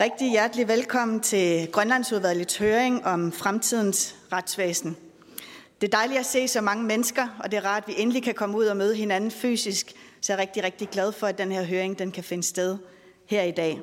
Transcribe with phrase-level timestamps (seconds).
[0.00, 4.96] Rigtig hjertelig velkommen til Grønlandsudvalgets høring om fremtidens retsvæsen.
[5.80, 8.22] Det er dejligt at se så mange mennesker, og det er rart, at vi endelig
[8.22, 9.92] kan komme ud og møde hinanden fysisk.
[10.20, 12.78] Så jeg er rigtig, rigtig glad for, at den her høring den kan finde sted
[13.26, 13.80] her i dag.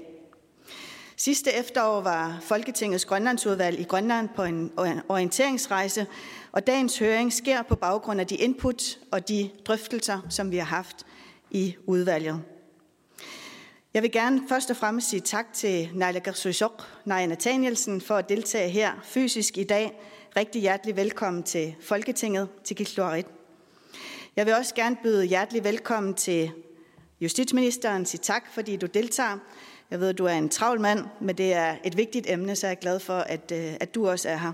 [1.18, 4.72] Sidste efterår var Folketingets Grønlandsudvalg i Grønland på en
[5.10, 6.08] orienteringsrejse,
[6.52, 10.66] og dagens høring sker på baggrund af de input og de drøftelser, som vi har
[10.66, 11.06] haft
[11.52, 12.42] i udvalget.
[13.94, 18.30] Jeg vil gerne først og fremmest sige tak til Naila Gersusok, Naja Nathanielsen, for at
[18.30, 20.00] deltage her fysisk i dag.
[20.36, 23.26] Rigtig hjertelig velkommen til Folketinget, til Gildorit.
[24.36, 26.52] Jeg vil også gerne byde hjertelig velkommen til
[27.22, 29.38] justitsministeren, sige tak, fordi du deltager.
[29.92, 32.68] Jeg ved, at du er en travl mand, men det er et vigtigt emne, så
[32.68, 34.52] jeg er glad for, at, øh, at du også er her.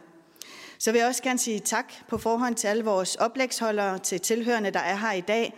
[0.78, 4.72] Så vil jeg også gerne sige tak på forhånd til alle vores oplægsholdere, til tilhørende,
[4.72, 5.54] der er her i dag,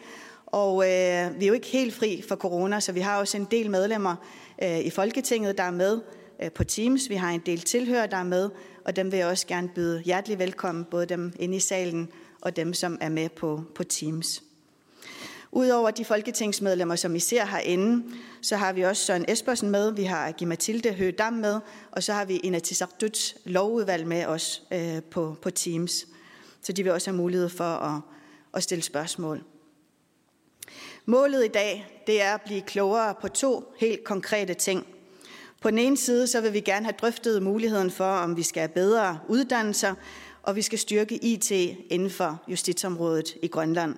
[0.51, 3.47] og øh, vi er jo ikke helt fri for corona, så vi har også en
[3.51, 4.15] del medlemmer
[4.63, 6.01] øh, i Folketinget, der er med
[6.43, 7.09] øh, på Teams.
[7.09, 8.49] Vi har en del tilhører, der er med,
[8.85, 12.09] og dem vil jeg også gerne byde hjertelig velkommen, både dem inde i salen
[12.41, 14.43] og dem, som er med på, på Teams.
[15.51, 18.03] Udover de folketingsmedlemmer, som I ser herinde,
[18.41, 21.59] så har vi også Søren Espersen med, vi har Gimatilde Høgedam med,
[21.91, 26.07] og så har vi Inatisartuts lovudvalg med os øh, på, på Teams.
[26.61, 28.01] Så de vil også have mulighed for at,
[28.53, 29.43] at stille spørgsmål.
[31.05, 34.87] Målet i dag det er at blive klogere på to helt konkrete ting.
[35.61, 38.59] På den ene side så vil vi gerne have drøftet muligheden for, om vi skal
[38.59, 39.93] have bedre uddannelser,
[40.43, 41.51] og vi skal styrke IT
[41.89, 43.95] inden for justitsområdet i Grønland.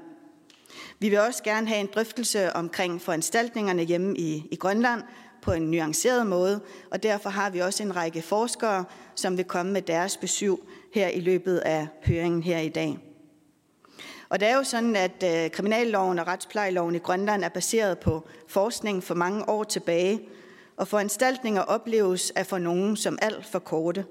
[0.99, 5.01] Vi vil også gerne have en drøftelse omkring foranstaltningerne hjemme i, i Grønland
[5.41, 9.71] på en nuanceret måde, og derfor har vi også en række forskere, som vil komme
[9.71, 10.55] med deres besøg
[10.93, 13.12] her i løbet af høringen her i dag.
[14.33, 18.27] Og det er jo sådan, at øh, kriminalloven og retsplejeloven i Grønland er baseret på
[18.47, 20.21] forskning for mange år tilbage,
[20.77, 24.05] og foranstaltninger opleves af for nogen som alt for korte.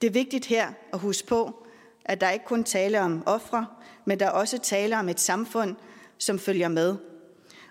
[0.00, 1.66] Det er vigtigt her at huske på,
[2.04, 3.66] at der ikke kun taler om ofre,
[4.04, 5.76] men der er også taler om et samfund,
[6.18, 6.96] som følger med.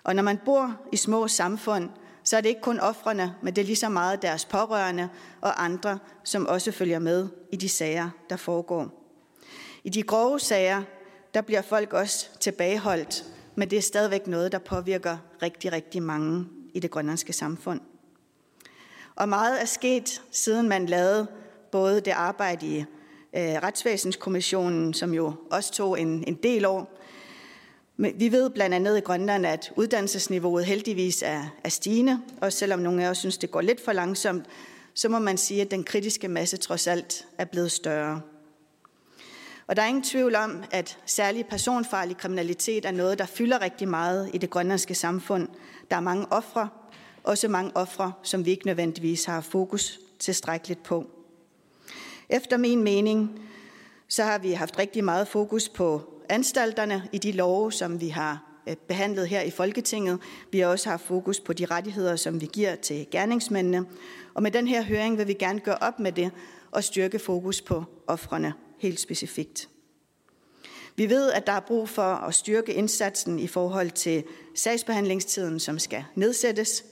[0.04, 1.88] Og når man bor i små samfund,
[2.24, 5.08] så er det ikke kun ofrene, men det er lige så meget deres pårørende
[5.40, 9.02] og andre, som også følger med i de sager, der foregår.
[9.84, 10.82] I de grove sager,
[11.36, 13.24] der bliver folk også tilbageholdt,
[13.54, 17.80] men det er stadigvæk noget, der påvirker rigtig, rigtig mange i det grønlandske samfund.
[19.14, 21.26] Og meget er sket, siden man lavede
[21.72, 26.98] både det arbejde i øh, Retsvæsenskommissionen, som jo også tog en, en del år.
[27.96, 32.78] Men vi ved blandt andet i Grønland, at uddannelsesniveauet heldigvis er, er stigende, og selvom
[32.78, 34.46] nogle af os synes, det går lidt for langsomt,
[34.94, 38.20] så må man sige, at den kritiske masse trods alt er blevet større.
[39.66, 43.88] Og der er ingen tvivl om, at særlig personfarlig kriminalitet er noget, der fylder rigtig
[43.88, 45.48] meget i det grønlandske samfund.
[45.90, 46.68] Der er mange ofre,
[47.24, 51.06] også mange ofre, som vi ikke nødvendigvis har fokus tilstrækkeligt på.
[52.28, 53.40] Efter min mening,
[54.08, 58.42] så har vi haft rigtig meget fokus på anstalterne i de love, som vi har
[58.68, 60.18] øh, behandlet her i Folketinget.
[60.52, 63.86] Vi har også haft fokus på de rettigheder, som vi giver til gerningsmændene.
[64.34, 66.30] Og med den her høring vil vi gerne gøre op med det
[66.70, 69.68] og styrke fokus på offrene helt specifikt.
[70.96, 75.78] Vi ved, at der er brug for at styrke indsatsen i forhold til sagsbehandlingstiden, som
[75.78, 76.84] skal nedsættes.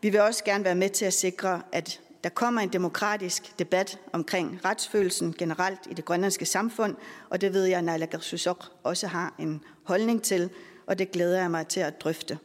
[0.00, 3.98] Vi vil også gerne være med til at sikre, at der kommer en demokratisk debat
[4.12, 6.96] omkring retsfølelsen generelt i det grønlandske samfund,
[7.30, 10.50] og det ved jeg, at Naila Gersusok også har en holdning til,
[10.86, 12.38] og det glæder jeg mig til at drøfte.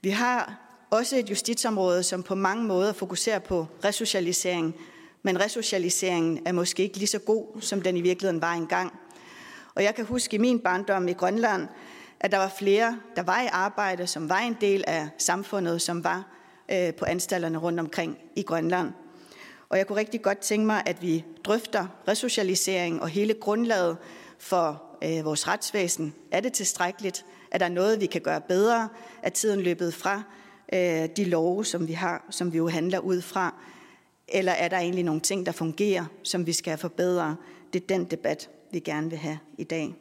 [0.00, 0.60] Vi har
[0.90, 4.74] også et justitsområde, som på mange måder fokuserer på resocialisering
[5.26, 8.92] men resocialiseringen er måske ikke lige så god, som den i virkeligheden var engang.
[9.74, 11.68] Og jeg kan huske i min barndom i Grønland,
[12.20, 16.04] at der var flere, der var i arbejde, som var en del af samfundet, som
[16.04, 16.24] var
[16.72, 18.92] øh, på anstalterne rundt omkring i Grønland.
[19.68, 23.96] Og jeg kunne rigtig godt tænke mig, at vi drøfter resocialisering og hele grundlaget
[24.38, 26.14] for øh, vores retsvæsen.
[26.32, 27.24] Er det tilstrækkeligt?
[27.50, 28.88] Er der noget, vi kan gøre bedre?
[29.22, 30.22] Er tiden løbet fra
[30.72, 33.54] øh, de love, som vi har, som vi jo handler ud fra?
[34.28, 37.36] Eller er der egentlig nogle ting, der fungerer, som vi skal forbedre?
[37.72, 39.94] Det er den debat, vi gerne vil have i dag.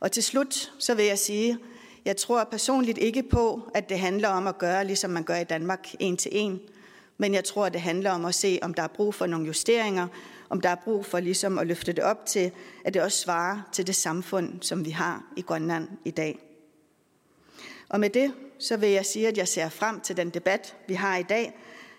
[0.00, 1.58] Og til slut, så vil jeg sige,
[2.04, 5.44] jeg tror personligt ikke på, at det handler om at gøre, ligesom man gør i
[5.44, 6.60] Danmark, en til en.
[7.18, 9.46] Men jeg tror, at det handler om at se, om der er brug for nogle
[9.46, 10.08] justeringer,
[10.50, 12.50] om der er brug for ligesom at løfte det op til,
[12.84, 16.38] at det også svarer til det samfund, som vi har i Grønland i dag.
[17.88, 20.94] Og med det, så vil jeg sige, at jeg ser frem til den debat, vi
[20.94, 21.58] har i dag,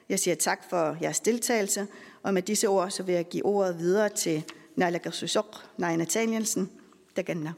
[0.10, 1.88] jeg siger tak for jeres deltagelse,
[2.24, 4.44] og med disse ord så vil jeg give ordet videre til
[4.76, 6.72] Naila Gersusok, Naja Nathanielsen,
[7.16, 7.54] der gænder.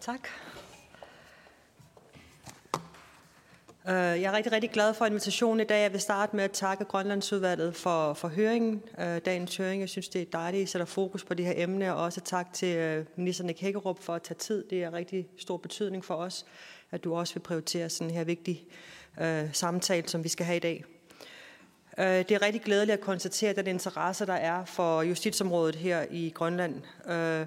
[0.00, 0.28] Tak.
[2.74, 5.82] Øh, Øh, jeg er rigtig, rigtig glad for invitationen i dag.
[5.82, 8.82] Jeg vil starte med at takke Grønlandsudvalget for, for høringen.
[8.98, 11.52] Øh, dagens høring, jeg synes, det er dejligt, at I sætter fokus på det her
[11.56, 14.64] emne, og også tak til øh, ministerne minister Nick Hækkerup for at tage tid.
[14.70, 16.46] Det er rigtig stor betydning for os,
[16.90, 18.64] at du også vil prioritere sådan her vigtig
[19.20, 20.84] øh, samtale, som vi skal have i dag.
[21.98, 26.82] Det er rigtig glædeligt at konstatere den interesse, der er for justitsområdet her i Grønland.
[27.10, 27.46] Øh,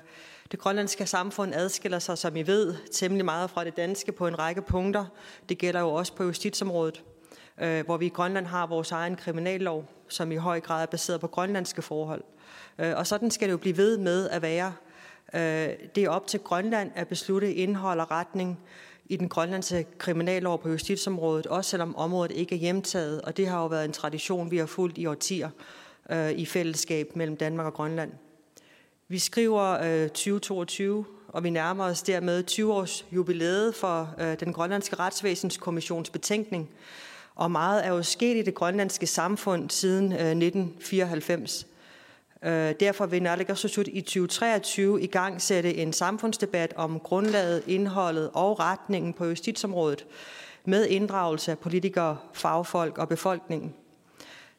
[0.51, 4.39] det grønlandske samfund adskiller sig, som I ved, temmelig meget fra det danske på en
[4.39, 5.05] række punkter.
[5.49, 7.03] Det gælder jo også på justitsområdet,
[7.61, 11.21] øh, hvor vi i Grønland har vores egen kriminallov, som i høj grad er baseret
[11.21, 12.23] på grønlandske forhold.
[12.79, 14.73] Øh, og sådan skal det jo blive ved med at være.
[15.33, 18.59] Øh, det er op til Grønland at beslutte indhold og retning
[19.05, 23.61] i den grønlandske kriminallov på justitsområdet, også selvom området ikke er hjemtaget, og det har
[23.61, 25.49] jo været en tradition, vi har fulgt i årtier
[26.09, 28.11] øh, i fællesskab mellem Danmark og Grønland.
[29.11, 34.95] Vi skriver øh, 2022, og vi nærmer os dermed 20-års jubilæet for øh, den grønlandske
[34.95, 36.69] retsvæsenskommissions betænkning.
[37.35, 41.67] Og meget er jo sket i det grønlandske samfund siden øh, 1994.
[42.43, 48.59] Øh, derfor vil Naalakkersuisut i 2023 i gang sætte en samfundsdebat om grundlaget, indholdet og
[48.59, 50.05] retningen på justitsområdet
[50.65, 53.73] med inddragelse af politikere, fagfolk og befolkningen.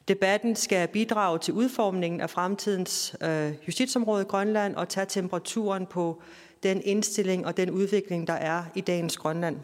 [0.07, 6.21] Debatten skal bidrage til udformningen af fremtidens øh, justitsområde i Grønland og tage temperaturen på
[6.63, 9.57] den indstilling og den udvikling, der er i dagens Grønland.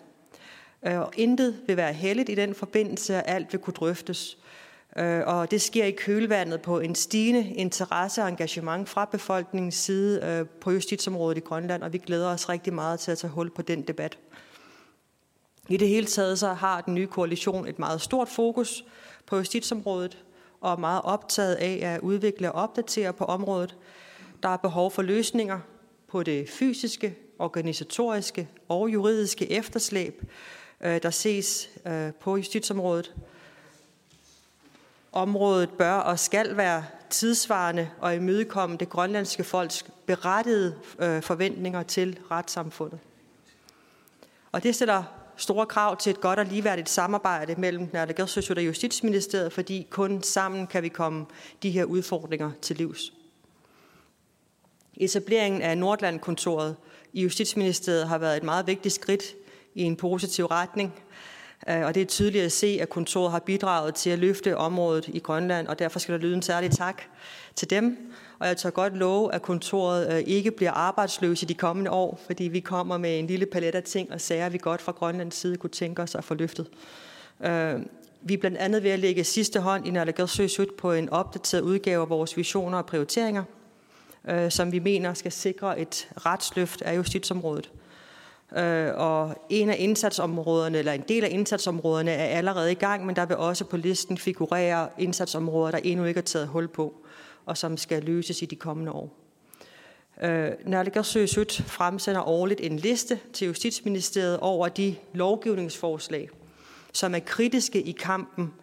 [0.88, 4.38] Øh, og intet vil være heldigt i den forbindelse, og alt vil kunne drøftes.
[4.98, 10.26] Øh, og det sker i kølvandet på en stigende interesse og engagement fra befolkningens side
[10.26, 13.50] øh, på justitsområdet i Grønland, og vi glæder os rigtig meget til at tage hul
[13.50, 14.18] på den debat.
[15.70, 18.86] I det hele taget så har den nye koalition et meget stort fokus
[19.26, 20.18] på justitsområdet,
[20.68, 23.76] og er meget optaget af at udvikle og opdatere på området.
[24.44, 25.60] Der er behov for løsninger
[26.08, 30.22] på det fysiske, organisatoriske og juridiske efterslæb,
[30.82, 33.16] øh, der ses øh, på justitsområdet.
[35.12, 42.20] Området bør og skal være tidsvarende og imødekomme det grønlandske folks berettigede øh, forventninger til
[42.32, 43.00] retssamfundet.
[44.52, 45.04] Og det sætter
[45.38, 50.68] store krav til et godt og ligeværdigt samarbejde mellem Naalakkersuisut og Justitsministeriet, fordi kun sammen
[50.68, 51.26] kan vi komme
[51.64, 53.14] de her udfordringer til livs.
[54.98, 56.76] Etableringen af Nordlandkontoret
[57.14, 59.24] i Justitsministeriet har været et meget vigtigt skridt
[59.76, 60.94] i en positiv retning,
[61.70, 65.08] øh, og det er tydeligt at se, at kontoret har bidraget til at løfte området
[65.08, 67.02] i Grønland, og derfor skal der lyde en særlig tak
[67.56, 71.54] til dem og jeg tør godt love, at kontoret øh, ikke bliver arbejdsløs i de
[71.54, 74.82] kommende år, fordi vi kommer med en lille palet af ting og sager, vi godt
[74.82, 76.68] fra Grønlands side kunne tænke os at få løftet.
[77.46, 77.80] Øh,
[78.22, 82.02] vi er blandt andet ved at lægge sidste hånd i Nalagatsøsut på en opdateret udgave
[82.02, 83.44] af vores visioner og prioriteringer,
[84.30, 87.72] øh, som vi mener skal sikre et retsløft af justitsområdet.
[88.96, 93.26] Og en af indsatsområderne, eller en del af indsatsområderne, er allerede i gang, men der
[93.26, 96.94] vil også på listen figurere indsatsområder, der endnu ikke er taget hul på
[97.48, 99.14] og som skal løses i de kommende år.
[100.22, 106.30] Øh, Naalakkersuisut fremsender årligt en liste til Justitsministeriet over de lovgivningsforslag,
[106.94, 108.54] som er kritiske i kampen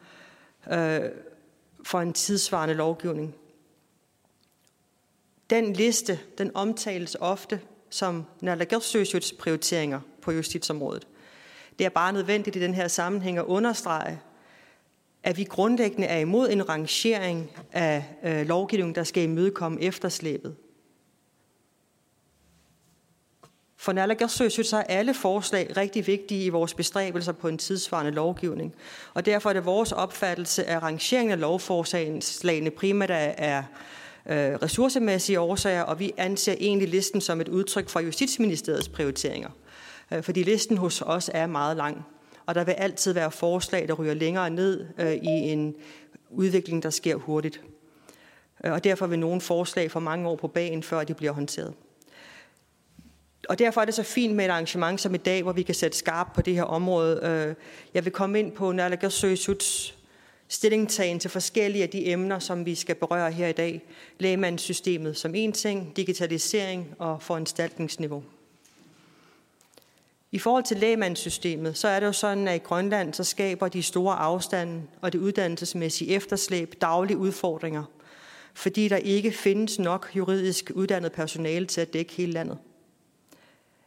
[0.73, 1.01] øh,
[1.85, 3.35] for en tidsvarende lovgivning.
[5.51, 7.61] Den liste, den omtales ofte
[7.91, 11.07] som Naalakkersuisuts prioriteringer på justitsområdet.
[11.79, 14.21] Det er bare nødvendigt i den her sammenhæng at understrege,
[15.25, 20.57] at vi grundlæggende er imod en rangering af øh, lovgivning, der skal imødekomme efterslæbet.
[23.77, 28.75] For Nalagasø så at alle forslag rigtig vigtige i vores bestræbelser på en tidsvarende lovgivning.
[29.15, 33.63] Og derfor er det vores opfattelse, at rangeringen af lovforslagene primært er
[34.27, 39.51] øh, ressourcemæssige årsager, og vi anser egentlig listen som et udtryk for Justitsministeriets prioriteringer.
[40.13, 42.07] Øh, fordi listen hos os er meget lang
[42.47, 45.75] og der vil altid være forslag, der ryger længere ned øh, i en
[46.31, 47.61] udvikling, der sker hurtigt.
[48.65, 51.75] Øh, og derfor vil nogle forslag få mange år på banen, før de bliver håndteret.
[53.49, 55.75] Og derfor er det så fint med et arrangement som i dag, hvor vi kan
[55.75, 57.21] sætte skarp på det her område.
[57.23, 57.55] Øh,
[57.95, 59.95] jeg vil komme ind på Naalakkersuisuts
[60.49, 63.83] stillingtagen til forskellige af de emner, som vi skal berøre her i dag.
[64.19, 68.23] Lægemandssystemet som en ting, digitalisering og foranstaltningsniveau.
[70.35, 73.83] I forhold til lægemandssystemet, så er det jo sådan, at i Grønland, så skaber de
[73.83, 77.85] store afstande og det uddannelsesmæssige efterslæb daglige udfordringer,
[78.55, 82.59] fordi der ikke findes nok juridisk uddannet personale til at dække hele landet.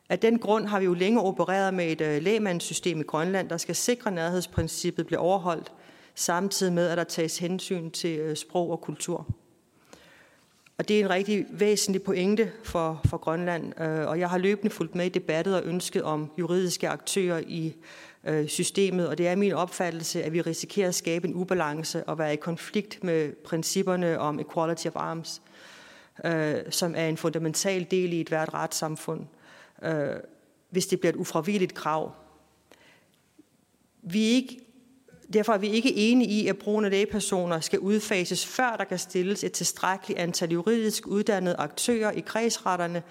[0.09, 3.57] Af den grund har vi jo længe opereret med et øh, lægemandssystem i Grønland, der
[3.57, 5.71] skal sikre, nærhedsprincippet bliver overholdt,
[6.15, 9.27] samtidig med, at der tages hensyn til øh, sprog og kultur.
[10.77, 14.73] Og det er en rigtig væsentlig pointe for, for Grønland, øh, og jeg har løbende
[14.73, 17.75] fulgt med i debattet og ønsket om juridiske aktører i
[18.23, 22.17] øh, systemet, og det er min opfattelse, at vi risikerer at skabe en ubalance og
[22.19, 25.41] være i konflikt med principperne om equality of arms,
[26.25, 29.25] øh, som er en fundamental del i et hvert retssamfund,
[29.83, 30.15] øh,
[30.69, 32.11] hvis det bliver et ufravigeligt krav.
[34.01, 34.66] Vi er ikke
[35.33, 38.99] Derfor er vi ikke enige i, at brugen af lægepersoner skal udfases, før der kan
[38.99, 43.03] stilles et tilstrækkeligt antal juridisk uddannede aktører i kredsretterne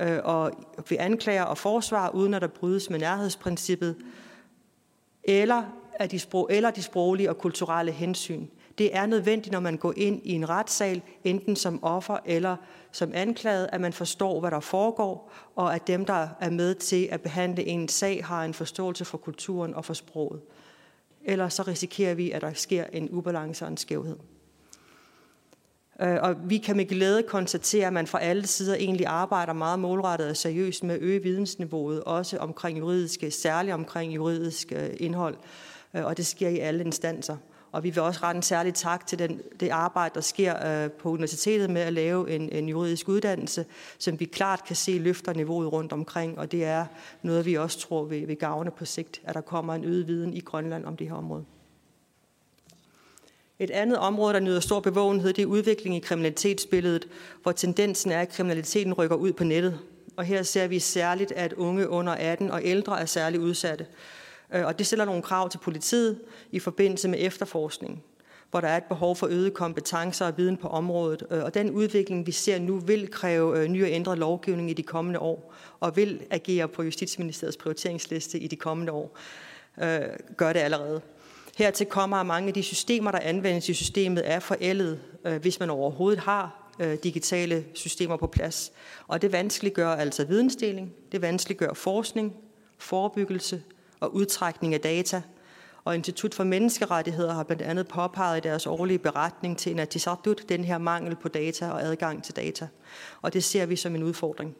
[0.00, 0.52] øh, og
[0.88, 3.96] ved anklager og forsvar, uden at der brydes med nærhedsprincippet,
[5.24, 5.62] eller,
[5.94, 8.46] at de sprog, eller de sproglige og kulturelle hensyn.
[8.78, 12.56] Det er nødvendigt, når man går ind i en retssal, enten som offer eller
[12.92, 17.08] som anklaget, at man forstår, hvad der foregår, og at dem, der er med til
[17.10, 20.40] at behandle en sag, har en forståelse for kulturen og for sproget
[21.24, 24.16] ellers så risikerer vi, at der sker en ubalance og en skævhed.
[26.00, 29.78] Øh, og vi kan med glæde konstatere, at man fra alle sider egentlig arbejder meget
[29.78, 35.36] målrettet og seriøst med at øge vidensniveauet, også omkring juridiske, særligt omkring juridisk øh, indhold,
[35.94, 37.36] øh, og det sker i alle instanser.
[37.72, 40.90] Og vi vil også rette en særlig tak til den, det arbejde, der sker øh,
[40.90, 43.64] på universitetet med at lave en, en juridisk uddannelse,
[43.98, 46.86] som vi klart kan se løfter niveauet rundt omkring, og det er
[47.22, 50.34] noget, vi også tror vil, vil gavne på sigt, at der kommer en øget viden
[50.34, 51.44] i Grønland om det her område.
[53.58, 57.08] Et andet område, der nyder stor bevågenhed, det er udviklingen i kriminalitetsbilledet,
[57.42, 59.78] hvor tendensen er, at kriminaliteten rykker ud på nettet.
[60.16, 63.86] Og her ser vi særligt, at unge under 18 og ældre er særligt udsatte.
[64.52, 68.02] Øh, og det stiller nogle krav til politiet i forbindelse med efterforskning,
[68.50, 71.22] hvor der er et behov for øget kompetencer og viden på området.
[71.30, 74.74] Øh, og den udvikling, vi ser nu, vil kræve øh, ny og ændret lovgivning i
[74.74, 79.18] de kommende år, og vil agere på Justitsministeriets prioriteringsliste i de kommende år.
[79.82, 80.00] Øh,
[80.36, 81.00] gør det allerede.
[81.56, 85.00] Hertil kommer, at mange af de systemer, der anvendes i systemet, er forældet,
[85.40, 86.70] hvis man overhovedet har
[87.02, 88.72] digitale systemer på plads.
[89.06, 92.34] Og det vanskeliggør altså vidensdeling, det vanskeliggør forskning,
[92.78, 93.62] forebyggelse,
[94.02, 95.22] og udtrækning af data.
[95.84, 100.64] Og Institut for Menneskerettigheder har blandt andet påpeget i deres årlige beretning til Inatisartut den
[100.64, 102.68] her mangel på data og adgang til data.
[103.22, 104.56] Og det ser vi som en udfordring.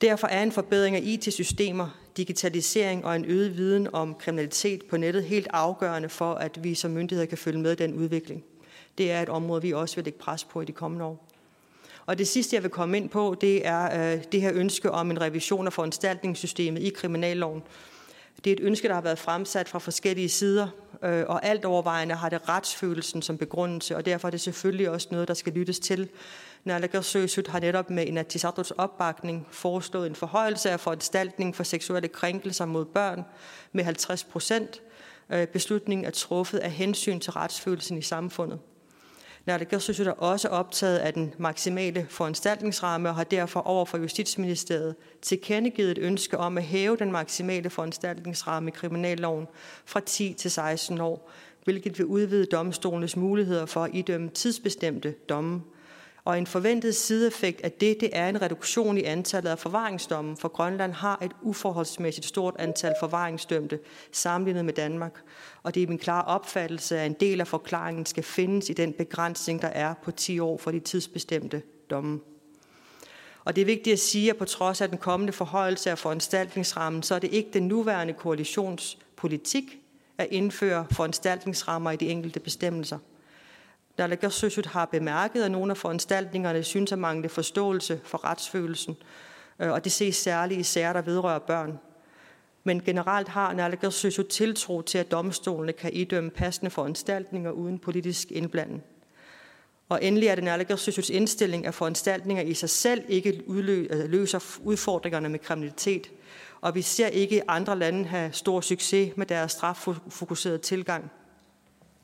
[0.00, 5.24] Derfor er en forbedring af IT-systemer, digitalisering og en øget viden om kriminalitet på nettet
[5.24, 8.44] helt afgørende for, at vi som myndigheder kan følge med den udvikling.
[8.98, 11.28] Det er et område, vi også vil lægge pres på i de kommende år.
[12.06, 15.10] Og det sidste, jeg vil komme ind på, det er øh, det her ønske om
[15.10, 17.62] en revision af foranstaltningssystemet i kriminalloven,
[18.44, 20.68] det er et ønske, der har været fremsat fra forskellige sider,
[21.02, 25.08] øh, og alt overvejende har det retsfølelsen som begrundelse, og derfor er det selvfølgelig også
[25.10, 26.08] noget, der skal lyttes til.
[26.64, 32.84] Naalakkersuisut har netop med Inatisartuts opbakning foreslået en forhøjelse af foranstaltning for seksuelle krænkelser mod
[32.84, 33.24] børn
[33.72, 34.82] med 50 procent.
[35.30, 38.58] Øh, beslutningen er truffet af hensyn til retsfølelsen i samfundet.
[39.46, 45.98] Naalakkersuisut er også optaget af den maksimale foranstaltningsramme og har derfor overfor Justitsministeriet tilkendegivet et
[45.98, 49.46] ønske om at hæve den maksimale foranstaltningsramme i kriminalloven
[49.84, 51.30] fra 10 til 16 år,
[51.64, 55.62] hvilket vil udvide domstolenes muligheder for at idømme tidsbestemte domme
[56.24, 60.48] og en forventet sideeffekt af det, det er en reduktion i antallet af forvaringsdomme, for
[60.48, 63.78] Grønland har et uforholdsmæssigt stort antal forvaringsdømte
[64.12, 65.22] sammenlignet med Danmark.
[65.62, 68.92] Og det er min klare opfattelse, at en del af forklaringen skal findes i den
[68.92, 72.20] begrænsning, der er på 10 år for de tidsbestemte domme.
[73.44, 77.02] Og det er vigtigt at sige, at på trods af den kommende forhøjelse af foranstaltningsrammen,
[77.02, 79.78] så er det ikke den nuværende koalitionspolitik
[80.18, 82.98] at indføre foranstaltningsrammer i de enkelte bestemmelser.
[83.98, 88.96] Naalakkersuisut har bemærket, at nogle af foranstaltningerne synes at mangle forståelse for retsfølelsen,
[89.58, 91.78] øh, og det ses særligt i sager, der vedrører børn.
[92.64, 98.82] Men generelt har Naalakkersuisut tiltro til, at domstolene kan idømme passende foranstaltninger uden politisk indblanding.
[99.88, 105.28] Og endelig er det Naalakkersuisuts indstilling, at foranstaltninger i sig selv ikke øh, løser udfordringerne
[105.28, 106.10] med kriminalitet,
[106.60, 111.10] og vi ser ikke andre lande have stor succes med deres straffokuserede tilgang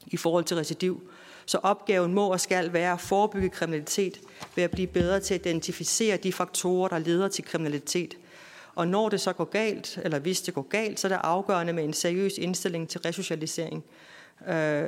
[0.06, 1.07] i forhold til recidiv.
[1.48, 4.20] Så opgaven må og skal være at forebygge kriminalitet
[4.56, 8.18] ved at blive bedre til at identificere de faktorer, der leder til kriminalitet.
[8.74, 11.72] Og når det så går galt, eller hvis det går galt, så er det afgørende
[11.72, 13.84] med en seriøs indstilling til resocialisering.
[14.48, 14.84] Øh,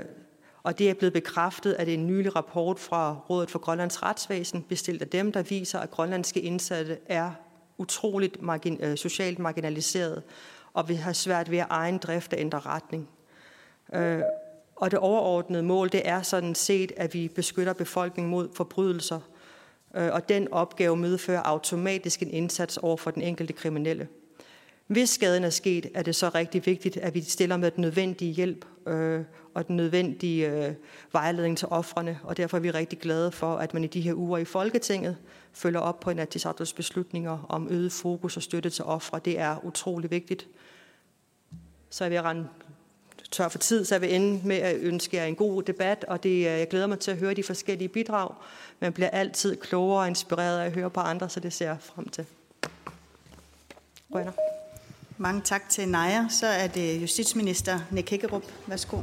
[0.62, 5.02] og det er blevet bekræftet af en nylig rapport fra Rådet for Grønlands Retsvæsen, bestilt
[5.02, 7.30] af dem, der viser, at grønlandske indsatte er
[7.78, 10.22] utroligt margin- øh, socialt marginaliseret
[10.74, 13.08] og vil have svært ved at egen drift at ændre retning.
[13.94, 14.22] Øh,
[14.80, 19.20] og det overordnede mål, det er sådan set, at vi beskytter befolkningen mod forbrydelser.
[19.96, 24.08] Øh, og den opgave medfører automatisk en indsats over for den enkelte kriminelle.
[24.86, 28.32] Hvis skaden er sket, er det så rigtig vigtigt, at vi stiller med den nødvendige
[28.32, 30.74] hjælp øh, og den nødvendige øh,
[31.12, 32.18] vejledning til offrene.
[32.24, 35.16] Og derfor er vi rigtig glade for, at man i de her uger i Folketinget
[35.52, 39.20] følger op på Inatsisartuts beslutninger om øget fokus og støtte til ofre.
[39.24, 40.48] Det er utrolig vigtigt.
[41.90, 42.48] Så jeg vil rende
[43.30, 46.22] tør for tid, så jeg vil ende med at ønske jer en god debat, og
[46.22, 48.34] det, jeg glæder mig til at høre de forskellige bidrag.
[48.80, 51.76] Man bliver altid klogere og inspireret af at høre på andre, så det ser jeg
[51.80, 52.26] frem til.
[54.14, 54.32] Rønner.
[55.18, 56.26] Mange tak til Naja.
[56.28, 58.42] Så er det justitsminister Nick Hækkerup.
[58.66, 59.02] Værsgo.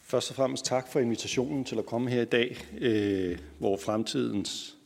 [0.00, 4.76] Først og fremmest tak for invitationen til at komme her i dag, øh, hvor fremtidens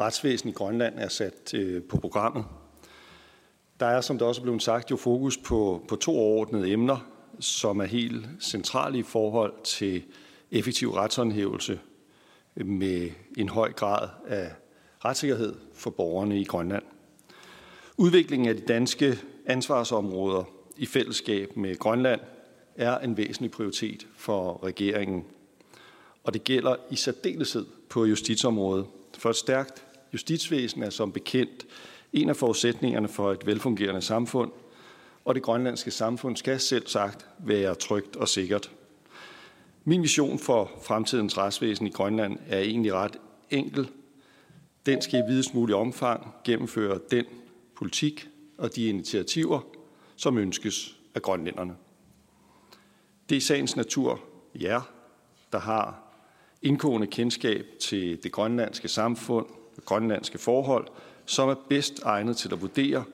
[0.00, 2.44] retsvæsen i Grønland er sat øh, på programmet.
[3.80, 7.06] Der er, som det også er blevet sagt, jo fokus på, på to overordnede emner,
[7.40, 10.02] som er helt centrale i forhold til
[10.50, 11.80] effektiv retshåndhævelse
[12.54, 14.52] med en høj grad af
[15.04, 16.82] retssikkerhed for borgerne i Grønland.
[17.96, 20.44] Udviklingen af de danske ansvarsområder
[20.76, 22.20] i fællesskab med Grønland
[22.76, 25.24] er en væsentlig prioritet for regeringen.
[26.24, 28.86] Og det gælder i særdeleshed på justitsområdet.
[29.18, 31.66] For et stærkt justitsvæsen er som bekendt
[32.12, 34.50] en af forudsætningerne for et velfungerende samfund,
[35.24, 38.70] og det grønlandske samfund skal selv sagt være trygt og sikkert.
[39.84, 43.16] Min vision for fremtidens retsvæsen i Grønland er egentlig ret
[43.50, 43.90] enkel.
[44.86, 47.24] Den skal i videst mulig omfang gennemføre den
[47.76, 49.60] politik og de initiativer,
[50.16, 51.74] som ønskes af grønlænderne.
[53.28, 54.20] Det er sagens natur
[54.54, 54.80] jer,
[55.52, 56.02] der har
[56.62, 59.46] indgående kendskab til det grønlandske samfund
[59.84, 60.86] grønlandske forhold,
[61.26, 63.04] som er bedst egnet til at vurdere,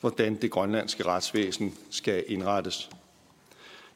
[0.00, 2.90] hvordan det grønlandske retsvæsen skal indrettes.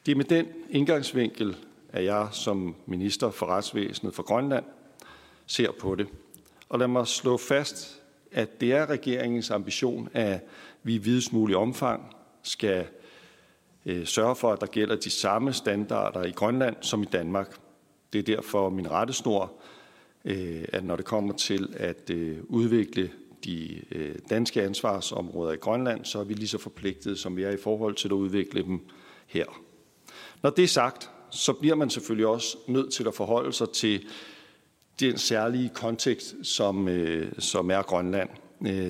[0.05, 1.55] Det er med den indgangsvinkel,
[1.89, 4.65] at jeg som minister for retsvæsenet for Grønland
[5.45, 6.07] ser på det.
[6.69, 8.01] Og lad mig slå fast,
[8.31, 10.39] at det er regeringens ambition, at
[10.83, 12.87] vi i videst mulig omfang skal
[13.85, 17.55] øh, sørge for, at der gælder de samme standarder i Grønland som i Danmark.
[18.13, 19.51] Det er derfor min rettesnor,
[20.25, 23.11] Øh, at når det kommer til at øh, udvikle
[23.45, 27.51] de øh, danske ansvarsområder i Grønland, så er vi lige så forpligtet, som vi er
[27.51, 28.79] i forhold til at udvikle dem
[29.27, 29.45] her.
[30.43, 34.05] Når det er sagt, så bliver man selvfølgelig også nødt til at forholde sig til
[34.99, 36.89] den særlige kontekst, som,
[37.37, 38.29] som er Grønland.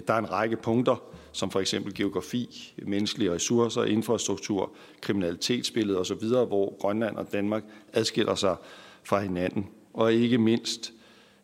[0.07, 6.77] Der er en række punkter, som for eksempel geografi, menneskelige ressourcer, infrastruktur, kriminalitetsbillede osv., hvor
[6.79, 7.63] Grønland og Danmark
[7.93, 8.55] adskiller sig
[9.03, 9.67] fra hinanden.
[9.93, 10.93] Og ikke mindst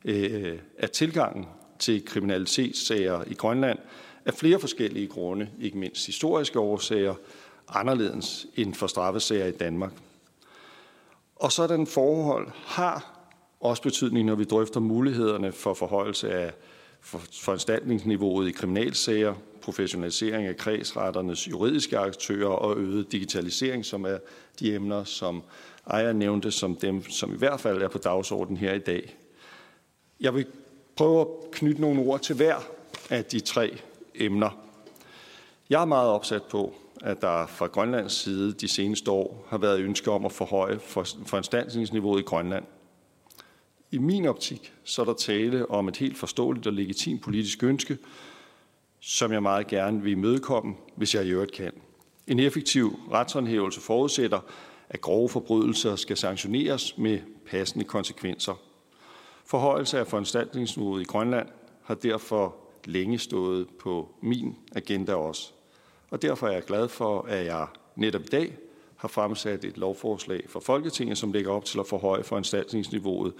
[0.06, 1.46] øh, at tilgangen
[1.80, 3.80] til kriminalitetssager i Grønland
[4.26, 7.16] af flere forskellige grunde, ikke mindst historiske årsager,
[7.68, 9.92] anderledes end for straffesager i Danmark.
[11.36, 13.16] Og sådan forhold har
[13.60, 16.54] også betydning, når vi drøfter mulighederne for forhøjelse af
[17.02, 24.18] foranstaltningsniveauet i kriminalsager, professionalisering af kredsretternes juridiske aktører og øget digitalisering, som er
[24.60, 25.44] de emner, som
[25.90, 29.16] Ejer nævnte som dem, som i hvert fald er på dagsordenen her i dag.
[30.20, 30.46] Jeg vil
[30.96, 32.56] prøve at knytte nogle ord til hver
[33.10, 33.78] af de tre
[34.16, 34.50] emner.
[35.70, 39.80] Jeg er meget opsat på, at der fra Grønlands side de seneste år har været
[39.80, 40.80] ønske om at forhøje
[41.26, 42.66] foranstaltningsniveauet i Grønland.
[43.92, 47.98] I min optik så er der tale om et helt forståeligt og legitimt politisk ønske,
[49.00, 51.72] som jeg meget gerne vil imødekomme, hvis jeg i øvrigt kan.
[52.28, 54.40] En effektiv retshåndhævelse forudsætter,
[54.90, 58.65] at grove forbrydelser skal sanktioneres med passende konsekvenser.
[59.46, 61.48] Forhøjelse af foranstaltningsniveauet i Grønland
[61.84, 62.56] har derfor
[62.86, 65.52] længe stået på min agenda også.
[66.10, 68.58] Og derfor er jeg glad for, at jeg netop i dag
[68.96, 73.34] har fremsat et lovforslag for Folketinget, som lægger op til at forhøje foranstaltningsniveauet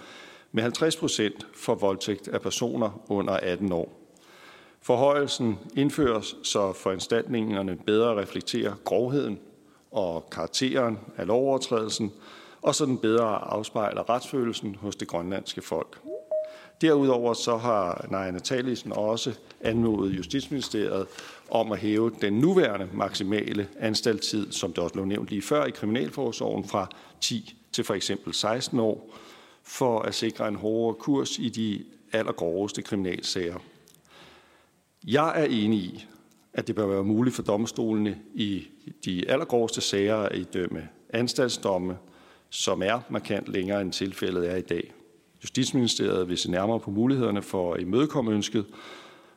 [0.52, 4.00] med 50 procent for voldtægt af personer under 18 år.
[4.80, 9.38] Forhøjelsen indføres, så foranstaltningerne bedre reflekterer grovheden
[9.90, 12.12] og karakteren af lovovertrædelsen,
[12.66, 15.98] og så den bedre afspejler retsfølelsen hos det grønlandske folk.
[16.80, 21.06] Derudover så har Naja Natalisen også anmodet Justitsministeriet
[21.50, 25.70] om at hæve den nuværende maksimale anstaltid, som det også blev nævnt lige før i
[25.70, 26.88] Kriminalforsorgen, fra
[27.20, 29.16] 10 til for eksempel 16 år,
[29.62, 33.58] for at sikre en hårdere kurs i de allergroveste kriminalsager.
[35.06, 36.04] Jeg er enig i,
[36.52, 38.68] at det bør være muligt for domstolene i
[39.04, 41.96] de allergroveste sager at idømme anstaltsdomme,
[42.56, 44.92] som er markant længere end tilfældet er i dag.
[45.42, 48.66] Justitsministeriet vil se nærmere på mulighederne for at imødekomme ønsket,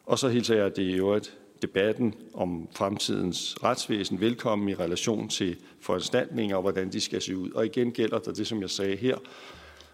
[0.05, 5.58] og så hilser jeg det i øvrigt debatten om fremtidens retsvæsen velkommen i relation til
[5.79, 7.51] foranstaltninger og hvordan de skal se ud.
[7.51, 9.17] Og igen gælder der det, som jeg sagde her,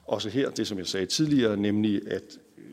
[0.04, 2.64] også her det, som jeg sagde tidligere, nemlig at øh,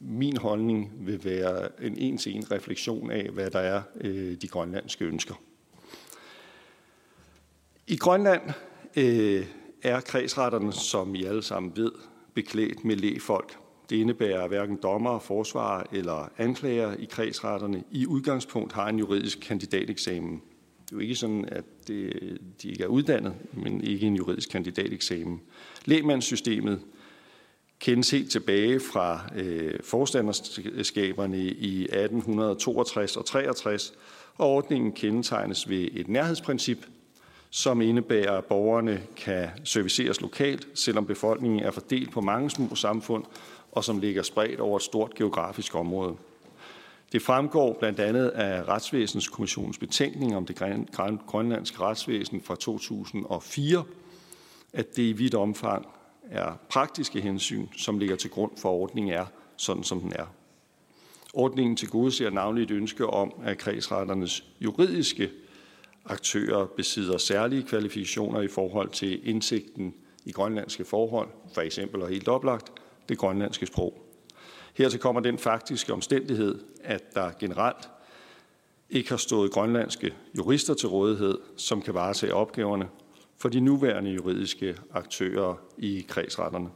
[0.00, 5.34] min holdning vil være en en-til-en refleksion af, hvad der er øh, de grønlandske ønsker.
[7.86, 8.42] I Grønland
[8.96, 9.46] øh,
[9.82, 11.92] er kredsretterne, som I alle sammen ved,
[12.34, 13.56] beklædt med lægfolk.
[13.90, 19.40] Det indebærer, at hverken dommer, forsvarer eller anklager i kredsretterne i udgangspunkt har en juridisk
[19.40, 20.42] kandidateksamen.
[20.84, 24.50] Det er jo ikke sådan, at det, de ikke er uddannet, men ikke en juridisk
[24.50, 25.40] kandidateksamen.
[25.84, 26.80] Lægmandssystemet
[27.78, 33.92] kendes helt tilbage fra øh, forstanderskaberne i 1862 og 63,
[34.34, 36.86] og ordningen kendetegnes ved et nærhedsprincip,
[37.50, 43.24] som indebærer, at borgerne kan serviceres lokalt, selvom befolkningen er fordelt på mange små samfund,
[43.72, 46.14] og som ligger spredt over et stort geografisk område.
[47.12, 50.56] Det fremgår blandt andet af Retsvæsenskommissionens betænkning om det
[51.26, 53.82] grønlandske retsvæsen fra 2004,
[54.72, 55.86] at det i vidt omfang
[56.30, 60.26] er praktiske hensyn, som ligger til grund for, at ordningen er sådan, som den er.
[61.34, 65.30] Ordningen til gode ser navnligt et ønske om, at kredsretternes juridiske
[66.04, 72.28] aktører besidder særlige kvalifikationer i forhold til indsigten i grønlandske forhold, for eksempel og helt
[72.28, 72.72] oplagt
[73.08, 74.06] det grønlandske sprog.
[74.74, 77.88] Hertil kommer den faktiske omstændighed, at der generelt
[78.90, 82.88] ikke har stået grønlandske jurister til rådighed, som kan varetage opgaverne
[83.38, 86.68] for de nuværende juridiske aktører i kredsretterne.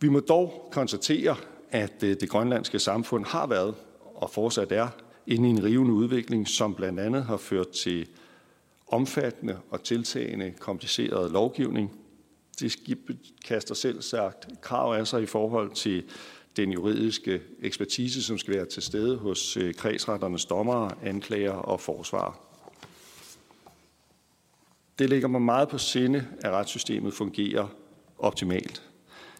[0.00, 1.36] Vi må dog konstatere,
[1.70, 3.74] at øh, det grønlandske samfund har været
[4.14, 4.88] og fortsat er
[5.26, 8.08] inde i en rivende udvikling, som blandt andet har ført til
[8.88, 11.92] omfattende og tiltagende kompliceret lovgivning.
[12.60, 12.76] Det
[13.44, 16.04] kaster selv sagt krav af sig i forhold til
[16.56, 22.40] den juridiske ekspertise, som skal være til stede hos øh, kredsretternes dommere, anklager og forsvar.
[24.98, 27.68] Det ligger mig meget på sinde, at retssystemet fungerer
[28.18, 28.82] optimalt.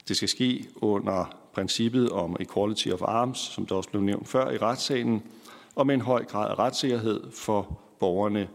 [0.08, 4.50] Det skal ske under princippet om equality of arms, som der også blev nævnt før
[4.50, 5.22] i retssalen,
[5.76, 8.48] og med en høj grad af retssikkerhed for borgerne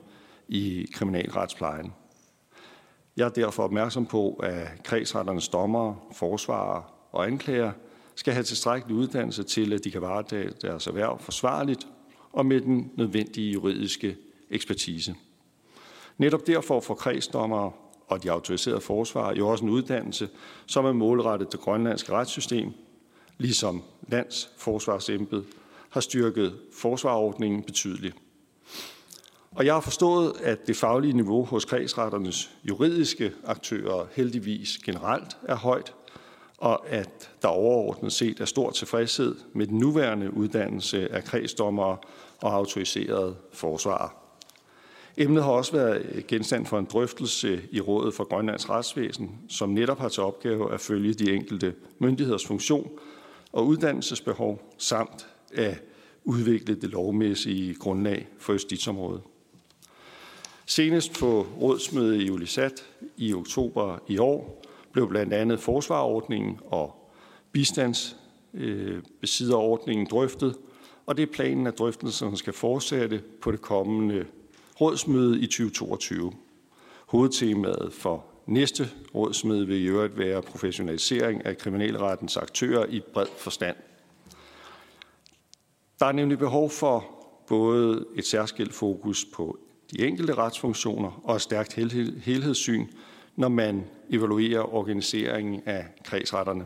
[0.47, 1.93] i kriminalretsplejen.
[3.17, 7.71] Jeg er derfor opmærksom på, at kredsretternes dommere, forsvarer og anklager
[8.15, 11.88] skal have tilstrækkelig uddannelse til, at de kan varetage deres erhverv forsvarligt
[12.31, 14.17] og med den nødvendige juridiske
[14.49, 15.15] ekspertise.
[16.17, 17.71] Netop derfor får kredsdommere
[18.07, 20.29] og de autoriserede forsvarer jo også en uddannelse,
[20.65, 22.71] som er målrettet det grønlandske retssystem,
[23.38, 25.43] ligesom landsforsvarsembed
[25.91, 28.15] har styrket forsvarordningen betydeligt.
[29.51, 35.56] Og jeg har forstået, at det faglige niveau hos kredsretternes juridiske aktører heldigvis generelt er
[35.56, 35.93] højt,
[36.58, 41.97] og at der overordnet set er stor tilfredshed med den nuværende uddannelse af kredsdommere
[42.41, 44.10] og autoriserede forsvarer.
[45.17, 49.99] Emnet har også været genstand for en drøftelse i Rådet for Grønlands Retsvæsen, som netop
[49.99, 52.91] har til opgave at følge de enkelte myndigheders funktion
[53.51, 55.81] og uddannelsesbehov samt at
[56.23, 59.21] udvikle det lovmæssige grundlag for justitsområdet.
[60.65, 62.85] Senest på rådsmødet i Ulisat
[63.17, 67.11] i oktober i år blev blandt andet forsvarordningen og
[67.51, 70.55] bistandsbesidderordningen øh, drøftet,
[71.05, 74.25] og det er planen, at drøftelserne skal fortsætte på det kommende
[74.81, 76.33] rådsmøde i 2022.
[77.05, 83.75] Hovedtemaet for næste rådsmøde vil i øvrigt være professionalisering af kriminalrettens aktører i bred forstand.
[86.01, 87.05] Der er nemlig behov for
[87.47, 89.57] både et særskilt fokus på
[89.91, 91.73] de enkelte retsfunktioner og et stærkt
[92.23, 92.87] helhedssyn,
[93.35, 96.65] når man evaluerer organiseringen af kredsretterne.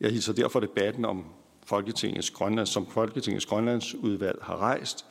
[0.00, 1.24] Jeg hilser derfor debatten om
[1.66, 5.06] Folketingets Grønlands, som Folketingets Grønlandsudvalg har rejst,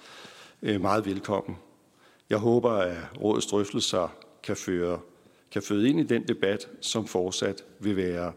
[0.62, 1.58] øh, meget velkommen.
[2.30, 5.00] Jeg håber, at rådets drøftelser kan, føre,
[5.52, 8.34] kan føde ind i den debat, som fortsat vil være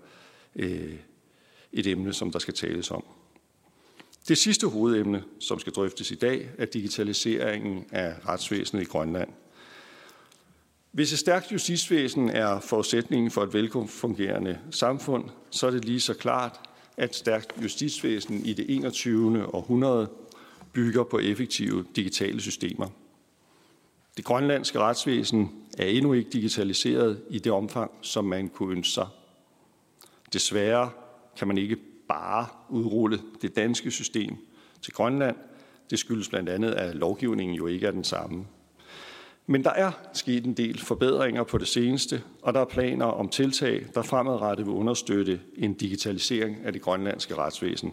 [0.56, 0.96] øh,
[1.72, 3.04] et emne, som der skal tales om.
[4.28, 9.28] Det sidste hovedemne, som skal drøftes i dag, er digitaliseringen af retsvæsenet i Grønland.
[10.92, 16.14] Hvis et stærkt justitsvæsen er forudsætningen for et velfungerende samfund, så er det lige så
[16.14, 16.60] klart,
[16.96, 19.54] at et stærkt justitsvæsen i det 21.
[19.54, 20.10] århundrede
[20.72, 22.88] bygger på effektive digitale systemer.
[24.16, 29.06] Det grønlandske retsvæsen er endnu ikke digitaliseret i det omfang, som man kunne ønske sig.
[30.32, 30.90] Desværre
[31.36, 31.76] kan man ikke
[32.10, 34.36] bare udrulle det danske system
[34.82, 35.36] til Grønland.
[35.90, 38.46] Det skyldes blandt andet, at lovgivningen jo ikke er den samme.
[39.46, 43.28] Men der er sket en del forbedringer på det seneste, og der er planer om
[43.28, 47.92] tiltag, der fremadrettet vil understøtte en digitalisering af det grønlandske retsvæsen.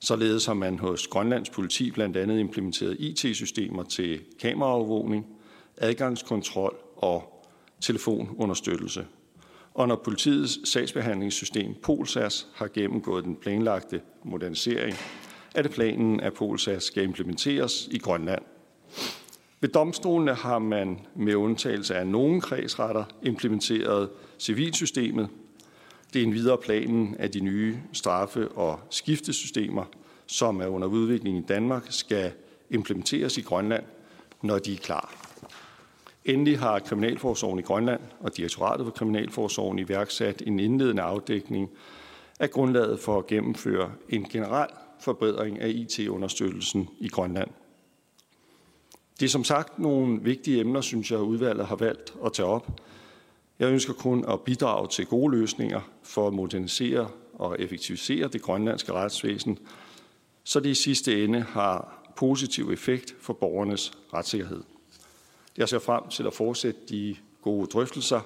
[0.00, 5.26] Således har man hos Grønlands politi blandt andet implementeret IT-systemer til kameraovervågning,
[5.76, 7.44] adgangskontrol og
[7.80, 9.06] telefonunderstøttelse
[9.74, 14.96] og når politiets sagsbehandlingssystem Polsas har gennemgået den planlagte modernisering,
[15.54, 18.42] er det planen, at Polsas skal implementeres i Grønland.
[19.60, 25.28] Ved domstolene har man med undtagelse af nogle kredsretter implementeret civilsystemet.
[26.12, 29.84] Det er en videre planen, at de nye straffe- og skiftesystemer,
[30.26, 32.32] som er under udvikling i Danmark, skal
[32.70, 33.84] implementeres i Grønland,
[34.42, 35.33] når de er klar.
[36.24, 41.70] Endelig har Kriminalforsorgen i Grønland og Direktoratet for Kriminalforsorgen iværksat en indledende afdækning
[42.40, 47.50] af grundlaget for at gennemføre en generel forbedring af IT-understøttelsen i Grønland.
[49.20, 52.80] Det er som sagt nogle vigtige emner, synes jeg, udvalget har valgt at tage op.
[53.58, 58.92] Jeg ønsker kun at bidrage til gode løsninger for at modernisere og effektivisere det grønlandske
[58.92, 59.58] retsvæsen,
[60.44, 64.62] så det i sidste ende har positiv effekt for borgernes retssikkerhed.
[65.56, 68.20] Jeg ser frem til at fortsætte de gode drøftelser,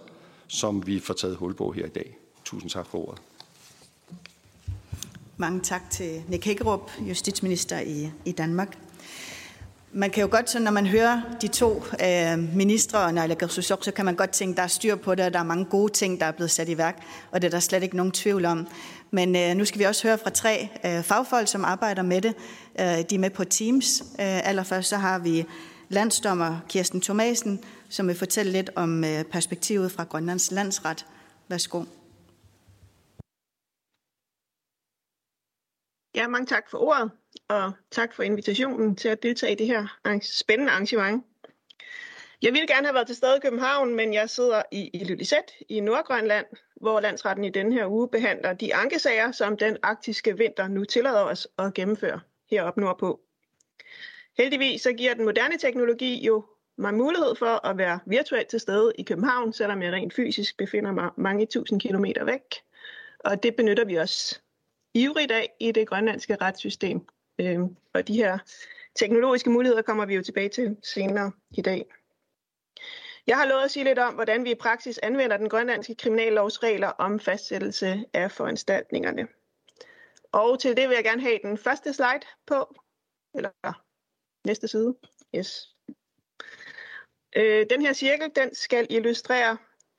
[0.47, 2.17] som vi får taget hul på her i dag.
[2.45, 3.23] Tusind tak for ordet.
[5.37, 8.79] Mange tak til Nick Hækkerup, justitsminister i, i Danmark.
[9.93, 13.93] Man kan jo godt, så når man hører de to øh, ministre og naalakkersuisoq, så
[13.93, 16.21] kan man godt tænke, der er styr på det, og der er mange gode ting,
[16.21, 18.67] der er blevet sat i værk, og det er der slet ikke nogen tvivl om.
[19.11, 22.35] Men øh, nu skal vi også høre fra tre øh, fagfolk, som arbejder med det.
[22.81, 24.01] Øh, de er med på Teams.
[24.01, 25.45] Øh, allerførst så har vi
[25.89, 31.07] landsdommer Kirsten Thomasen, som vil fortælle lidt om øh, perspektivet fra Grønlands landsret.
[31.49, 31.85] Værsgo.
[36.15, 37.11] Ja, mange tak for ordet,
[37.49, 39.87] og tak for invitationen til at deltage i det her
[40.23, 41.25] spændende arrangement.
[42.43, 45.81] Jeg ville gerne have været til stede i København, men jeg sidder i Ilulissat i
[45.81, 46.47] Nordgrønland,
[46.81, 51.21] hvor landsretten i denne her uge behandler de ankesager, som den arktiske vinter nu tillader
[51.23, 52.21] os at gennemføre
[52.51, 53.21] heroppe nordpå.
[54.39, 56.45] Heldigvis så giver den moderne teknologi jo
[56.79, 60.93] mig mulighed for at være virtuelt til stede i København, selvom jeg rent fysisk befinder
[60.93, 62.55] mig mange tusind kilometer væk.
[63.19, 64.43] Og det benytter vi os
[64.95, 67.07] ivrigt af i det grønlandske retssystem.
[67.41, 68.39] Øhm, og de her
[68.95, 71.87] teknologiske muligheder kommer vi jo tilbage til senere i dag.
[73.27, 76.63] Jeg har lovet at sige lidt om, hvordan vi i praksis anvender den grønlandske kriminallovs
[76.63, 79.29] regler om fastsættelse af foranstaltningerne.
[80.33, 82.75] Og til det vil jeg gerne have den første slide på,
[83.35, 83.51] eller
[84.49, 84.95] næste side.
[85.37, 85.69] Yes.
[87.37, 89.57] Øh, den her cirkel den skal illustrere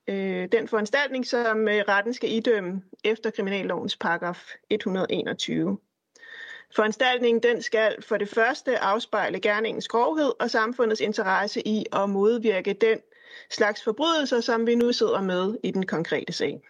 [0.09, 5.77] øh, den foranstaltning, som øh, retten skal idømme efter kriminallovens paragraf 121.
[6.75, 12.73] Foranstaltningen den skal for det første afspejle gerningens grovhed og samfundets interesse i at modvirke
[12.73, 12.99] den
[13.49, 16.61] slags forbrydelser, som vi nu sidder med i den konkrete sag.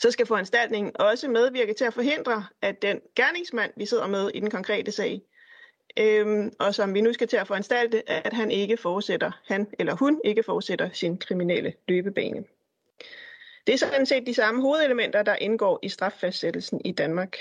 [0.00, 4.40] Så skal foranstaltningen også medvirke til at forhindre, at den gerningsmand, vi sidder med i
[4.40, 5.22] den konkrete sag,
[5.98, 9.94] øhm, og som vi nu skal til at foranstalte, at han ikke fortsætter, han eller
[9.94, 12.44] hun ikke fortsætter sin kriminelle løbebane.
[13.66, 17.36] Det er sådan set de samme hovedelementer, der indgår i straffastsættelsen i Danmark.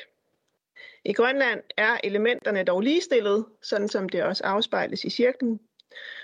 [1.06, 5.60] I Grønland er elementerne dog ligestillet, sådan som det også afspejles i cirklen,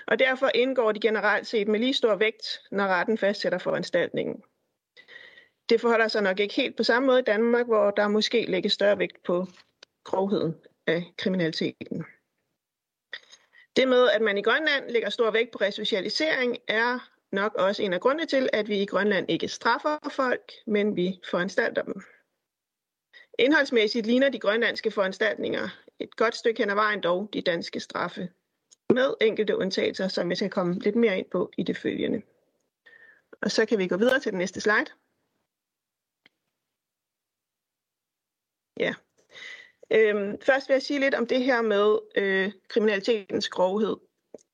[0.06, 4.42] og derfor indgår de generelt set med lige stor vægt, når retten fastsætter foranstaltningen.
[5.68, 8.72] Det forholder sig nok ikke helt på samme måde i Danmark, hvor der måske lægges
[8.72, 9.46] større vægt på
[10.04, 10.54] grovheden
[10.86, 12.04] af kriminaliteten.
[13.80, 17.92] Det med, at man i Grønland lægger stor vægt på resocialisering, er nok også en
[17.92, 22.02] af grundene til, at vi i Grønland ikke straffer folk, men vi foranstalter dem.
[23.38, 28.28] Indholdsmæssigt ligner de grønlandske foranstaltninger et godt stykke hen ad vejen dog de danske straffe,
[28.90, 32.22] med enkelte undtagelser, som jeg skal komme lidt mere ind på i det følgende.
[33.42, 34.90] Og så kan vi gå videre til den næste slide.
[38.80, 38.94] Ja,
[39.90, 43.96] Øhm, først vil jeg sige lidt om det her med øh, kriminalitetens grovhed.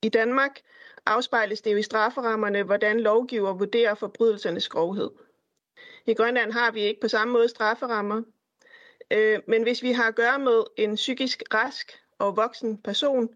[0.01, 0.59] I Danmark
[1.05, 5.09] afspejles det jo i strafferammerne, hvordan lovgiver vurderer forbrydelsernes grovhed.
[6.05, 8.21] I Grønland har vi ikke på samme måde strafferammer,
[9.11, 13.29] øh, men hvis vi har at gøre med en psykisk rask og voksen person,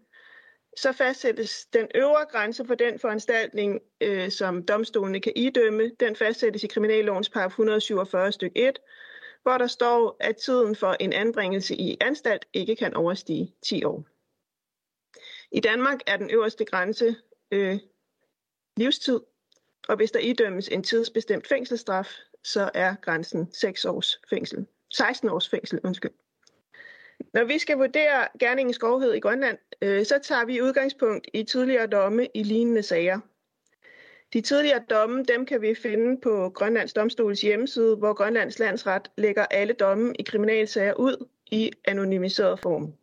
[0.76, 5.90] så fastsættes den øvre grænse for den foranstaltning, øh, som domstolene kan idømme.
[6.00, 8.78] Den fastsættes i Kriminallovens paragraf 147 stykke 1,
[9.42, 14.04] hvor der står, at tiden for en anbringelse i anstalt ikke kan overstige 10 år.
[15.52, 17.16] I Danmark er den øverste grænse
[17.50, 17.78] øh,
[18.76, 19.20] livstid,
[19.88, 22.08] og hvis der idømmes en tidsbestemt fængselsstraf,
[22.44, 24.66] så er grænsen 6 års fængsel.
[24.90, 26.12] 16 års fængsel, undskyld.
[27.34, 31.86] Når vi skal vurdere gerningens grovhed i Grønland, øh, så tager vi udgangspunkt i tidligere
[31.86, 33.20] domme i lignende sager–
[34.32, 39.46] de tidligere domme dem kan vi finde på Grønlands Domstols hjemmeside, hvor Grønlands Landsret lægger
[39.46, 42.94] alle domme i kriminalsager ud i anonymiseret form.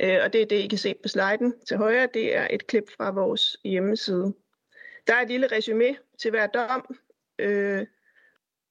[0.00, 2.08] Øh, og det er det, I kan se på sliden til højre.
[2.14, 4.34] Det er et klip fra vores hjemmeside.
[5.06, 6.96] Der er et lille resume til hver dom,
[7.38, 7.86] øh,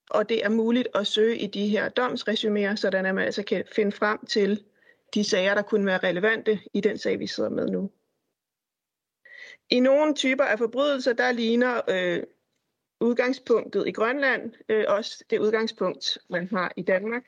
[0.10, 3.64] og det er muligt at søge i de her domsresuméer, så at man altså kan
[3.76, 4.64] finde frem til
[5.14, 7.92] de sager, der kunne være relevante i den sag, vi sidder med nu.
[9.70, 12.24] I nogle typer af forbrydelser, der ligner øh,
[13.02, 17.24] udgangspunktet i Grønland øh, også det udgangspunkt, man har i Danmark.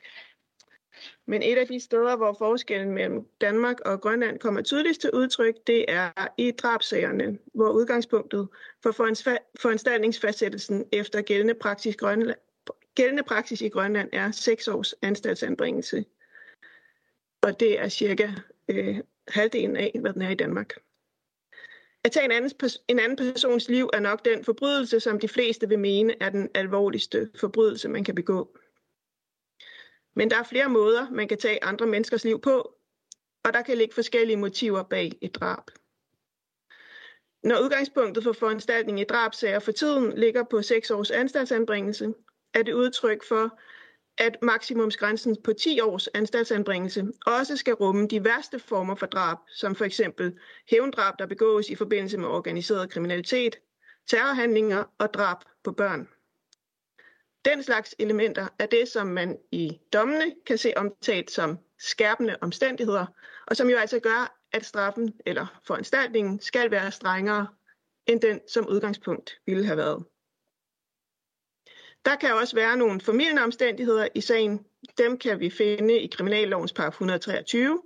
[1.26, 5.54] Men et af de steder, hvor forskellen mellem Danmark og Grønland kommer tydeligst til udtryk,
[5.66, 8.48] det er i drabsagerne, hvor udgangspunktet
[8.82, 8.92] for
[9.60, 12.36] foranstaltningsfastsættelsen efter gældende praksis, Grønland,
[12.94, 16.04] gældende praksis i Grønland er 6 års anstaltsanbringelse.
[17.42, 18.30] Og det er cirka
[18.68, 18.98] øh,
[19.28, 20.74] halvdelen af, hvad den er i Danmark.
[22.04, 22.50] At tage en anden,
[22.88, 26.48] en anden persons liv er nok den forbrydelse, som de fleste vil mene er den
[26.54, 28.58] alvorligste forbrydelse, man kan begå.
[30.14, 32.74] Men der er flere måder, man kan tage andre menneskers liv på,
[33.44, 35.70] og der kan ligge forskellige motiver bag et drab.
[37.42, 42.14] Når udgangspunktet for foranstaltning i drabsager for tiden ligger på 6 års anstaltsanbringelse,
[42.54, 43.60] er det udtryk for,
[44.20, 49.74] at maksimumsgrænsen på 10 års anstaltsanbringelse også skal rumme de værste former for drab, som
[49.74, 50.38] for eksempel
[50.70, 53.56] hævndrab, der begås i forbindelse med organiseret kriminalitet,
[54.10, 56.08] terrorhandlinger og drab på børn.
[57.44, 63.06] Den slags elementer er det, som man i dommene kan se omtalt som skærpende omstændigheder,
[63.46, 67.46] og som jo altså gør, at straffen eller foranstaltningen skal være strengere
[68.06, 70.04] end den som udgangspunkt ville have været.
[72.04, 74.66] Der kan også være nogle formidlende omstændigheder i sagen.
[74.98, 77.82] Dem kan vi finde i Kriminallovens paragraf 123.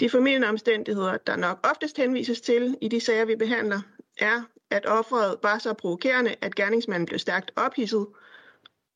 [0.00, 3.80] De formidlende omstændigheder, der nok oftest henvises til i de sager, vi behandler,
[4.18, 8.06] er, at offeret var så provokerende, at gerningsmanden blev stærkt ophidset,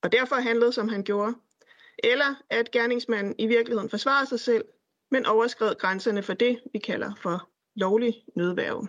[0.02, 1.34] og derfor handlede, som han gjorde.
[1.98, 4.64] Eller at gerningsmanden i virkeligheden forsvarede sig selv,
[5.10, 8.88] men overskred grænserne for det, vi kalder for lovlig nødværve.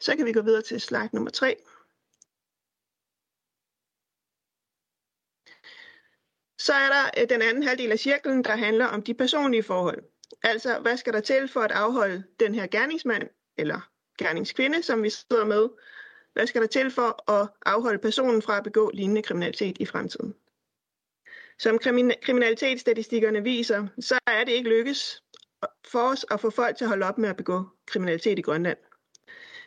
[0.00, 1.56] Så kan vi gå videre til slide nummer 3.
[6.60, 10.02] Så er der øh, den anden halvdel af cirklen, der handler om de personlige forhold.
[10.42, 15.10] Altså, hvad skal der til for at afholde den her gerningsmand, eller gerningskvinde, som vi
[15.10, 15.68] sidder med,
[16.32, 20.34] hvad skal der til for at afholde personen fra at begå lignende kriminalitet i fremtiden?
[21.58, 21.78] Som
[22.22, 25.22] kriminalitetsstatistikkerne viser, så er det ikke lykkes
[25.86, 28.78] for os at få folk til at holde op med at begå kriminalitet i Grønland.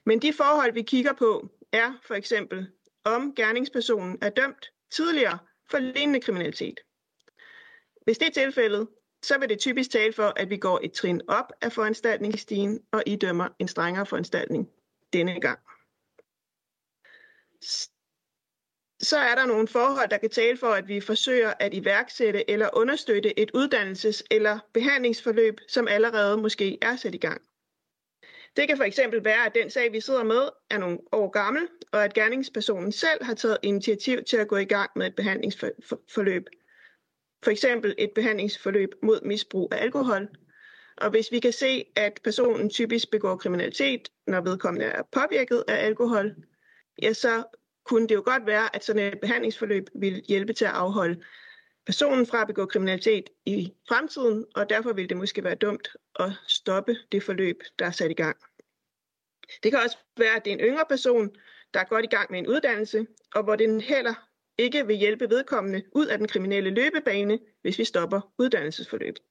[0.06, 2.68] Men de forhold, vi kigger på, er for eksempel,
[3.04, 5.38] om gerningspersonen er dømt tidligere
[5.74, 6.80] for lignende kriminalitet.
[8.04, 8.88] Hvis det er tilfældet,
[9.24, 13.04] så vil det typisk tale for, at vi går et trin op af foranstaltningsstigen og
[13.06, 14.70] idømmer en strengere foranstaltning
[15.14, 15.60] denne gang.
[19.02, 22.70] Så er der nogle forhold, der kan tale for, at vi forsøger at iværksætte eller
[22.74, 27.42] understøtte et uddannelses- eller behandlingsforløb, som allerede måske er sat i gang.
[28.56, 31.68] Det kan for eksempel være, at den sag, vi sidder med, er nogle år gammel,
[31.92, 36.44] og at gerningspersonen selv har taget initiativ til at gå i gang med et behandlingsforløb.
[37.44, 40.28] For eksempel et behandlingsforløb mod misbrug af alkohol.
[40.98, 45.86] Og hvis vi kan se, at personen typisk begår kriminalitet, når vedkommende er påvirket af
[45.86, 46.36] alkohol,
[47.02, 47.44] ja, så
[47.86, 51.24] kunne det jo godt være, at sådan et behandlingsforløb vil hjælpe til at afholde
[51.86, 56.32] personen fra at begå kriminalitet i fremtiden, og derfor vil det måske være dumt at
[56.48, 58.38] stoppe det forløb, der er sat i gang.
[59.64, 61.36] Det kan også være, at det er en yngre person,
[61.74, 64.14] der er godt i gang med en uddannelse, og hvor den heller
[64.58, 69.22] ikke vil hjælpe vedkommende ud af den kriminelle løbebane, hvis vi stopper uddannelsesforløbet.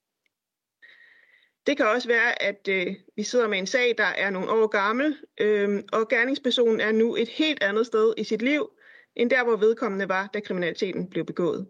[1.67, 4.67] Det kan også være, at øh, vi sidder med en sag, der er nogle år
[4.67, 8.71] gammel, øh, og gerningspersonen er nu et helt andet sted i sit liv,
[9.17, 11.67] end der, hvor vedkommende var, da kriminaliteten blev begået.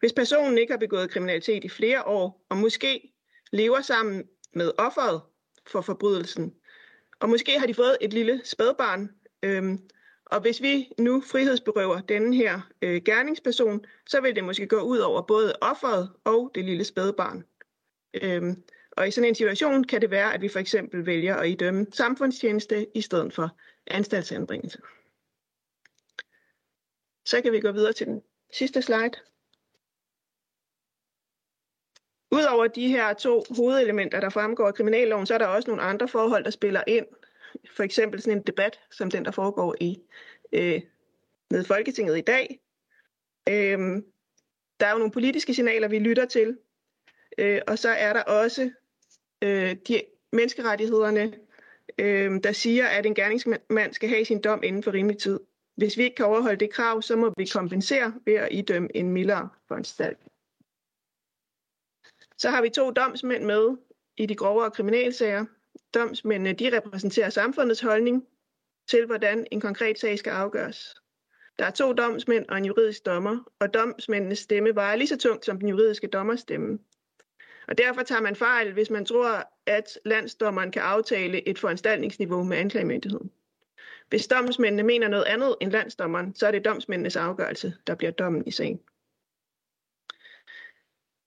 [0.00, 3.12] Hvis personen ikke har begået kriminalitet i flere år, og måske
[3.52, 5.20] lever sammen med offeret
[5.66, 6.54] for forbrydelsen,
[7.20, 9.10] og måske har de fået et lille spædbarn,
[9.42, 9.78] øhm,
[10.26, 14.98] og hvis vi nu frihedsberøver denne her øh, gerningsperson, så vil det måske gå ud
[14.98, 17.44] over både offeret og det lille spædbarn.
[18.22, 18.62] Øhm,
[18.96, 21.86] og i sådan en situation kan det være, at vi for eksempel vælger at idømme
[21.92, 24.78] samfundstjeneste i stedet for anstaltsanbringelse.
[27.24, 28.22] Så kan vi gå videre til den
[28.52, 29.10] sidste slide.
[32.32, 36.08] Udover de her to hovedelementer, der fremgår af kriminalloven, så er der også nogle andre
[36.08, 37.06] forhold, der spiller ind.
[37.76, 39.98] For eksempel sådan en debat, som den, der foregår i
[40.52, 40.80] øh,
[41.50, 42.60] med Folketinget i dag.
[43.48, 44.02] Øh,
[44.80, 46.58] der er jo nogle politiske signaler, vi lytter til.
[47.38, 48.70] Øh, og så er der også
[49.44, 50.02] øh, de
[50.32, 51.34] menneskerettighederne,
[51.98, 55.40] øh, der siger, at en gerningsmand skal have sin dom inden for rimelig tid.
[55.76, 59.10] Hvis vi ikke kan overholde det krav, så må vi kompensere ved at idømme en
[59.10, 60.31] mildere foranstaltning.
[62.42, 63.76] Så har vi to domsmænd med
[64.16, 65.44] i de grovere kriminalsager.
[65.94, 68.24] Domsmændene de repræsenterer samfundets holdning
[68.90, 70.94] til, hvordan en konkret sag skal afgøres.
[71.58, 75.44] Der er to domsmænd og en juridisk dommer, og domsmændenes stemme vejer lige så tungt
[75.44, 76.78] som den juridiske dommers stemme.
[77.68, 82.56] Og derfor tager man fejl, hvis man tror, at landsdommeren kan aftale et foranstaltningsniveau med
[82.56, 83.30] anklagemyndigheden.
[84.08, 88.46] Hvis domsmændene mener noget andet end landsdommeren, så er det domsmændenes afgørelse, der bliver dommen
[88.46, 88.80] i sagen.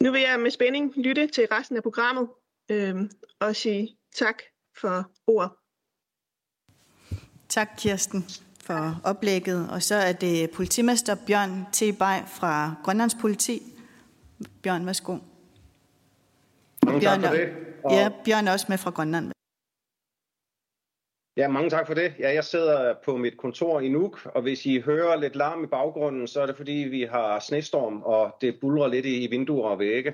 [0.06, 2.30] Nu vil jeg med spænding lytte til resten af programmet
[2.72, 2.96] øh,
[3.40, 4.42] og sige tak
[4.78, 5.52] for ordet.
[7.50, 8.26] Tak, Kirsten,
[8.64, 9.70] for oplægget.
[9.70, 11.80] Og så er det politimester Bjørn T.
[12.00, 13.62] Bay fra Grønlands Politi.
[14.64, 15.18] Bjørn, værsgo.
[16.86, 17.50] Mange Bjørn, tak for det.
[17.84, 17.92] Og...
[17.92, 19.35] Ja, Bjørn er også med fra Grønland.
[21.38, 22.14] Ja, mange tak for det.
[22.20, 25.68] Ja, jeg sidder på mit kontor i Nuuk, og hvis I hører lidt larm i
[25.68, 29.80] baggrunden, så er det fordi, vi har snestorm, og det bulrer lidt i vinduer og
[29.80, 30.14] vægge.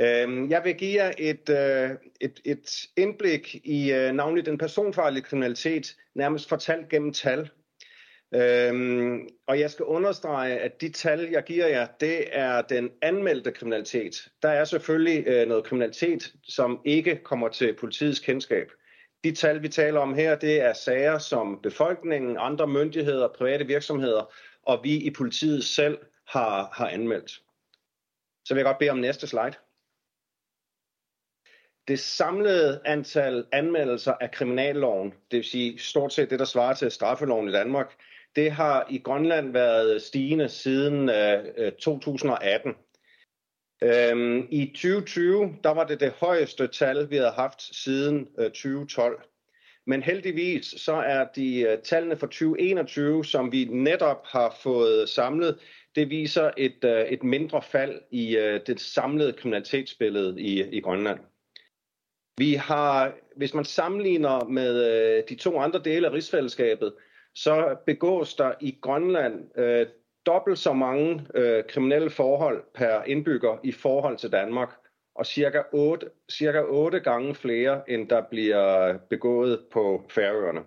[0.00, 1.90] Øhm, jeg vil give jer et, øh,
[2.20, 7.50] et, et indblik i øh, navnlig den personfarlige kriminalitet, nærmest fortalt gennem tal.
[8.34, 13.52] Øhm, og jeg skal understrege, at de tal, jeg giver jer, det er den anmeldte
[13.52, 14.28] kriminalitet.
[14.42, 18.70] Der er selvfølgelig øh, noget kriminalitet, som ikke kommer til politiets kendskab.
[19.24, 24.32] De tal, vi taler om her, det er sager, som befolkningen, andre myndigheder, private virksomheder
[24.68, 25.98] og vi i politiet selv
[26.28, 27.30] har, har anmeldt.
[28.44, 29.54] Så vil jeg godt bede om næste slide.
[31.88, 36.90] Det samlede antal anmeldelser af kriminalloven, det vil sige stort set det, der svarer til
[36.90, 38.00] straffeloven i Danmark,
[38.36, 42.74] det har i Grønland været stigende siden øh, øh 2018.
[43.82, 49.22] Øhm, I 2020, der var det det højeste tal, vi havde haft siden øh, 2012.
[49.86, 55.58] Men heldigvis så er de øh, tallene for 2021, som vi netop har fået samlet,
[55.94, 61.18] det viser et, øh, et mindre fald i øh, det samlede kriminalitetsbillede i, i Grønland.
[62.38, 66.94] Vi har, hvis man sammenligner med øh, de to andre dele af rigsfællesskabet,
[67.34, 69.86] så begås der i Grønland øh,
[70.28, 74.70] dobbelt så mange øh, kriminelle forhold per indbygger i forhold til Danmark,
[75.14, 80.60] og cirka 8, cirka 8 gange flere, end der bliver begået på Færøerne.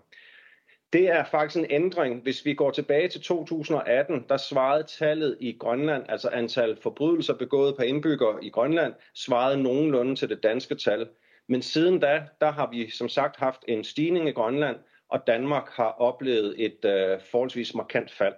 [0.93, 2.22] Det er faktisk en ændring.
[2.22, 7.76] Hvis vi går tilbage til 2018, der svarede tallet i Grønland, altså antal forbrydelser begået
[7.78, 11.07] per indbygger i Grønland, svarede nogenlunde til det danske tal.
[11.47, 14.78] Men siden da, der har vi som sagt haft en stigning i Grønland,
[15.09, 18.36] og Danmark har oplevet et øh, forholdsvis markant fald.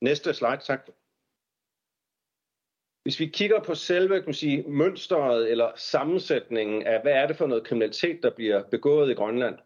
[0.00, 0.88] Næste slide, tak.
[3.02, 7.36] Hvis vi kigger på selve kan man sige, mønstret eller sammensætningen af, hvad er det
[7.36, 9.58] for noget kriminalitet, der bliver begået i Grønland,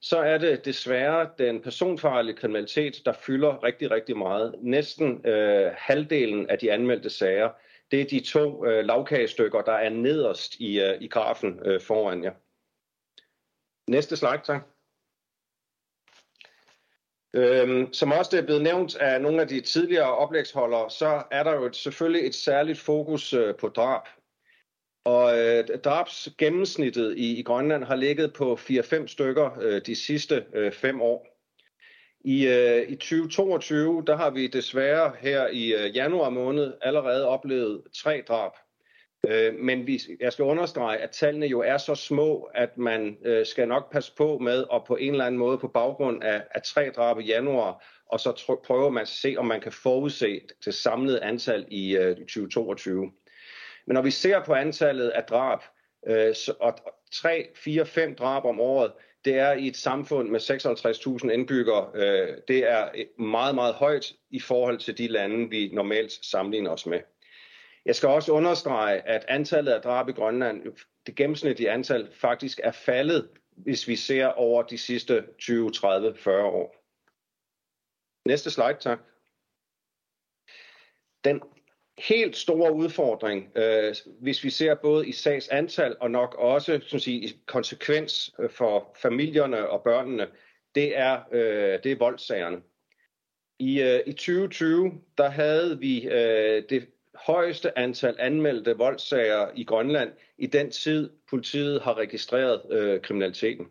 [0.00, 4.54] så er det desværre den personfarlige kriminalitet, der fylder rigtig, rigtig meget.
[4.58, 7.50] Næsten øh, halvdelen af de anmeldte sager,
[7.90, 12.24] det er de to øh, lavkagestykker, der er nederst i, øh, i grafen øh, foran
[12.24, 12.32] jer.
[13.90, 14.77] Næste slide, tak.
[17.34, 21.42] Øhm, som også det er blevet nævnt af nogle af de tidligere oplægsholdere, så er
[21.42, 24.02] der jo et, selvfølgelig et særligt fokus øh, på drab.
[25.04, 30.44] Og øh, drabs gennemsnittet i, i Grønland har ligget på 4-5 stykker øh, de sidste
[30.54, 31.26] øh, fem år.
[32.24, 37.82] I, øh, I 2022, der har vi desværre her i øh, januar måned allerede oplevet
[38.02, 38.52] tre drab.
[39.26, 43.46] Øh, men vi, jeg skal understrege, at tallene jo er så små, at man øh,
[43.46, 46.62] skal nok passe på med at på en eller anden måde på baggrund af, af
[46.62, 50.74] tre drab i januar, og så prøver man at se, om man kan forudse det
[50.74, 53.12] samlede antal i øh, 2022.
[53.86, 55.60] Men når vi ser på antallet af drab,
[56.08, 56.74] øh, så, og
[57.12, 58.92] 3, 4, 5 drab om året,
[59.24, 62.88] det er i et samfund med 56.000 indbyggere, øh, det er
[63.22, 66.98] meget, meget højt i forhold til de lande, vi normalt sammenligner os med.
[67.88, 70.62] Jeg skal også understrege, at antallet af drab i Grønland,
[71.06, 76.44] det gennemsnitlige antal, faktisk er faldet, hvis vi ser over de sidste 20, 30, 40
[76.44, 76.76] år.
[78.28, 78.98] Næste slide, tak.
[81.24, 81.42] Den
[81.98, 86.98] helt store udfordring, øh, hvis vi ser både i sags antal og nok også som
[86.98, 90.28] sige, i konsekvens øh, for familierne og børnene,
[90.74, 92.62] det er, øh, det er voldsagerne.
[93.58, 96.88] I, øh, I 2020, der havde vi øh, det
[97.26, 103.66] højeste antal anmeldte voldssager i Grønland i den tid, politiet har registreret øh, kriminaliteten.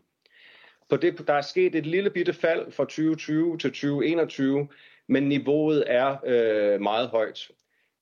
[0.89, 4.67] På det, der er sket et lille bitte fald fra 2020 til 2021,
[5.07, 7.51] men niveauet er øh, meget højt.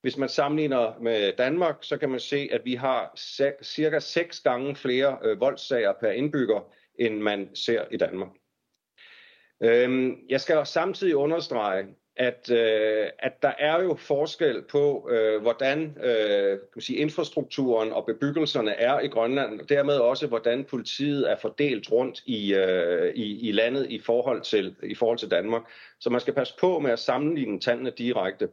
[0.00, 3.12] Hvis man sammenligner med Danmark, så kan man se, at vi har
[3.62, 8.30] cirka seks gange flere øh, voldssager per indbygger, end man ser i Danmark.
[9.62, 11.86] Øhm, jeg skal samtidig understrege,
[12.16, 17.92] at, øh, at der er jo forskel på, øh, hvordan øh, kan man sige, infrastrukturen
[17.92, 23.14] og bebyggelserne er i Grønland, og dermed også, hvordan politiet er fordelt rundt i, øh,
[23.14, 25.62] i, i landet i forhold, til, i forhold til Danmark.
[26.00, 28.48] Så man skal passe på med at sammenligne tallene direkte.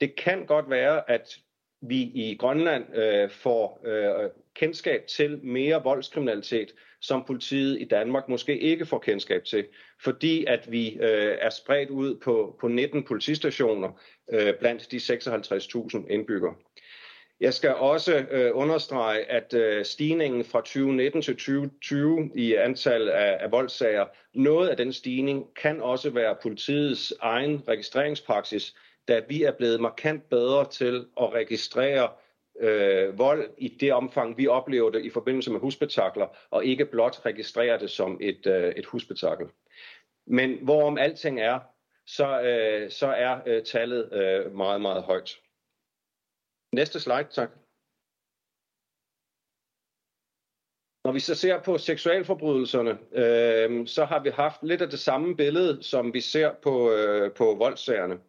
[0.00, 1.38] Det kan godt være, at
[1.80, 6.74] vi i Grønland øh, får øh, kendskab til mere voldskriminalitet,
[7.06, 9.66] som politiet i Danmark måske ikke får kendskab til,
[10.02, 13.88] fordi at vi øh, er spredt ud på, på 19 politistationer
[14.32, 16.54] øh, blandt de 56.000 indbyggere.
[17.40, 23.36] Jeg skal også øh, understrege, at øh, stigningen fra 2019 til 2020 i antal af,
[23.40, 28.74] af voldssager, noget af den stigning kan også være politiets egen registreringspraksis,
[29.08, 32.08] da vi er blevet markant bedre til at registrere
[32.60, 37.26] øh, vold i det omfang, vi oplever det i forbindelse med husbetakler, og ikke blot
[37.26, 39.46] registrere det som et, øh, et husbetakkel.
[40.26, 41.60] Men hvorom alting er,
[42.06, 45.40] så, øh, så er øh, tallet øh, meget, meget højt.
[46.72, 47.50] Næste slide, tak.
[51.04, 55.36] Når vi så ser på seksualforbrydelserne, øh, så har vi haft lidt af det samme
[55.36, 58.20] billede, som vi ser på, øh, på voldsagerne.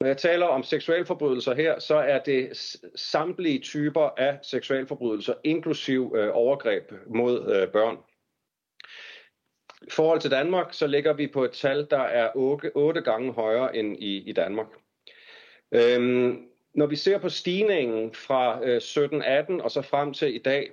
[0.00, 6.30] Når jeg taler om seksualforbrydelser her, så er det samtlige typer af seksualforbrydelser, inklusiv øh,
[6.32, 7.96] overgreb mod øh, børn.
[9.82, 13.32] I forhold til Danmark, så ligger vi på et tal, der er 8, 8 gange
[13.32, 14.66] højere end i, i Danmark.
[15.72, 20.70] Øhm, når vi ser på stigningen fra øh, 17-18 og så frem til i dag,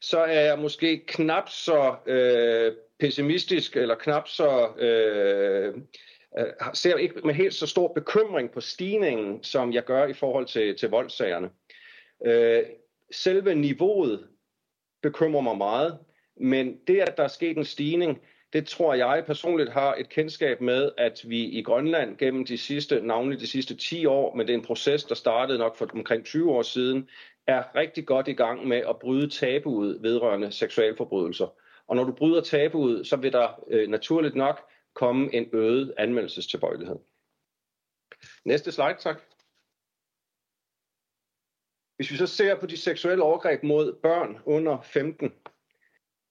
[0.00, 5.74] så er jeg måske knap så øh, pessimistisk eller knap så øh, øh,
[6.38, 10.46] Øh, ser ikke med helt så stor bekymring på stigningen, som jeg gør i forhold
[10.46, 11.50] til, til voldsagerne.
[12.26, 12.62] Øh,
[13.12, 14.28] selve niveauet
[15.02, 15.98] bekymrer mig meget,
[16.36, 18.20] men det, at der er sket en stigning,
[18.52, 23.00] det tror jeg personligt har et kendskab med, at vi i Grønland gennem de sidste,
[23.00, 26.24] navnlig de sidste 10 år, men det er en proces, der startede nok for omkring
[26.24, 27.08] 20 år siden,
[27.46, 31.46] er rigtig godt i gang med at bryde tabuet vedrørende seksualforbrydelser.
[31.88, 34.60] Og når du bryder tabuet, så vil der øh, naturligt nok
[34.94, 36.96] komme en øget anmeldelsestilbøjelighed.
[38.44, 39.22] Næste slide, tak.
[41.96, 45.32] Hvis vi så ser på de seksuelle overgreb mod børn under 15,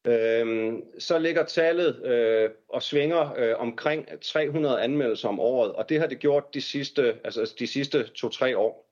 [0.08, 6.00] øh, så ligger tallet øh, og svinger øh, omkring 300 anmeldelser om året, og det
[6.00, 8.90] har det gjort de sidste, altså de sidste 2-3 år.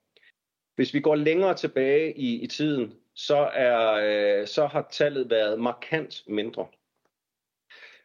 [0.76, 5.60] Hvis vi går længere tilbage i, i tiden, så, er, øh, så har tallet været
[5.60, 6.68] markant mindre.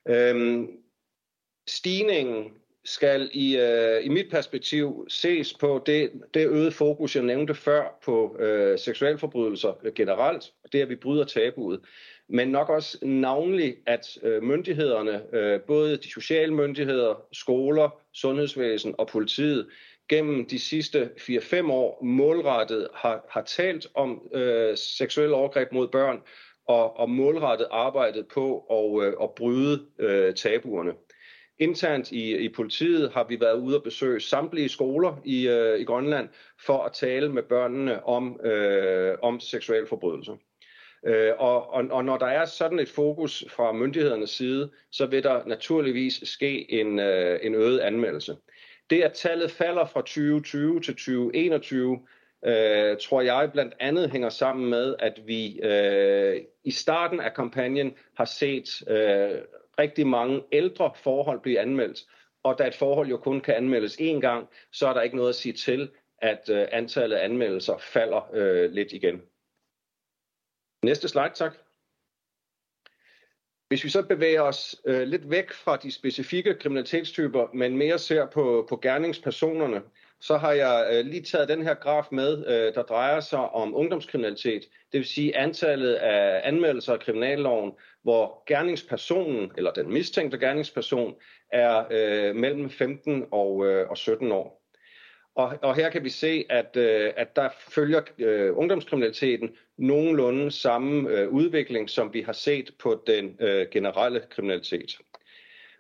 [0.08, 0.85] Øhm,
[1.66, 2.52] stigningen
[2.84, 7.98] skal i, øh, i mit perspektiv ses på det, det øgede fokus, jeg nævnte før
[8.04, 11.80] på øh, seksualforbrydelser generelt, og det at vi bryder tabuet.
[12.28, 19.08] Men nok også navnlig, at øh, myndighederne, øh, både de sociale myndigheder, skoler, sundhedsvæsen og
[19.08, 19.66] politiet,
[20.08, 26.22] gennem de sidste 4-5 år målrettet har, har talt om øh, seksuelle overgreb mod børn,
[26.68, 30.92] og, og målrettet arbejdet på at, øh, at bryde øh, tabuerne.
[31.58, 35.84] Internt i, i politiet har vi været ude og besøge samtlige skoler i, øh, i
[35.84, 36.28] Grønland
[36.66, 40.36] for at tale med børnene om, øh, om seksualforbrydelser.
[41.06, 45.22] Øh, og, og, og når der er sådan et fokus fra myndighedernes side, så vil
[45.22, 48.36] der naturligvis ske en, øh, en øget anmeldelse.
[48.90, 52.00] Det, at tallet falder fra 2020 til 2021,
[52.46, 57.94] øh, tror jeg blandt andet hænger sammen med, at vi øh, i starten af kampagnen
[58.16, 59.38] har set øh,
[59.78, 62.06] rigtig mange ældre forhold blive anmeldt.
[62.42, 65.28] Og da et forhold jo kun kan anmeldes én gang, så er der ikke noget
[65.28, 69.22] at sige til, at øh, antallet af anmeldelser falder øh, lidt igen.
[70.84, 71.56] Næste slide, tak.
[73.68, 78.26] Hvis vi så bevæger os øh, lidt væk fra de specifikke kriminalitetstyper, men mere ser
[78.26, 79.82] på, på gerningspersonerne,
[80.20, 83.76] så har jeg øh, lige taget den her graf med, øh, der drejer sig om
[83.76, 84.62] ungdomskriminalitet.
[84.92, 91.14] Det vil sige antallet af anmeldelser af kriminalloven, hvor gerningspersonen, eller den mistænkte gerningsperson,
[91.52, 94.62] er øh, mellem 15 og, øh, og 17 år.
[95.34, 101.10] Og, og her kan vi se, at, øh, at der følger øh, ungdomskriminaliteten nogenlunde samme
[101.10, 104.98] øh, udvikling, som vi har set på den øh, generelle kriminalitet.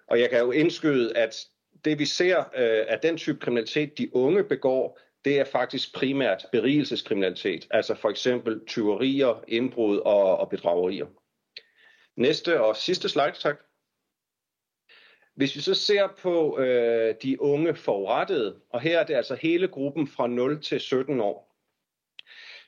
[0.08, 1.46] Og jeg kan jo indskyde, at
[1.86, 6.46] det vi ser øh, af den type kriminalitet, de unge begår, det er faktisk primært
[6.52, 11.06] berigelseskriminalitet, altså for eksempel tyverier, indbrud og, og bedragerier.
[12.16, 13.56] Næste og sidste slide, tak.
[15.34, 19.68] Hvis vi så ser på øh, de unge forurettede, og her er det altså hele
[19.68, 21.56] gruppen fra 0 til 17 år,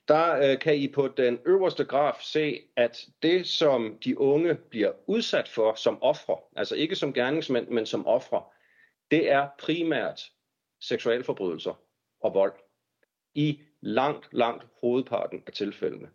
[0.08, 4.92] der øh, kan I på den øverste graf se, at det, som de unge bliver
[5.06, 8.42] udsat for som ofre, altså ikke som gerningsmænd, men som ofre,
[9.10, 10.32] det er primært
[10.80, 11.80] seksualforbrydelser
[12.20, 12.52] og vold.
[13.34, 16.08] I langt, langt hovedparten af tilfældene.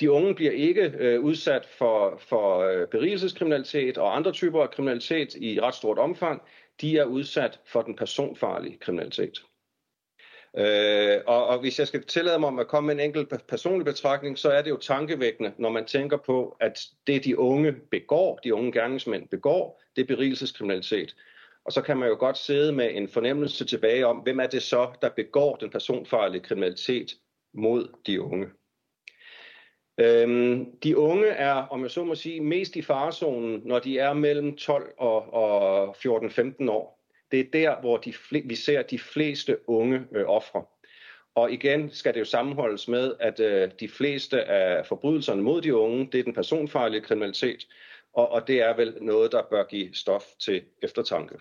[0.00, 5.34] De unge bliver ikke øh, udsat for, for øh, berigelseskriminalitet og andre typer af kriminalitet
[5.34, 6.42] i ret stort omfang.
[6.80, 9.38] De er udsat for den personfarlige kriminalitet.
[10.56, 14.38] Øh, og, og hvis jeg skal tillade mig at komme med en enkelt personlig betragtning,
[14.38, 18.54] så er det jo tankevækkende, når man tænker på, at det de unge begår, de
[18.54, 21.14] unge gerningsmænd begår, det er berigelseskriminalitet.
[21.64, 24.62] Og så kan man jo godt sidde med en fornemmelse tilbage om, hvem er det
[24.62, 27.14] så, der begår den personfarlige kriminalitet
[27.54, 28.46] mod de unge.
[30.00, 34.12] Øhm, de unge er, om jeg så må sige, mest i farezonen, når de er
[34.12, 37.04] mellem 12 og, og 14-15 år.
[37.30, 40.64] Det er der, hvor de, vi ser de fleste unge øh, ofre.
[41.34, 45.74] Og igen skal det jo sammenholdes med, at øh, de fleste af forbrydelserne mod de
[45.74, 47.66] unge, det er den personfarlige kriminalitet,
[48.12, 51.38] og, og det er vel noget, der bør give stof til eftertanke.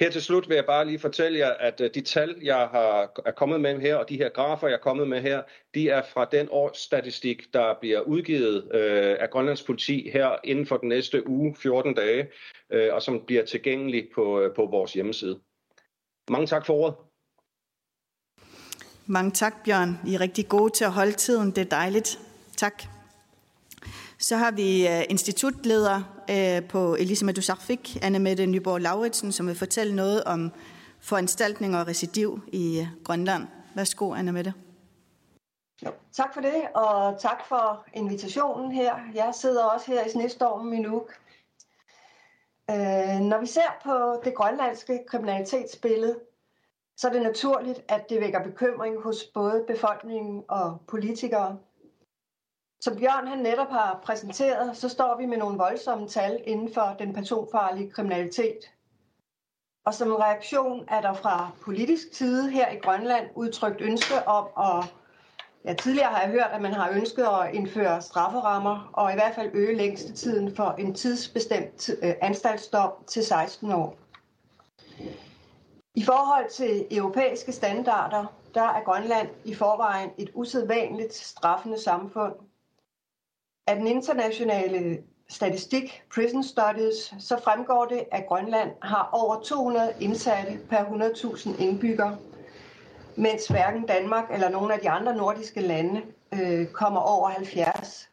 [0.00, 3.20] Her til slut vil jeg bare lige fortælle jer, at øh, de tal, jeg har,
[3.26, 5.42] er kommet med her, og de her grafer, jeg er kommet med her,
[5.74, 10.76] de er fra den årsstatistik, der bliver udgivet øh, af Grønlands politi her inden for
[10.76, 12.28] den næste uge, 14 dage,
[12.72, 15.40] øh, og som bliver tilgængelig på, øh, på vores hjemmeside.
[16.30, 16.94] Mange tak for ordet.
[19.06, 19.98] Mange tak, Bjørn.
[20.06, 21.50] I er rigtig gode til at holde tiden.
[21.50, 22.18] Det er dejligt.
[22.56, 22.95] Tak.
[24.18, 29.54] Så har vi øh, institutleder øh, på Elisabeth Dusarfik, Anne Mette Nyborg Lauritsen, som vil
[29.54, 30.52] fortælle noget om
[31.00, 33.46] foranstaltninger og recidiv i øh, Grønland.
[33.74, 34.54] Værsgo, Anne Mette.
[35.84, 38.94] Jo, tak for det, og tak for invitationen her.
[39.14, 41.12] Jeg sidder også her i snestormen i Nuuk.
[42.70, 46.18] Øh, når vi ser på det grønlandske kriminalitetsbillede,
[46.96, 51.58] så er det naturligt, at det vækker bekymring hos både befolkningen og politikere.
[52.80, 56.96] Som Bjørn han netop har præsenteret, så står vi med nogle voldsomme tal inden for
[56.98, 58.58] den personfarlige kriminalitet.
[59.86, 64.94] Og som reaktion er der fra politisk side her i Grønland udtrykt ønske om at
[65.66, 69.34] Ja, tidligere har jeg hørt, at man har ønsket at indføre strafferammer og i hvert
[69.34, 73.98] fald øge længste tiden for en tidsbestemt øh, anstaltsdom til 16 år.
[75.94, 82.34] I forhold til europæiske standarder, der er Grønland i forvejen et usædvanligt straffende samfund,
[83.66, 90.58] af den internationale statistik Prison Studies, så fremgår det, at Grønland har over 200 indsatte
[90.70, 92.18] per 100.000 indbyggere,
[93.16, 96.02] mens hverken Danmark eller nogle af de andre nordiske lande
[96.32, 98.08] øh, kommer over 70.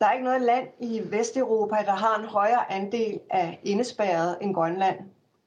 [0.00, 4.54] Der er ikke noget land i Vesteuropa, der har en højere andel af indespærret end
[4.54, 4.98] Grønland.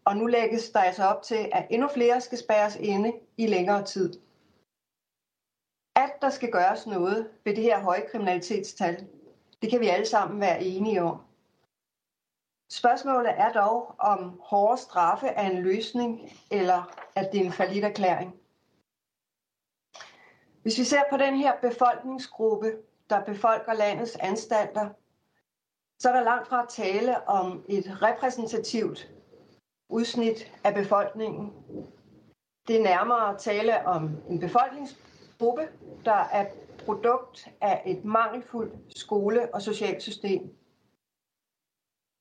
[0.05, 3.83] Og nu lægges der altså op til, at endnu flere skal spærres inde i længere
[3.83, 4.13] tid
[6.03, 9.07] at der skal gøres noget ved det her høje kriminalitetstal.
[9.61, 11.21] Det kan vi alle sammen være enige om.
[12.69, 17.83] Spørgsmålet er dog, om hårde straffe er en løsning, eller at det er en falit
[17.83, 18.35] erklæring.
[20.61, 22.71] Hvis vi ser på den her befolkningsgruppe,
[23.09, 24.89] der befolker landets anstalter,
[25.99, 29.09] så er der langt fra at tale om et repræsentativt
[29.89, 31.53] udsnit af befolkningen.
[32.67, 34.99] Det er nærmere at tale om en befolknings
[35.43, 35.67] gruppe,
[36.05, 36.45] der er
[36.85, 40.41] produkt af et mangelfuldt skole- og socialt system.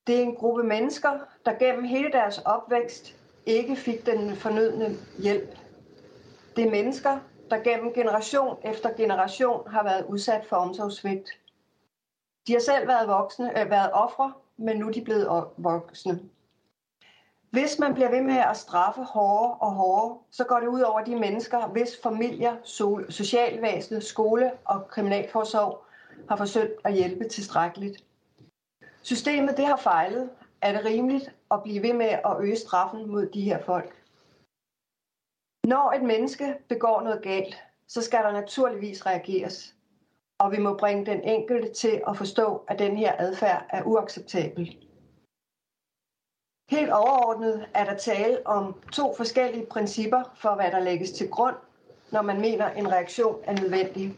[0.07, 3.15] Det er en gruppe mennesker, der gennem hele deres opvækst
[3.45, 5.57] ikke fik den fornødne hjælp.
[6.55, 7.19] Det er mennesker,
[7.49, 11.29] der gennem generation efter generation har været udsat for omsorgssvigt.
[12.47, 16.19] De har selv været voksne, øh, været ofre, men nu er de blevet voksne.
[17.53, 21.03] Hvis man bliver ved med at straffe hårdere og hårdere, så går det ud over
[21.03, 22.55] de mennesker, hvis familier,
[23.09, 25.83] socialvæsenet, skole og kriminalforsorg
[26.29, 28.03] har forsøgt at hjælpe tilstrækkeligt.
[29.01, 30.29] Systemet det har fejlet.
[30.61, 34.03] Er det rimeligt at blive ved med at øge straffen mod de her folk?
[35.67, 37.55] Når et menneske begår noget galt,
[37.87, 39.75] så skal der naturligvis reageres.
[40.37, 44.77] Og vi må bringe den enkelte til at forstå, at den her adfærd er uacceptabel.
[46.73, 51.55] Helt overordnet er der tale om to forskellige principper for, hvad der lægges til grund,
[52.11, 54.15] når man mener, en reaktion er nødvendig.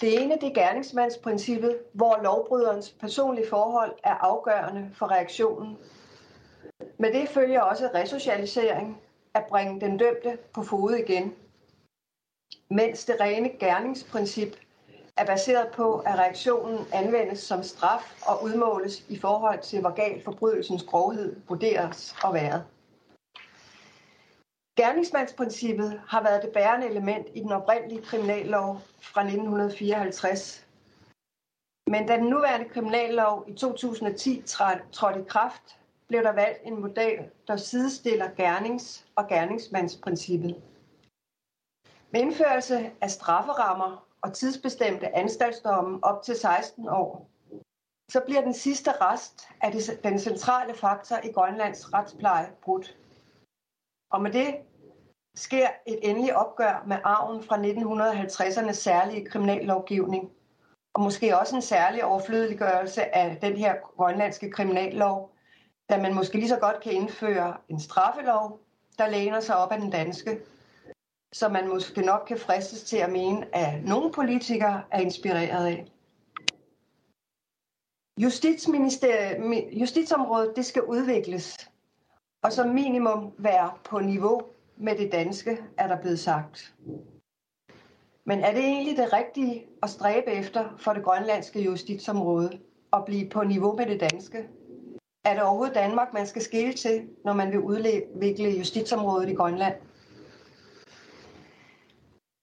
[0.00, 5.78] Det ene det er gerningsmandsprincippet, hvor lovbryderens personlige forhold er afgørende for reaktionen.
[6.98, 9.00] Med det følger også resocialisering,
[9.34, 11.34] at bringe den dømte på fod igen.
[12.70, 14.56] Mens det rene gerningsprincip
[15.18, 20.24] er baseret på, at reaktionen anvendes som straf og udmåles i forhold til, hvor galt
[20.24, 22.64] forbrydelsens grovhed vurderes at være.
[24.76, 30.66] Gerningsmandsprincippet har været det bærende element i den oprindelige kriminallov fra 1954.
[31.86, 34.42] Men da den nuværende kriminallov i 2010
[34.92, 40.62] trådte i kraft, blev der valgt en model, der sidestiller gernings- og gerningsmandsprincippet.
[42.10, 47.30] Med indførelse af strafferammer og tidsbestemte anstaltsdomme op til 16 år,
[48.10, 52.96] så bliver den sidste rest af den centrale faktor i Grønlands retspleje brudt.
[54.10, 54.54] Og med det
[55.34, 60.30] sker et endeligt opgør med arven fra 1950'ernes særlige kriminallovgivning,
[60.94, 65.30] og måske også en særlig overflødeliggørelse af den her grønlandske kriminallov,
[65.90, 68.60] da man måske lige så godt kan indføre en straffelov,
[68.98, 70.40] der læner sig op af den danske,
[71.32, 75.86] som man måske nok kan fristes til at mene, at nogle politikere er inspireret af.
[79.72, 81.70] Justitsområdet det skal udvikles,
[82.42, 84.42] og som minimum være på niveau
[84.76, 86.74] med det danske, er der blevet sagt.
[88.24, 92.58] Men er det egentlig det rigtige at stræbe efter for det grønlandske justitsområde
[92.92, 94.48] at blive på niveau med det danske?
[95.24, 99.74] Er det overhovedet Danmark, man skal skille til, når man vil udvikle justitsområdet i Grønland?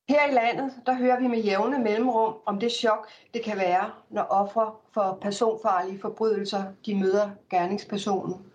[0.09, 3.93] Her i landet, der hører vi med jævne mellemrum om det chok, det kan være,
[4.09, 8.51] når ofre for personfarlige forbrydelser, de møder gerningspersonen.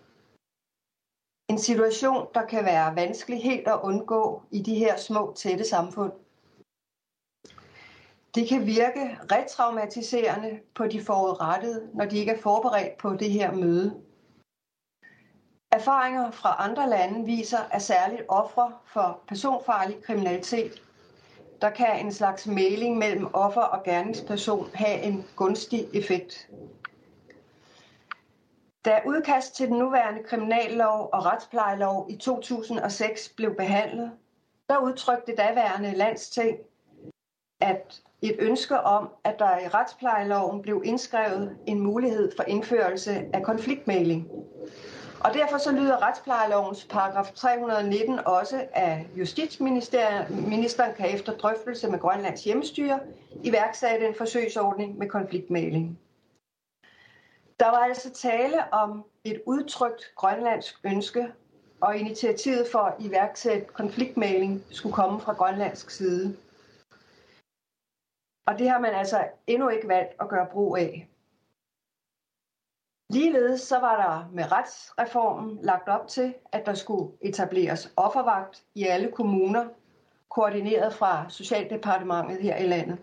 [1.49, 6.13] En situation, der kan være vanskelig helt at undgå i de her små, tætte samfund.
[8.35, 13.53] Det kan virke retraumatiserende på de forudrettede, når de ikke er forberedt på det her
[13.53, 14.03] møde.
[15.73, 20.83] Erfaringer fra andre lande viser, at særligt ofre for personfarlig kriminalitet
[21.61, 26.49] der kan en slags mailing mellem offer og gerningsperson have en gunstig effekt.
[28.85, 34.11] Da udkast til den nuværende kriminallov og retsplejelov i 2006 blev behandlet,
[34.69, 36.59] der udtrykte daværende landsting,
[37.61, 43.43] at et ønske om, at der i retsplejeloven blev indskrevet en mulighed for indførelse af
[43.43, 44.29] konfliktmæling.
[45.25, 52.45] Og derfor så lyder retsplejelovens paragraf 319 også, at Justitsministeren kan efter drøftelse med Grønlands
[52.45, 53.01] hjemmestyre
[53.45, 55.99] iværksætte en forsøgsordning med konfliktmægling.
[57.61, 61.33] Der var altså tale om et udtrykt grønlandsk ønske,
[61.81, 66.37] og initiativet for at iværksætte konfliktmægling skulle komme fra grønlandsk side.
[68.47, 71.09] Og det har man altså endnu ikke valgt at gøre brug af.
[73.13, 78.85] Ligeledes så var der med retsreformen lagt op til, at der skulle etableres offervagt i
[78.85, 79.69] alle kommuner,
[80.29, 82.99] koordineret fra Socialdepartementet her i landet.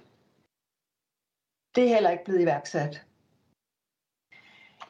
[1.75, 3.05] Det er heller ikke blevet iværksat.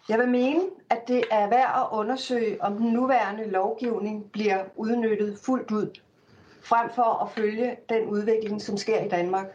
[0.10, 5.40] Jeg vil mene, at det er værd at undersøge, om den nuværende lovgivning bliver udnyttet
[5.46, 6.00] fuldt ud,
[6.62, 9.48] frem for at følge den udvikling, som sker i Danmark.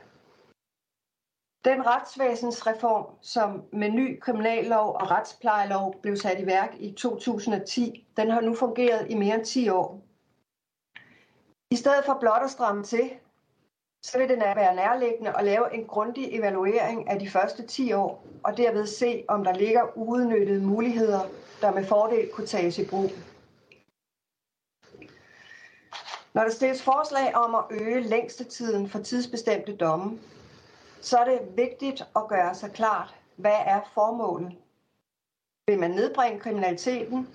[1.64, 8.30] Den retsvæsensreform, som med ny kriminallov og retsplejelov blev sat i værk i 2010, den
[8.30, 10.00] har nu fungeret i mere end 10 år.
[11.70, 13.10] I stedet for blot at stramme til,
[14.02, 18.24] så vil det være nærliggende at lave en grundig evaluering af de første 10 år,
[18.44, 21.20] og derved se, om der ligger uudnyttede muligheder,
[21.60, 23.10] der med fordel kunne tages i brug.
[26.34, 30.18] Når der stilles forslag om at øge længstetiden for tidsbestemte domme,
[31.02, 34.56] så er det vigtigt at gøre sig klart, hvad er formålet?
[35.66, 37.28] Vil man nedbringe kriminaliteten,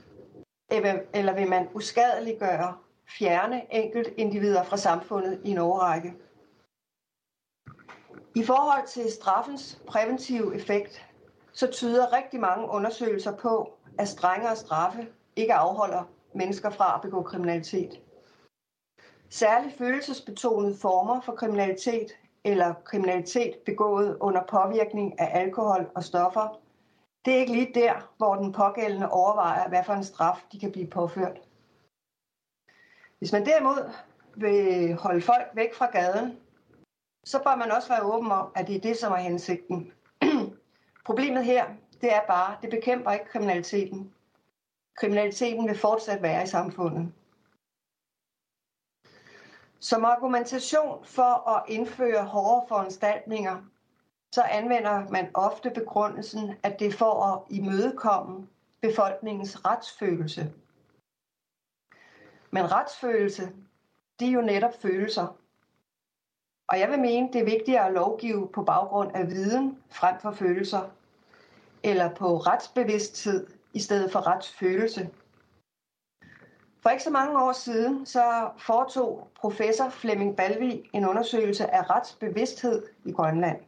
[1.14, 2.78] eller vil man uskadeliggøre,
[3.20, 6.14] fjerne enkelt individer fra samfundet i en overrække?
[8.36, 11.06] I forhold til straffens præventive effekt,
[11.54, 16.04] så tyder rigtig mange undersøgelser på, at strengere straffe ikke afholder
[16.34, 18.02] mennesker fra at begå kriminalitet.
[19.30, 22.12] Særligt følelsesbetonede former for kriminalitet
[22.48, 26.60] eller kriminalitet begået under påvirkning af alkohol og stoffer,
[27.26, 30.72] det er ikke lige der, hvor den pågældende overvejer, hvad for en straf de kan
[30.72, 31.40] blive påført.
[33.18, 33.92] Hvis man derimod
[34.36, 36.38] vil holde folk væk fra gaden,
[37.24, 39.92] så bør man også være åben om, at det er det, som er hensigten.
[41.06, 41.66] Problemet her,
[42.02, 44.14] det er bare, det bekæmper ikke kriminaliteten.
[44.98, 47.12] Kriminaliteten vil fortsat være i samfundet.
[49.80, 53.62] Som argumentation for at indføre hårde foranstaltninger,
[54.32, 58.48] så anvender man ofte begrundelsen, at det er for at imødekomme
[58.82, 60.54] befolkningens retsfølelse.
[62.52, 63.50] Men retsfølelse,
[64.20, 65.38] det er jo netop følelser.
[66.68, 70.32] Og jeg vil mene, det er vigtigere at lovgive på baggrund af viden frem for
[70.32, 70.90] følelser,
[71.84, 75.10] eller på retsbevidsthed i stedet for retsfølelse.
[76.88, 82.86] For ikke så mange år siden så foretog professor Flemming Balvi en undersøgelse af retsbevidsthed
[83.06, 83.60] i Grønland.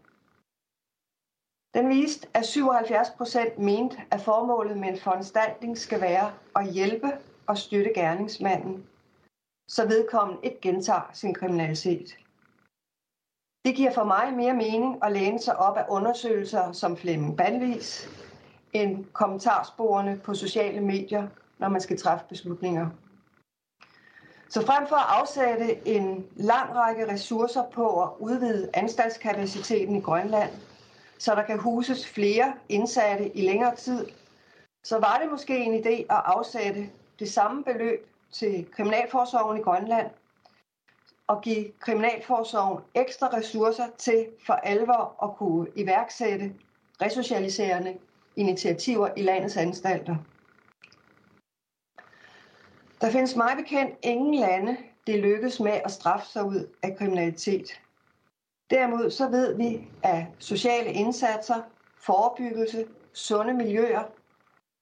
[1.74, 7.12] Den viste, at 77 procent mente, at formålet med en foranstaltning skal være at hjælpe
[7.48, 8.88] og støtte gerningsmanden,
[9.68, 12.18] så vedkommende ikke gentager sin kriminalitet.
[13.66, 18.10] Det giver for mig mere mening at læne sig op af undersøgelser som Flemming Bandvis,
[18.74, 22.90] end kommentarsporene på sociale medier, når man skal træffe beslutninger.
[24.50, 30.52] Så frem for at afsætte en lang række ressourcer på at udvide anstaltskapaciteten i Grønland,
[31.18, 34.08] så der kan huses flere indsatte i længere tid,
[34.84, 36.89] så var det måske en idé at afsætte
[37.20, 40.08] det samme beløb til Kriminalforsorgen i Grønland
[41.28, 46.54] og give Kriminalforsorgen ekstra ressourcer til for alvor at kunne iværksætte
[47.02, 47.97] resocialiserende
[48.36, 50.16] initiativer i landets anstalter.
[53.02, 54.78] Der findes meget bekendt ingen lande,
[55.08, 57.82] det lykkes med at straffe sig ud af kriminalitet.
[58.70, 61.62] Derimod så ved vi, at sociale indsatser,
[61.97, 64.04] forebyggelse, sunde miljøer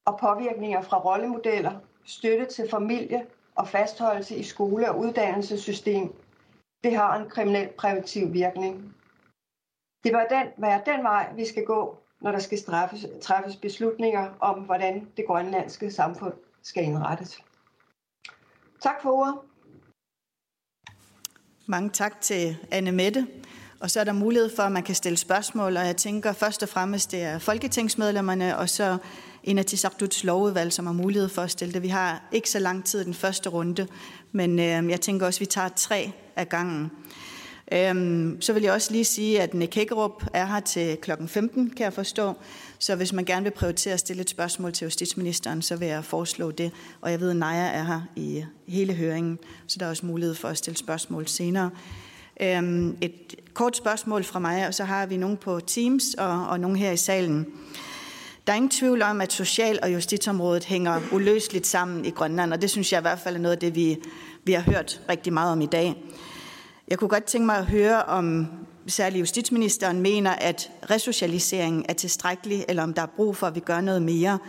[0.06, 6.14] og påvirkninger fra rollemodeller, støtte til familie og fastholdelse i skole- og uddannelsessystem,
[6.84, 8.96] det har en kriminel præventiv virkning.
[10.04, 14.34] Det bør den, være den vej, vi skal gå, når der skal straffes, træffes beslutninger
[14.40, 17.42] om, hvordan det grønlandske samfund skal indrettes.
[18.82, 19.36] Tak for ordet.
[21.66, 23.28] Mange tak til Anne Mette.
[23.80, 26.64] Og så er der mulighed for, at man kan stille spørgsmål, og jeg tænker først
[26.64, 28.98] og fremmest, det er folketingsmedlemmerne, og så
[29.44, 31.84] en af Tisagduts lovudvalg, som har mulighed for at stille det.
[31.84, 33.88] Vi har ikke så lang tid i den første runde,
[34.32, 36.92] men øh, jeg tænker også, at vi tager tre af gangen.
[37.72, 41.70] Øhm, så vil jeg også lige sige, at Nick Hækkerup er her til klokken 15,
[41.70, 42.34] kan jeg forstå.
[42.80, 46.06] Så hvis man gerne vil prioritere at stille et spørgsmål til justitsministeren, så vil jeg
[46.06, 46.72] foreslå det.
[47.02, 50.36] Og jeg ved, at Naja er her i hele høringen, så der er også mulighed
[50.36, 51.70] for at stille spørgsmål senere.
[52.42, 56.60] Øhm, et kort spørgsmål fra mig, og så har vi nogen på Teams og, og
[56.60, 57.46] nogen her i salen.
[58.48, 62.62] Der er ingen tvivl om, at social- og justitsområdet hænger uløseligt sammen i Grønland, og
[62.62, 63.98] det synes jeg i hvert fald er noget af det, vi,
[64.44, 65.96] vi har hørt rigtig meget om i dag.
[66.88, 68.48] Jeg kunne godt tænke mig at høre, om
[68.88, 73.60] særligt justitsministeren mener, at resocialiseringen er tilstrækkelig, eller om der er brug for, at vi
[73.60, 74.40] gør noget mere.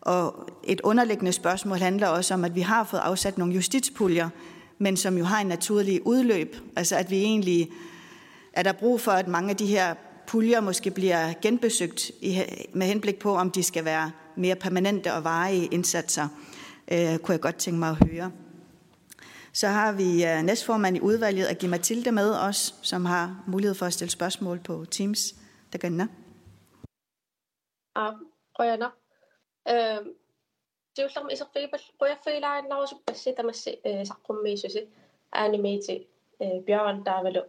[0.00, 4.28] Og et underliggende spørgsmål handler også om, at vi har fået afsat nogle justitspuljer,
[4.78, 6.56] men som jo har en naturlig udløb.
[6.76, 7.70] Altså at vi egentlig
[8.52, 9.94] er der brug for, at mange af de her
[10.26, 12.10] puljer måske bliver genbesøgt
[12.74, 16.28] med henblik på, om de skal være mere permanente og varige indsatser,
[16.92, 18.30] øh, kunne jeg godt tænke mig at høre.
[19.54, 23.86] Så har vi øh, næstformand i udvalget, Agi Mathilde, med os, som har mulighed for
[23.86, 25.34] at stille spørgsmål på Teams.
[25.72, 26.00] Der gør den.
[27.96, 28.10] Ja,
[28.54, 28.90] og jeg
[30.94, 33.70] تيولغم إسقبل قويا فيلا ناوس بس تمس
[34.02, 34.88] سقم ميسوسي
[35.36, 36.06] أنيميتي
[36.40, 37.46] بيان دابلو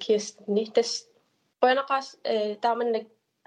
[0.00, 0.38] كيس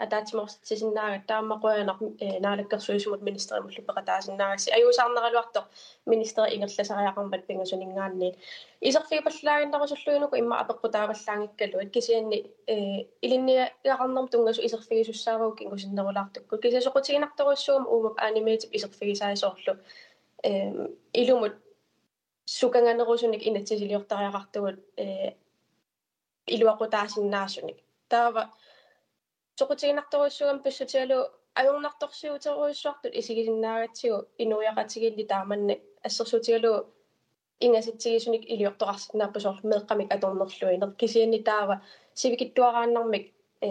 [0.05, 1.99] атаатиморсатсисиннаага тааммақуянақ
[2.45, 5.61] наалаккерсуисумут министериумуллупеқатаасиннаагасси аюусаарнералуарто
[6.13, 8.31] министери ингерласариақармат пингасунингаанни
[8.89, 12.77] исерфигипаллаагиннарусуллуинуку имма апеққутааваллаангиккалу кисианни э
[13.25, 19.75] илинния иақарнерм тунгасу исерфигисуссаавау кингусиннерулаартукку кисасоқутигинарторуссуум уумап анимеетип исерфигисаасоорлу
[20.45, 20.51] э
[21.13, 21.55] илумут
[22.59, 25.35] суканганерусуник инатсисилиортариақартугут э
[26.47, 28.43] илуақутаасиннаасуник таава
[29.61, 31.19] soqutiginartoruissuгам пассутиалу
[31.61, 36.73] ajornartorsiuteruissuartut isigisinnaagatsigu inuiaqatigilli taamannak ассерсутигалу
[37.67, 41.77] ингаситсигисуник илиортоқарситнаарпасоор меэққамик аторнерлуинер кисианни таава
[42.21, 43.25] сивикиттуарааннармик
[43.67, 43.71] э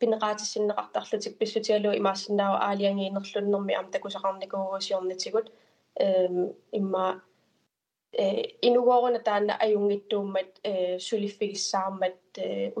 [0.00, 5.46] пинеқаатиссиннеқартарлутик писсутигалу имаассиннаава аалиангиинерлуннэрми аам такусақарникуугусиорнитигут
[6.04, 6.06] э
[6.80, 7.06] имма
[8.68, 10.50] инугоорна таана аюнгиттууммат
[11.06, 12.18] сулиффигиссаармат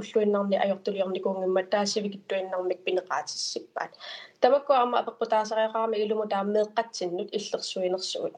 [0.00, 3.92] уллуиннарни ajortuliornikuungimmat taasivigittuinnarmik pineqaatissippaat
[4.40, 8.34] tamakkuarma apeqqutaasariaqaarmi ilumu taammeeqqatsinnut illersuinersugut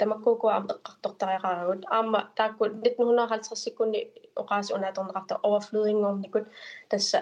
[0.00, 4.00] tamakkuukuaam eqqartortariaqaragut aamma taakku 1950 sekkunni
[4.42, 6.46] oqaasi unaatorneqarta overflødingornikut
[6.90, 7.18] tassa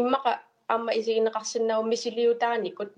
[0.00, 0.32] immaqa
[0.72, 2.90] aamma isigineqarsinnau misiliutaanikut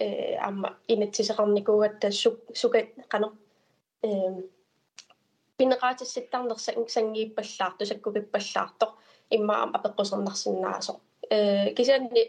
[0.00, 2.08] nunatsinni imma sangiippallaanik amma inatsisaqarnikuugatta
[2.54, 3.28] sukat qano
[5.58, 8.86] пинеqaatисситтарнерса сангииппаллаарту саккупиппаллаарто
[9.30, 11.00] иммаам апеққусернарсиннаасо
[11.30, 12.22] э кисианни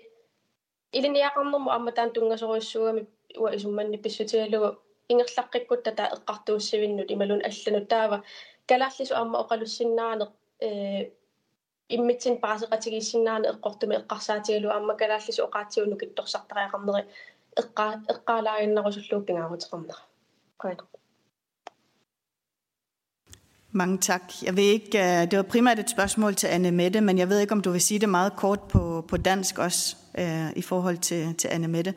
[0.97, 3.07] илиниақарнэрму амматаан тунгасоруйссуугами
[3.37, 4.77] уа исумманни писсутигалугу
[5.11, 8.23] ингерлаққиккутта таа эққартууссивиннут ималун алланут таава
[8.69, 10.25] калаарлису амма оқалуссиннаане
[10.65, 11.11] э
[11.89, 17.07] иммитсин паасеқатигиссиннаане эққортуми эққарсаатигалу амма калаарлису оқаатсиуну китторсартариақарнери
[17.60, 19.94] iqqa iqqaalaarinnerusulluupingaarutiqarna
[20.62, 20.84] qaanu
[23.72, 24.22] mange tak.
[24.42, 27.40] Jeg ved ikke, øh, det var primært et spørgsmål til Anne Mette, men jeg ved
[27.40, 30.98] ikke, om du vil sige det meget kort på, på dansk også, øh, i forhold
[30.98, 31.94] til, til Anne Mette.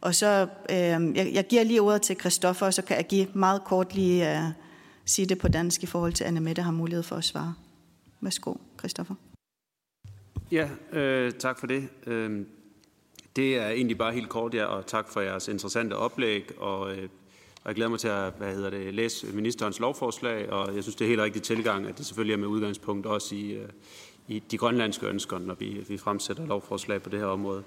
[0.00, 3.26] Og så, øh, jeg, jeg giver lige ordet til Christoffer, og så kan jeg give
[3.34, 4.44] meget kort lige øh,
[5.04, 7.54] sige det på dansk i forhold til Anne Mette har mulighed for at svare.
[8.20, 9.14] Værsgo, Christoffer.
[10.52, 11.88] Ja, øh, tak for det.
[12.06, 12.46] Øh,
[13.36, 17.08] det er egentlig bare helt kort, ja, og tak for jeres interessante oplæg, og, øh,
[17.62, 20.96] og jeg glæder mig til at hvad hedder det, læse ministerens lovforslag, og jeg synes,
[20.96, 23.68] det er helt rigtig tilgang, at det selvfølgelig er med udgangspunkt også i, øh,
[24.28, 27.62] i de grønlandske ønsker, når vi, vi fremsætter lovforslag på det her område.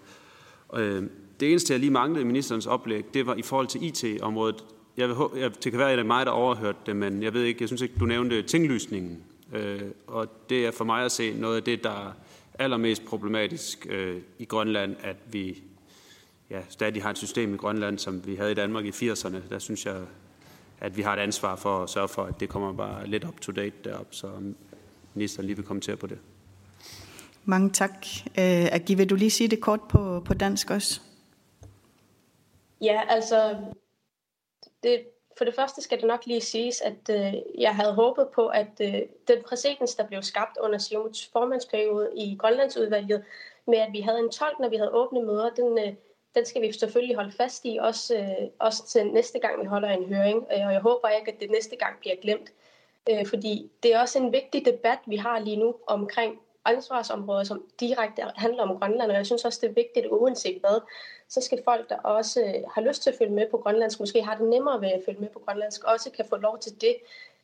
[0.76, 1.04] Øh,
[1.40, 4.66] det eneste, jeg lige manglede i ministerens oplæg, det var i forhold til IT-området.
[4.98, 7.34] Jeg vil, jeg, det kan være, at det er mig, der overhørte det, men jeg
[7.34, 9.24] ved ikke, jeg synes ikke, du nævnte tinglysningen.
[9.54, 12.14] Øh, og det er for mig at se noget af det, der
[12.60, 15.64] allermest problematisk øh, i Grønland, at vi
[16.50, 19.50] ja, stadig har et system i Grønland, som vi havde i Danmark i 80'erne.
[19.50, 20.06] Der synes jeg,
[20.80, 23.42] at vi har et ansvar for at sørge for, at det kommer bare lidt up
[23.42, 24.32] to date derop, så
[25.14, 26.18] ministeren lige vil kommentere på det.
[27.46, 28.06] Mange tak.
[28.28, 31.02] Øh, Agi, vil du lige sige det kort på, på dansk også?
[32.82, 33.58] Ja, altså,
[34.84, 35.02] det,
[35.40, 38.82] for det første skal det nok lige siges, at øh, jeg havde håbet på, at
[38.82, 43.24] øh, den præcedens, der blev skabt under Siumuts formandsperiode i Grønlandsudvalget,
[43.68, 45.94] med at vi havde en tolk, når vi havde åbne møder, den, øh,
[46.36, 49.90] den skal vi selvfølgelig holde fast i, også, øh, også til næste gang, vi holder
[49.90, 50.38] en høring.
[50.38, 52.52] Øh, og jeg håber ikke, at det næste gang bliver glemt.
[53.10, 56.40] Øh, fordi det er også en vigtig debat, vi har lige nu omkring
[56.70, 60.82] ansvarsområder, som direkte handler om Grønland, og jeg synes også, det er vigtigt, uanset hvad,
[61.30, 64.22] så skal folk, der også øh, har lyst til at følge med på grønlandsk, måske
[64.22, 66.96] har det nemmere ved at følge med på grønlandsk, også kan få lov til det,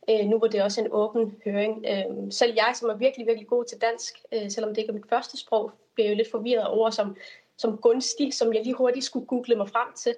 [0.10, 1.86] øh, nu hvor det er også en åben høring.
[1.90, 4.94] Øh, selv jeg, som er virkelig, virkelig god til dansk, øh, selvom det ikke er
[4.94, 7.16] mit første sprog, bliver jo lidt forvirret over som,
[7.58, 10.16] som gunstig, som jeg lige hurtigt skulle google mig frem til.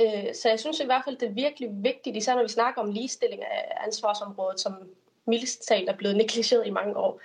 [0.00, 2.82] Øh, så jeg synes i hvert fald, det er virkelig vigtigt, især når vi snakker
[2.82, 4.74] om ligestilling af ansvarsområdet, som
[5.26, 7.20] mildest talt er blevet negligeret i mange år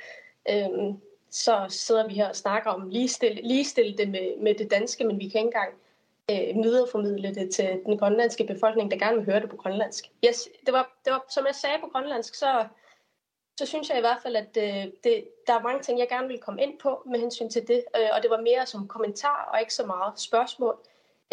[1.36, 5.20] så sidder vi her og snakker om ligestille, ligestille det med, med det danske, men
[5.20, 5.74] vi kan ikke engang
[6.32, 10.06] øh, videreformidle det til den grønlandske befolkning, der gerne vil høre det på grønlandsk.
[10.28, 12.66] Yes, det var, det var, som jeg sagde på grønlandsk, så,
[13.58, 16.28] så synes jeg i hvert fald, at øh, det, der er mange ting, jeg gerne
[16.28, 19.50] vil komme ind på med hensyn til det, øh, og det var mere som kommentar
[19.54, 20.78] og ikke så meget spørgsmål.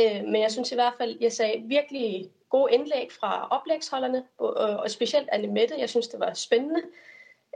[0.00, 4.54] Øh, men jeg synes i hvert fald, jeg sagde virkelig gode indlæg fra oplægsholderne, og,
[4.54, 5.74] og specielt Anne Mette.
[5.78, 6.82] Jeg synes, det var spændende.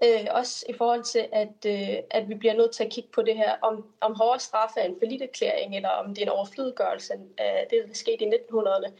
[0.05, 3.22] Øh, også i forhold til, at, øh, at vi bliver nødt til at kigge på
[3.22, 7.12] det her, om, om hårdere straffe er en forlitterklæring, eller om det er en overflødiggørelse
[7.38, 8.90] af det, der skete i 1900'erne.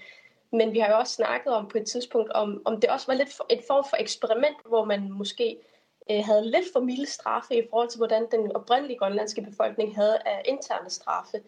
[0.53, 3.14] Men vi har jo også snakket om på et tidspunkt, om, om det også var
[3.14, 5.59] lidt for, et form for eksperiment, hvor man måske
[6.11, 10.18] øh, havde lidt for milde straffe i forhold til, hvordan den oprindelige grønlandske befolkning havde
[10.26, 11.40] af interne straffe.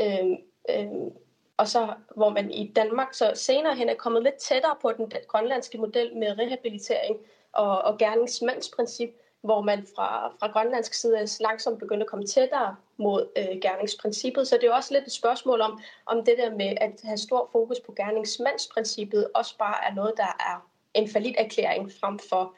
[0.00, 0.30] Øh,
[0.70, 1.10] øh,
[1.56, 5.12] og så hvor man i Danmark så senere hen er kommet lidt tættere på den
[5.28, 7.16] grønlandske model med rehabilitering,
[7.56, 13.28] og, og gerningsmandsprincip, hvor man fra, fra grønlandsk side langsomt begynder at komme tættere mod
[13.36, 14.48] øh, gerningsprincippet.
[14.48, 17.48] Så det er også lidt et spørgsmål om, om det der med at have stor
[17.52, 22.54] fokus på gerningsmandsprincippet også bare er noget, der er en falit erklæring frem for,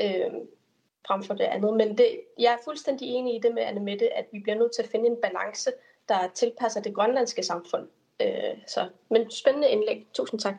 [0.00, 0.30] øh,
[1.06, 1.76] frem for det andet.
[1.76, 4.72] Men det, jeg er fuldstændig enig i det med Anne Mette, at vi bliver nødt
[4.74, 5.70] til at finde en balance,
[6.08, 7.88] der tilpasser det grønlandske samfund.
[8.22, 10.06] Øh, så, men spændende indlæg.
[10.14, 10.54] Tusind tak.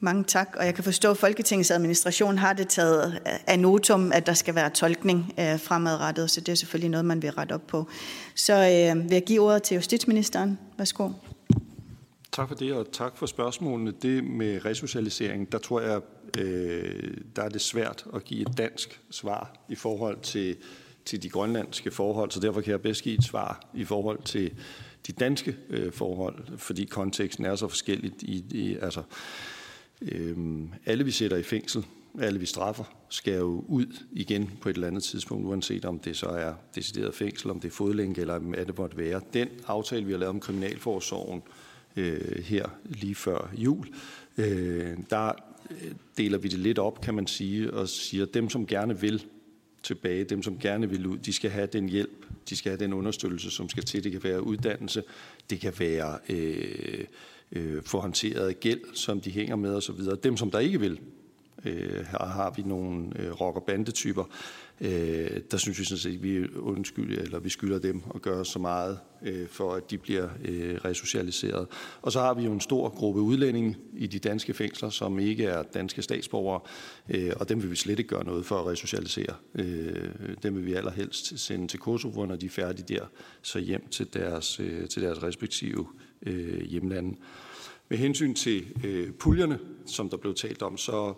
[0.00, 4.26] Mange tak, og jeg kan forstå, at Folketingets administration har det taget af notum, at
[4.26, 7.66] der skal være tolkning øh, fremadrettet, så det er selvfølgelig noget, man vil rette op
[7.66, 7.88] på.
[8.34, 10.58] Så øh, vil jeg give ordet til justitsministeren.
[10.78, 11.10] Værsgo.
[12.32, 13.92] Tak for det, og tak for spørgsmålene.
[14.02, 16.00] Det med resocialisering, der tror jeg,
[16.38, 20.56] øh, der er det svært at give et dansk svar i forhold til,
[21.04, 24.52] til de grønlandske forhold, så derfor kan jeg bedst give et svar i forhold til
[25.06, 29.02] de danske øh, forhold, fordi konteksten er så forskelligt i, i altså
[30.02, 31.86] Øhm, alle vi sætter i fængsel,
[32.20, 36.16] alle vi straffer, skal jo ud igen på et eller andet tidspunkt, uanset om det
[36.16, 39.20] så er decideret fængsel, om det er fodlænke eller hvad det måtte være.
[39.32, 41.42] Den aftale, vi har lavet om Kriminalforsorgen
[41.96, 43.86] øh, her lige før jul,
[44.38, 45.32] øh, der
[45.70, 49.00] øh, deler vi det lidt op, kan man sige, og siger, at dem, som gerne
[49.00, 49.24] vil
[49.82, 52.92] tilbage, dem, som gerne vil ud, de skal have den hjælp, de skal have den
[52.92, 54.04] understøttelse, som skal til.
[54.04, 55.02] Det kan være uddannelse,
[55.50, 56.18] det kan være...
[56.28, 57.04] Øh,
[57.52, 60.00] øh, få håndteret gæld, som de hænger med osv.
[60.22, 61.00] Dem, som der ikke vil,
[61.64, 64.24] øh, her har vi nogle øh, rock- og bandetyper,
[64.80, 68.44] øh, der synes vi sådan set, at vi, undskyld, eller vi skylder dem at gøre
[68.44, 71.66] så meget, øh, for at de bliver øh, resocialiseret.
[72.02, 75.44] Og så har vi jo en stor gruppe udlændinge i de danske fængsler, som ikke
[75.44, 76.60] er danske statsborgere,
[77.08, 79.34] øh, og dem vil vi slet ikke gøre noget for at resocialisere.
[79.54, 80.10] Øh,
[80.42, 83.06] dem vil vi allerhelst sende til Kosovo, når de er færdige der,
[83.42, 85.86] så hjem til deres, øh, til deres respektive
[86.22, 87.16] øh, hjemlande.
[87.88, 91.14] Med hensyn til øh, puljerne, som der blev talt om, så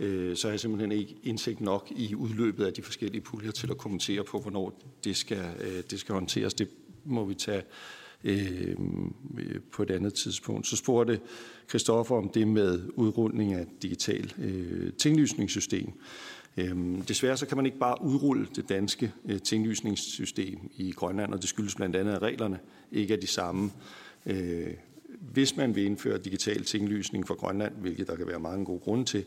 [0.00, 3.70] øh, så har jeg simpelthen ikke indsigt nok i udløbet af de forskellige puljer til
[3.70, 6.54] at kommentere på, hvornår det skal, øh, det skal håndteres.
[6.54, 6.68] Det
[7.04, 7.62] må vi tage
[8.24, 8.76] øh,
[9.72, 10.66] på et andet tidspunkt.
[10.66, 11.20] Så spurgte
[11.68, 15.92] Christoffer om det med udrulning af digital øh, tinglysningssystem.
[16.56, 21.40] Øhm, desværre så kan man ikke bare udrulle det danske øh, tinglysningssystem i Grønland, og
[21.40, 22.58] det skyldes blandt andet, at reglerne
[22.92, 23.70] ikke er de samme.
[24.26, 24.74] Øh,
[25.20, 29.04] hvis man vil indføre digital tinglysning for Grønland, hvilket der kan være mange gode grunde
[29.04, 29.24] til,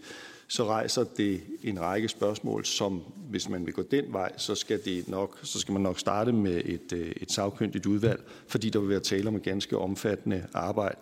[0.48, 4.86] så rejser det en række spørgsmål, som hvis man vil gå den vej, så skal,
[4.86, 8.80] det nok, så skal man nok starte med et, øh, et sagkyndigt udvalg, fordi der
[8.80, 10.98] vil være tale om et ganske omfattende arbejde.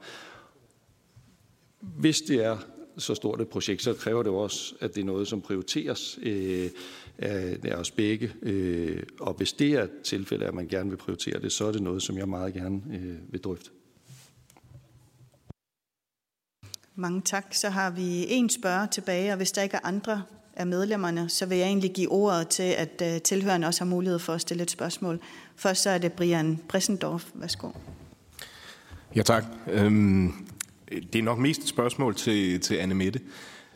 [1.79, 2.57] Hvis det er
[2.97, 6.69] så stort et projekt, så kræver det også, at det er noget, som prioriteres øh,
[7.17, 8.33] af os begge.
[8.41, 11.71] Øh, og hvis det er et tilfælde, at man gerne vil prioritere det, så er
[11.71, 13.69] det noget, som jeg meget gerne øh, vil drøfte.
[16.95, 17.45] Mange tak.
[17.51, 20.23] Så har vi en spørger tilbage, og hvis der ikke er andre
[20.55, 24.19] af medlemmerne, så vil jeg egentlig give ordet til, at øh, tilhørende også har mulighed
[24.19, 25.19] for at stille et spørgsmål.
[25.55, 27.25] Først så er det Brian Bressendorf.
[27.33, 27.69] Værsgo.
[29.15, 29.45] Ja, tak.
[29.67, 30.33] Øhm,
[31.13, 33.19] det er nok mest et spørgsmål til, til Anne Mette,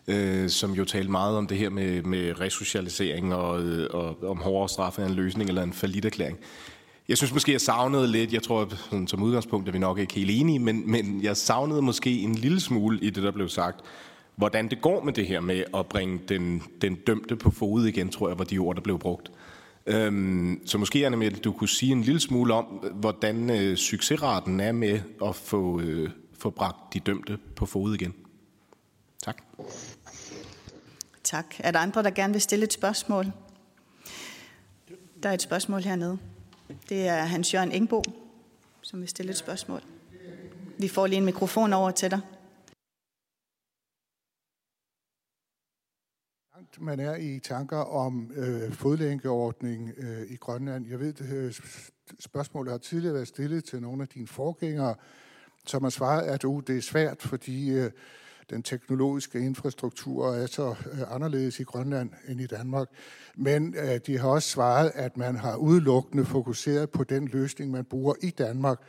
[0.07, 4.37] øh, som jo talte meget om det her med, med resocialisering og, øh, og om
[4.37, 5.73] hårdere straf en løsning eller en
[6.05, 6.37] erklæring.
[7.09, 10.13] Jeg synes måske, jeg savnede lidt, jeg tror sådan, som udgangspunkt er vi nok ikke
[10.13, 13.79] helt enige, men, men jeg savnede måske en lille smule i det, der blev sagt,
[14.35, 18.09] hvordan det går med det her med at bringe den, den dømte på fod igen,
[18.09, 19.31] tror jeg, var de ord, der blev brugt.
[19.85, 24.59] Øhm, så måske, Anna Mette, du kunne sige en lille smule om, hvordan øh, succesraten
[24.59, 28.13] er med at få, øh, få bragt de dømte på fod igen.
[29.23, 29.37] Tak.
[31.23, 31.55] Tak.
[31.59, 33.25] Er der andre, der gerne vil stille et spørgsmål?
[35.23, 36.17] Der er et spørgsmål hernede.
[36.89, 38.03] Det er Hans Jørgen Engbo,
[38.81, 39.81] som vil stille et spørgsmål.
[40.79, 42.21] Vi får lige en mikrofon over til dig.
[46.79, 50.87] man er i tanker om øh, fodlænkeordning øh, i Grønland.
[50.87, 51.53] Jeg ved, øh,
[52.19, 54.95] spørgsmålet har tidligere været stillet til nogle af dine forgængere,
[55.65, 57.91] som har svaret, at uh, det er svært, fordi øh,
[58.49, 62.87] den teknologiske infrastruktur er så øh, anderledes i Grønland end i Danmark.
[63.35, 67.85] Men øh, de har også svaret, at man har udelukkende fokuseret på den løsning, man
[67.85, 68.79] bruger i Danmark,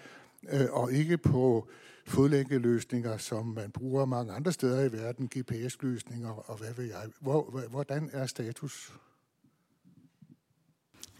[0.52, 1.68] øh, og ikke på
[2.06, 7.02] fodlænkeløsninger, som man bruger mange andre steder i verden, GPS-løsninger og hvad ved jeg.
[7.20, 8.92] Hvor, hvordan er status?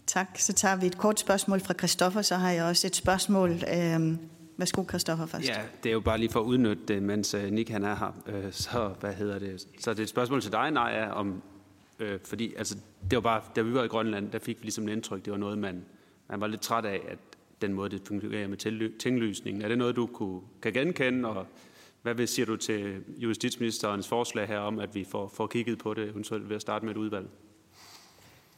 [0.07, 0.27] Tak.
[0.37, 3.51] Så tager vi et kort spørgsmål fra Christoffer, så har jeg også et spørgsmål.
[3.51, 4.17] Øh,
[4.59, 5.47] Værsgo, Kristoffer, først.
[5.47, 7.95] Ja, det er jo bare lige for at udnytte det, mens øh, Nick han er
[7.95, 8.11] her.
[8.27, 9.67] Øh, så, hvad hedder det?
[9.79, 11.41] Så det er et spørgsmål til dig, Naja, om,
[11.99, 12.75] øh, fordi altså,
[13.09, 15.31] det var bare, da vi var i Grønland, der fik vi ligesom et indtryk, det
[15.31, 15.85] var noget, man,
[16.29, 17.17] man var lidt træt af, at
[17.61, 18.57] den måde, det fungerer med
[18.99, 19.61] tinglysningen.
[19.61, 21.45] Er det noget, du kunne, kan genkende, og
[22.01, 25.93] hvad vil, siger du til justitsministerens forslag her om, at vi får, får kigget på
[25.93, 27.27] det, eventuelt ved at starte med et udvalg?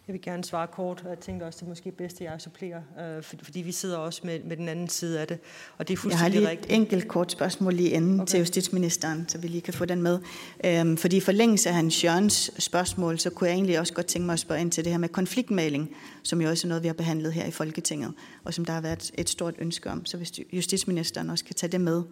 [0.08, 2.41] Jeg vil gerne svare kort, og jeg tænker også, det er måske bedst, at jeg
[2.41, 2.82] supplerer,
[3.18, 5.39] øh, fordi vi sidder også med, med den anden side af det.
[5.78, 8.30] Og det er fuldstændig Jeg har lige et enkelt kort spørgsmål lige inden okay.
[8.30, 10.20] til justitsministeren, så vi lige kan få den med.
[10.66, 14.26] Øhm, fordi i forlængelse af hans Jørgens spørgsmål, så kunne jeg egentlig også godt tænke
[14.26, 16.88] mig at spørge ind til det her med konfliktmaling, som jo også er noget, vi
[16.88, 20.06] har behandlet her i Folketinget, og som der har været et stort ønske om.
[20.06, 22.04] Så hvis justitsministeren også kan tage det med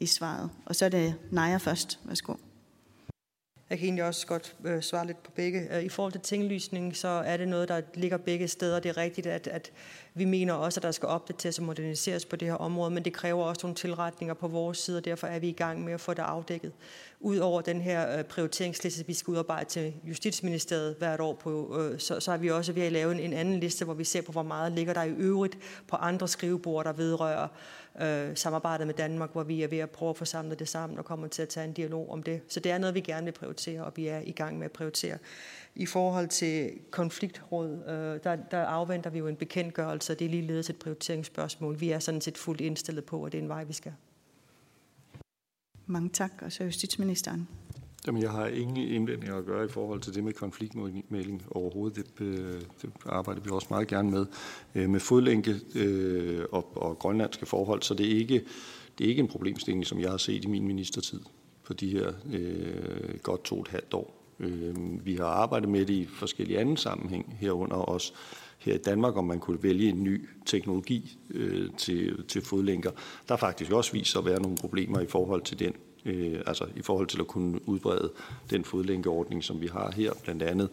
[0.00, 0.50] i svaret.
[0.66, 1.98] Og så er det Naja først.
[2.04, 2.34] Værsgo.
[3.72, 5.76] Jeg kan egentlig også godt øh, svare lidt på begge.
[5.76, 8.80] Øh, I forhold til tinglysning, så er det noget, der ligger begge steder.
[8.80, 9.72] Det er rigtigt, at, at
[10.14, 13.12] vi mener også, at der skal opdateres og moderniseres på det her område, men det
[13.12, 16.00] kræver også nogle tilretninger på vores side, og derfor er vi i gang med at
[16.00, 16.72] få det afdækket.
[17.20, 22.20] Udover den her øh, prioriteringsliste, vi skal udarbejde til Justitsministeriet hvert år, på, øh, så,
[22.20, 24.32] så er vi også ved at lave en, en anden liste, hvor vi ser på,
[24.32, 25.58] hvor meget ligger der i øvrigt
[25.88, 27.48] på andre skrivebord, der vedrører
[28.00, 30.98] øh, samarbejdet med Danmark, hvor vi er ved at prøve at få samlet det sammen
[30.98, 32.40] og kommer til at tage en dialog om det.
[32.48, 34.72] Så det er noget, vi gerne vil prioritere, og vi er i gang med at
[34.72, 35.18] prioritere.
[35.74, 40.28] I forhold til konfliktråd, øh, der, der afventer vi jo en bekendtgørelse, og det er
[40.28, 41.80] ligeledes et prioriteringsspørgsmål.
[41.80, 43.92] Vi er sådan set fuldt indstillet på, at det er en vej, vi skal.
[45.86, 47.48] Mange tak, og så justitsministeren.
[48.06, 51.96] Jamen, jeg har ingen indvendinger at gøre i forhold til det med konfliktmelding overhovedet.
[51.96, 54.26] Det, øh, det arbejder vi også meget gerne med.
[54.74, 58.44] Øh, med fodlænke øh, og, og grønlandske forhold, så det er, ikke,
[58.98, 61.20] det er ikke en problemstilling, som jeg har set i min ministertid
[61.64, 64.34] på de her øh, godt to og et halvt år.
[64.40, 68.12] Øh, vi har arbejdet med det i forskellige andre sammenhæng herunder også
[68.58, 72.90] her i Danmark, om man kunne vælge en ny teknologi øh, til, til fodlænker.
[72.90, 75.72] Der har faktisk også vist sig at være nogle problemer i forhold til den
[76.04, 78.12] øh, altså i forhold til at kunne udbrede
[78.50, 80.68] den fodlænkeordning, som vi har her, blandt andet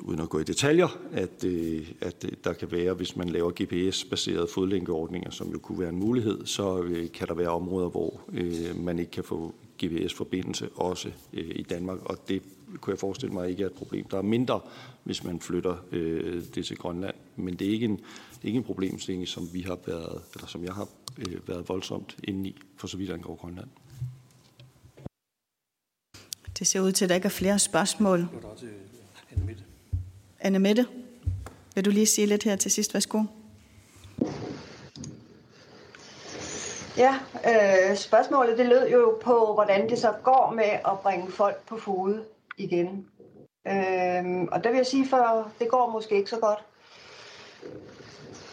[0.00, 3.50] uden at gå i detaljer, at, øh, at øh, der kan være, hvis man laver
[3.62, 8.20] GPS-baserede fodlænkeordninger, som jo kunne være en mulighed, så øh, kan der være områder, hvor
[8.32, 9.54] øh, man ikke kan få
[9.84, 12.42] GPS-forbindelse også øh, i Danmark, og det
[12.80, 14.04] kunne jeg forestille mig ikke er et problem.
[14.04, 14.60] Der er mindre,
[15.04, 18.56] hvis man flytter øh, det til Grønland, men det er ikke en, det er ikke
[18.56, 20.88] en problemstilling, som vi har været, eller som jeg har
[21.18, 23.68] øh, været voldsomt inde i, for så vidt angår Grønland.
[26.58, 28.28] Det ser ud til, at der ikke er flere spørgsmål.
[30.40, 30.86] Anne Mette,
[31.74, 32.94] vil du lige sige lidt her til sidst?
[32.94, 33.22] Værsgo.
[36.96, 37.14] Ja,
[37.46, 41.78] øh, spørgsmålet det lød jo på, hvordan det så går med at bringe folk på
[41.78, 42.24] fod
[42.56, 43.06] igen.
[43.66, 46.64] Øh, og der vil jeg sige, for det går måske ikke så godt.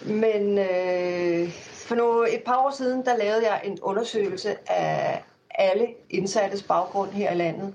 [0.05, 5.87] Men øh, for nu et par år siden, der lavede jeg en undersøgelse af alle
[6.09, 7.73] indsattes baggrund her i landet.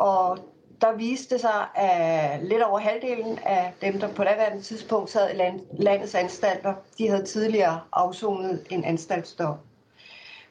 [0.00, 0.38] Og
[0.80, 5.36] der viste sig, at lidt over halvdelen af dem, der på daværende tidspunkt sad i
[5.82, 9.56] landets anstalter, de havde tidligere afsonet en anstaltsdom.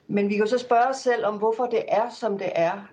[0.07, 2.89] Men vi kan så spørge os selv om, hvorfor det er, som det er.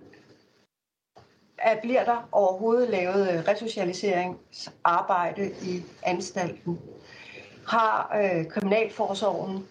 [1.59, 6.81] At bliver der overhovedet lavet øh, resocialiseringsarbejde i anstalten?
[7.69, 9.66] Har øh, Kriminalforsorgen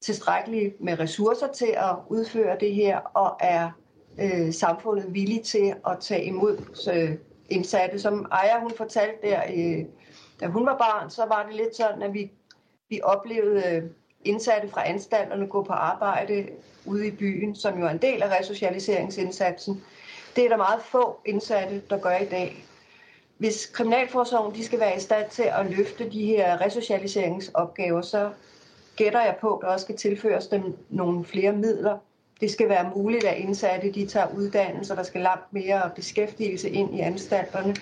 [0.00, 3.70] tilstrækkeligt med ressourcer til at udføre det her, og er
[4.18, 6.58] øh, samfundet villig til at tage imod
[6.94, 7.16] øh,
[7.48, 7.98] indsatte.
[7.98, 9.84] Som Aja hun fortalte der, øh,
[10.40, 12.30] da hun var barn, så var det lidt sådan, at vi,
[12.88, 13.82] vi oplevede øh,
[14.24, 16.46] indsatte fra anstalterne gå på arbejde
[16.84, 19.82] ude i byen, som jo er en del af resocialiseringsindsatsen.
[20.36, 22.64] Det er der meget få indsatte, der gør i dag.
[23.38, 28.30] Hvis Kriminalforsorgen de skal være i stand til at løfte de her resocialiseringsopgaver, så
[28.96, 31.98] gætter jeg på, at der også skal tilføres dem nogle flere midler
[32.44, 36.94] det skal være muligt, at indsatte de tager uddannelse, der skal langt mere beskæftigelse ind
[36.96, 37.76] i anstalterne,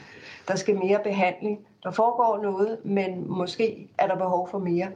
[0.49, 1.59] der skal mere behandling.
[1.83, 4.89] Der foregår noget, men måske er der behov for mere.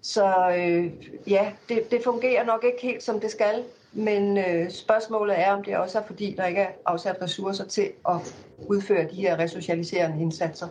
[0.00, 0.92] Så øh,
[1.26, 5.64] ja, det, det fungerer nok ikke helt som det skal, men øh, spørgsmålet er, om
[5.64, 8.34] det også er fordi, der ikke er afsat ressourcer til at
[8.66, 10.68] udføre de her resocialiserende indsatser.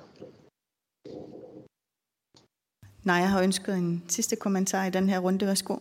[3.04, 5.48] Nej, jeg har ønsket en sidste kommentar i den her runde.
[5.48, 5.76] Værsgo.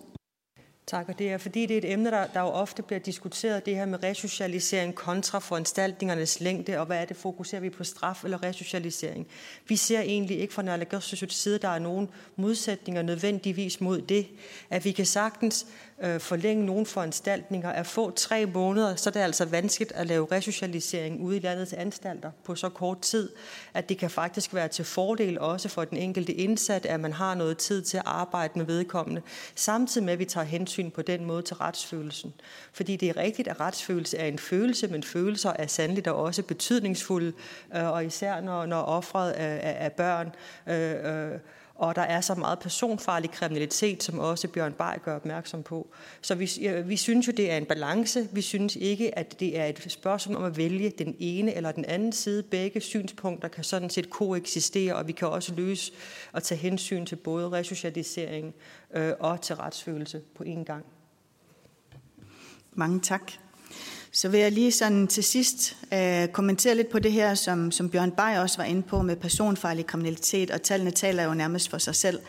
[0.86, 3.66] Tak, og det er fordi, det er et emne, der, der jo ofte bliver diskuteret,
[3.66, 8.24] det her med resocialisering kontra foranstaltningernes længde, og hvad er det, fokuserer vi på straf
[8.24, 9.26] eller resocialisering?
[9.68, 11.00] Vi ser egentlig ikke fra Nørre
[11.30, 14.26] side, der er nogen modsætninger nødvendigvis mod det,
[14.70, 15.66] at vi kan sagtens
[16.00, 17.70] øh, forlænge nogle foranstaltninger.
[17.70, 21.72] At få tre måneder, så er det altså vanskeligt at lave resocialisering ude i landets
[21.72, 23.28] anstalter på så kort tid,
[23.74, 27.34] at det kan faktisk være til fordel også for den enkelte indsat, at man har
[27.34, 29.22] noget tid til at arbejde med vedkommende,
[29.54, 32.32] samtidig med, at vi tager hensyn på den måde til retsfølelsen.
[32.72, 36.42] Fordi det er rigtigt, at retsfølelse er en følelse, men følelser er sandeligt og også
[36.42, 37.32] betydningsfulde,
[37.76, 40.34] øh, og især når, når offret øh, er, er børn,
[40.66, 41.38] øh, øh,
[41.80, 45.88] og der er så meget personfarlig kriminalitet, som også Bjørn Bay gør opmærksom på.
[46.20, 46.50] Så vi,
[46.84, 48.28] vi synes jo, det er en balance.
[48.32, 51.84] Vi synes ikke, at det er et spørgsmål om at vælge den ene eller den
[51.84, 52.42] anden side.
[52.42, 55.92] Begge synspunkter kan sådan set koexistere, og vi kan også løse
[56.32, 58.54] og tage hensyn til både resocialisering
[58.94, 60.84] øh, og til retsfølelse på én gang.
[62.72, 63.32] Mange tak.
[64.12, 67.90] Så vil jeg lige sådan til sidst øh, kommentere lidt på det her, som, som
[67.90, 71.78] Bjørn Bay også var inde på med personfarlig kriminalitet, og tallene taler jo nærmest for
[71.78, 72.20] sig selv,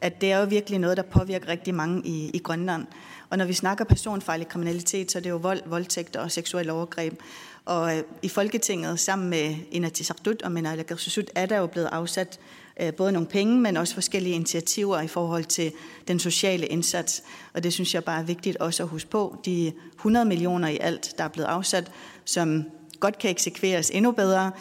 [0.00, 2.86] at det er jo virkelig noget, der påvirker rigtig mange i, i Grønland.
[3.30, 7.20] Og når vi snakker personfarlig kriminalitet, så er det jo vold, voldtægt og seksuel overgreb.
[7.64, 12.38] Og øh, i Folketinget sammen med Inatisartut og Menalagersusut er der jo blevet afsat
[12.80, 15.72] Øh, både nogle penge, men også forskellige initiativer i forhold til
[16.08, 17.22] den sociale indsats.
[17.54, 19.36] Og det synes jeg bare er vigtigt også at huske på.
[19.44, 21.90] De 100 millioner i alt, der er blevet afsat,
[22.24, 22.64] som
[23.00, 24.52] godt kan eksekveres endnu bedre.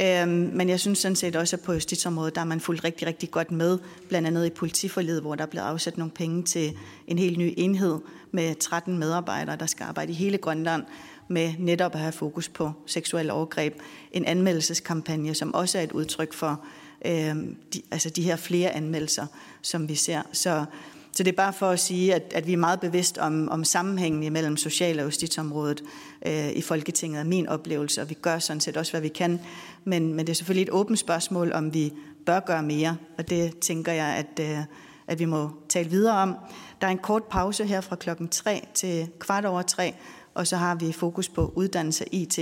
[0.00, 3.06] Øhm, men jeg synes sådan set også, at på justitsområdet, der er man fuldt rigtig,
[3.06, 3.78] rigtig godt med,
[4.08, 6.72] blandt andet i politiforledet, hvor der er blevet afsat nogle penge til
[7.06, 7.98] en helt ny enhed
[8.32, 10.82] med 13 medarbejdere, der skal arbejde i hele Grønland
[11.28, 13.74] med netop at have fokus på seksuel overgreb.
[14.12, 16.64] En anmeldelseskampagne, som også er et udtryk for
[17.04, 17.36] øh,
[17.74, 19.26] de, altså de her flere anmeldelser,
[19.62, 20.22] som vi ser.
[20.32, 20.64] Så,
[21.12, 23.64] så det er bare for at sige, at, at vi er meget bevidst om, om
[23.64, 25.82] sammenhængen imellem social- og justitsområdet
[26.26, 29.40] øh, i Folketinget, min oplevelse, og vi gør sådan set også, hvad vi kan.
[29.84, 31.92] Men, men det er selvfølgelig et åbent spørgsmål, om vi
[32.26, 34.58] bør gøre mere, og det tænker jeg, at, øh,
[35.06, 36.36] at vi må tale videre om.
[36.80, 39.94] Der er en kort pause her fra klokken 3 til kvart over 3,
[40.34, 42.38] og så har vi fokus på uddannelse IT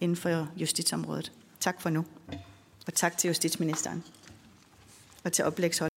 [0.00, 1.32] inden for justitsområdet.
[1.60, 2.04] Tak for nu.
[2.86, 4.04] Og tak til justitsministeren
[5.24, 5.90] og til oplægshold.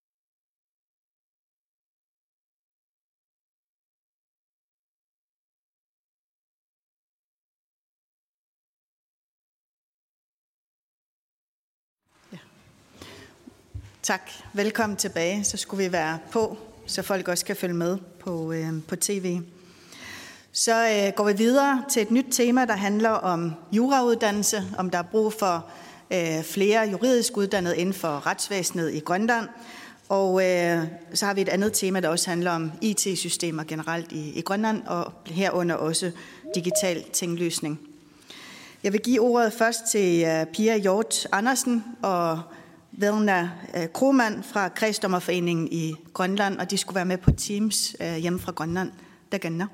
[12.32, 12.38] Ja.
[14.04, 14.32] Tak.
[14.54, 15.44] Velkommen tilbage.
[15.44, 19.42] Så skulle vi være på, så folk også kan følge med på, øh, på tv.
[20.52, 24.98] Så øh, går vi videre til et nyt tema, der handler om jurauddannelse, om der
[24.98, 25.72] er brug for
[26.14, 29.48] øh, flere juridisk uddannede inden for retsvæsenet i Grønland.
[30.10, 34.40] Og øh, så har vi et andet tema, der også handler om IT-systemer generelt i,
[34.40, 36.12] i Grønland, og herunder også
[36.56, 37.80] digital tinglysning.
[38.84, 42.42] Jeg vil give ordet først til øh, Pia Hjort Andersen og
[42.92, 48.16] Vedna øh, Kromand fra Kredsdommerforeningen i Grønland, og de skulle være med på Teams øh,
[48.16, 48.92] hjemme fra Grønland.
[49.32, 49.68] Der gælder.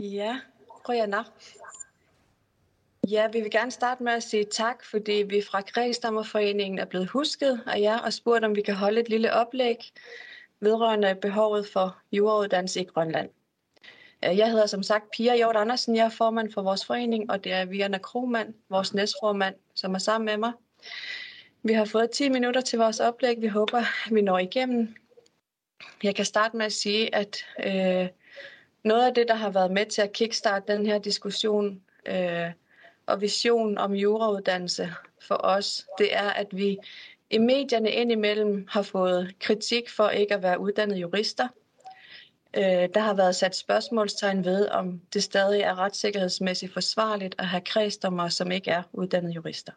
[0.00, 0.36] Ja,
[0.88, 1.22] Røyana.
[3.10, 7.08] Ja, vi vil gerne starte med at sige tak, fordi vi fra Kredsdommerforeningen er blevet
[7.08, 9.76] husket af jer og spurgt, om vi kan holde et lille oplæg
[10.60, 13.30] vedrørende behovet for jurauddannelse i Grønland.
[14.24, 17.44] Øh, jeg hedder som sagt Pia Hjort Andersen, jeg er formand for vores forening, og
[17.44, 20.52] det er Vianna Kromand, vores næstformand, som er sammen med mig.
[21.62, 23.40] Vi har fået 10 minutter til vores oplæg.
[23.40, 23.82] Vi håber,
[24.14, 24.94] vi når igennem.
[26.02, 28.08] Jeg kan starte med at sige, at øh,
[28.84, 32.50] noget af det, der har været med til at kickstarte den her diskussion øh,
[33.10, 34.92] og vision om jurauddannelse
[35.28, 36.78] for os, det er, at vi
[37.30, 41.48] i medierne indimellem har fået kritik for ikke at være uddannede jurister.
[42.56, 47.60] Øh, der har været sat spørgsmålstegn ved, om det stadig er retssikkerhedsmæssigt forsvarligt at have
[47.60, 49.72] kredsdommer, som ikke er uddannede jurister.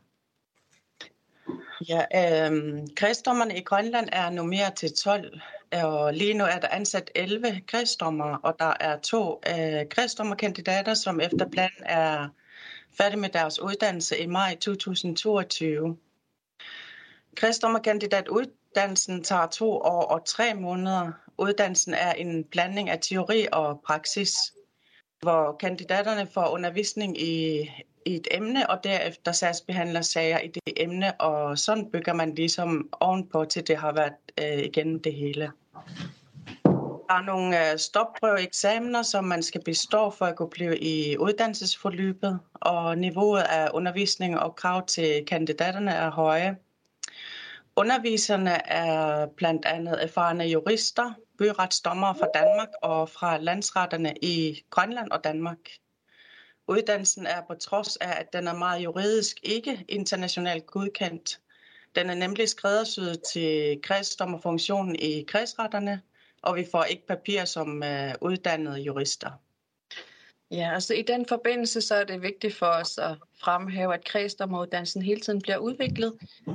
[1.90, 5.40] Ja, øh, kredsdommerne i Grønland er nummeret til 12,
[5.72, 11.20] og lige nu er der ansat 11 kredsdommer, og der er to øh, kredsdommerkandidater, som
[11.20, 12.30] efter planen er
[12.98, 15.98] færdige med deres uddannelse i maj 2022.
[17.36, 21.12] Krigsdommerkandidatuddannelsen tager to år og tre måneder.
[21.38, 24.34] Uddannelsen er en blanding af teori og praksis,
[25.22, 27.62] hvor kandidaterne får undervisning i,
[28.06, 32.90] i et emne, og derefter sagsbehandler sager i det emne, og sådan bygger man ligesom
[32.92, 35.52] ovenpå, til det har været øh, igennem det hele.
[37.14, 42.40] Der er nogle øh, stopprøveeksamener, som man skal bestå for at kunne blive i uddannelsesforløbet,
[42.54, 46.58] og niveauet af undervisning og krav til kandidaterne er høje.
[47.76, 55.24] Underviserne er blandt andet erfarne jurister, byretsdommere fra Danmark og fra landsretterne i Grønland og
[55.24, 55.60] Danmark.
[56.68, 61.40] Uddannelsen er på trods af, at den er meget juridisk ikke internationalt godkendt.
[61.96, 66.02] Den er nemlig skræddersyet til kredsdommerfunktionen i kredsretterne,
[66.44, 69.30] og vi får ikke papir som øh, uddannede jurister.
[70.52, 75.02] Ja, altså i den forbindelse så er det vigtigt for os at fremhæve, at kredsdommeruddannelsen
[75.02, 76.14] hele tiden bliver udviklet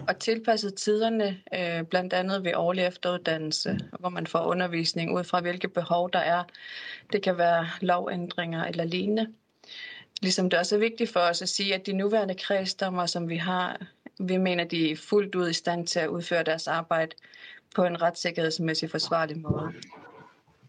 [0.09, 5.40] og tilpasset tiderne, øh, blandt andet ved årlig efteruddannelse, hvor man får undervisning ud fra,
[5.40, 6.44] hvilke behov der er.
[7.12, 9.27] Det kan være lovændringer eller lignende.
[10.20, 13.36] Ligesom det også er vigtigt for os at sige, at de nuværende kredsdommer, som vi
[13.36, 13.81] har,
[14.19, 17.16] vi mener, de er fuldt ud i stand til at udføre deres arbejde
[17.74, 19.73] på en retssikkerhedsmæssig forsvarlig måde.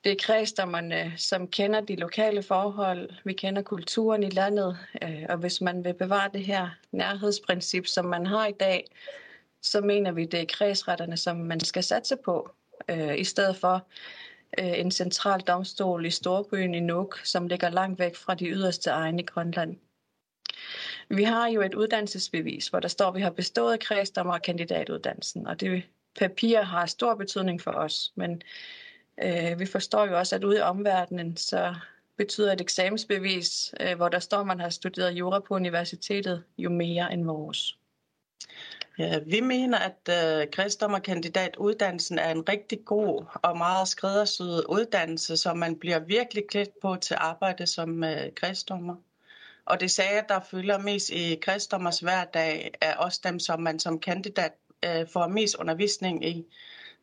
[0.03, 3.09] Det er kredsdommerne, som kender de lokale forhold.
[3.23, 8.05] Vi kender kulturen i landet, øh, og hvis man vil bevare det her nærhedsprincip, som
[8.05, 8.85] man har i dag,
[9.61, 12.51] så mener vi, det er kredsretterne, som man skal satse på,
[12.89, 13.87] øh, i stedet for
[14.59, 18.89] øh, en central domstol i Storbyen i Nuuk, som ligger langt væk fra de yderste
[18.89, 19.77] egne i Grønland.
[21.09, 25.47] Vi har jo et uddannelsesbevis, hvor der står, at vi har bestået kredsdommer- og kandidatuddannelsen,
[25.47, 25.83] og det
[26.19, 28.41] papir har stor betydning for os, men
[29.23, 31.75] Øh, vi forstår jo også, at ude i omverdenen, så
[32.17, 36.69] betyder et eksamensbevis, øh, hvor der står, at man har studeret jura på universitetet, jo
[36.69, 37.77] mere end vores.
[38.97, 40.09] Ja, vi mener, at
[40.41, 46.79] øh, kredsdommerkandidatuddannelsen er en rigtig god og meget skræddersyet uddannelse, som man bliver virkelig klædt
[46.81, 48.95] på til arbejde som øh, kredsdommer.
[49.65, 53.99] Og det sager, der fylder mest i kredsdommers hverdag, er også dem, som man som
[53.99, 54.51] kandidat
[54.85, 56.45] øh, får mest undervisning i.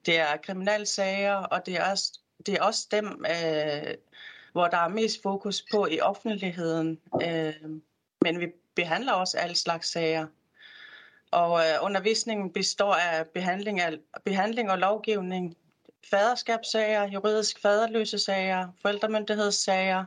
[0.07, 3.95] Det er kriminalsager, og det er også, det er også dem, øh,
[4.53, 7.01] hvor der er mest fokus på i offentligheden.
[7.23, 7.55] Øh,
[8.23, 10.27] men vi behandler også alle slags sager.
[11.31, 15.57] Og øh, undervisningen består af behandling, af behandling og lovgivning,
[16.11, 20.05] faderskabssager, juridisk faderløse sager, forældremyndighedssager,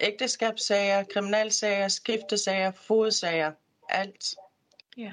[0.00, 3.52] ægteskabssager, kriminalsager, skiftesager, fodsager,
[3.88, 4.34] alt.
[4.96, 5.12] Ja.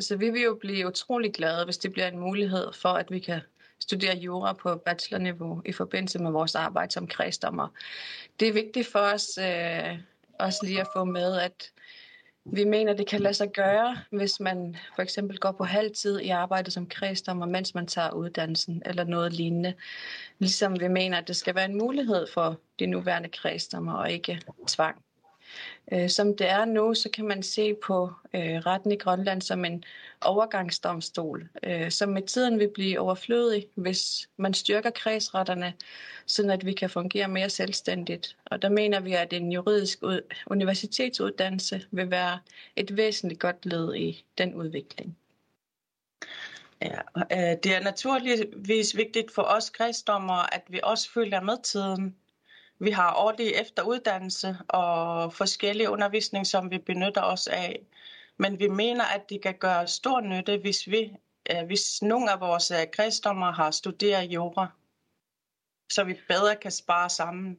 [0.00, 3.18] Altså, vi vil jo blive utrolig glade, hvis det bliver en mulighed for, at vi
[3.18, 3.40] kan
[3.80, 7.68] studere jura på bachelorniveau i forbindelse med vores arbejde som kredsdommer.
[8.40, 9.98] Det er vigtigt for os øh,
[10.38, 11.70] også lige at få med, at
[12.44, 16.20] vi mener, det kan lade sig gøre, hvis man for eksempel går på halv tid
[16.20, 19.74] i arbejde som kredsdommer, mens man tager uddannelsen eller noget lignende.
[20.38, 24.40] Ligesom vi mener, at det skal være en mulighed for de nuværende kredsdommer og ikke
[24.66, 25.04] tvang.
[25.92, 29.64] Øh, som det er nu, så kan man se på øh, retten i Grønland som
[29.64, 29.84] en
[30.20, 35.72] overgangsdomstol, øh, som med tiden vil blive overflødig, hvis man styrker kredsretterne,
[36.26, 38.36] sådan at vi kan fungere mere selvstændigt.
[38.44, 39.98] Og der mener vi, at en juridisk
[40.46, 42.38] universitetsuddannelse vil være
[42.76, 45.16] et væsentligt godt led i den udvikling.
[46.82, 52.16] Ja, øh, det er naturligvis vigtigt for os kredsdommer, at vi også følger med tiden.
[52.82, 57.86] Vi har årlig efteruddannelse og forskellige undervisning, som vi benytter os af.
[58.36, 61.12] Men vi mener, at det kan gøre stor nytte, hvis, vi,
[61.50, 62.76] øh, hvis nogle af vores øh,
[63.54, 64.68] har studeret jura,
[65.92, 67.58] så vi bedre kan spare sammen.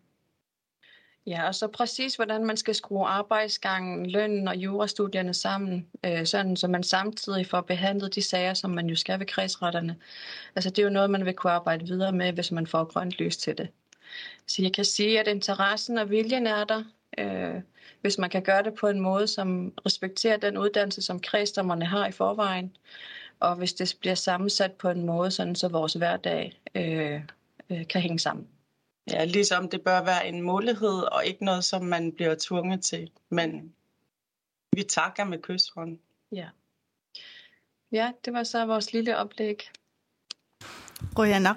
[1.25, 6.55] Ja, og så præcis hvordan man skal skrue arbejdsgangen, lønnen og jurastudierne sammen, øh, sådan
[6.55, 9.97] så man samtidig får behandlet de sager, som man jo skal ved kredsretterne.
[10.55, 13.11] Altså det er jo noget, man vil kunne arbejde videre med, hvis man får grønt
[13.11, 13.69] lys til det.
[14.47, 16.83] Så jeg kan sige, at interessen og viljen er der,
[17.17, 17.61] øh,
[18.01, 22.07] hvis man kan gøre det på en måde, som respekterer den uddannelse, som kredsdommerne har
[22.07, 22.75] i forvejen,
[23.39, 27.21] og hvis det bliver sammensat på en måde, sådan så vores hverdag øh,
[27.69, 28.47] øh, kan hænge sammen.
[29.11, 33.11] Ja, ligesom det bør være en mulighed, og ikke noget, som man bliver tvunget til.
[33.29, 33.73] Men
[34.75, 35.99] vi takker med kysshånd.
[36.31, 36.47] Ja.
[37.91, 39.69] Ja, det var så vores lille oplæg.
[41.17, 41.49] Rojana,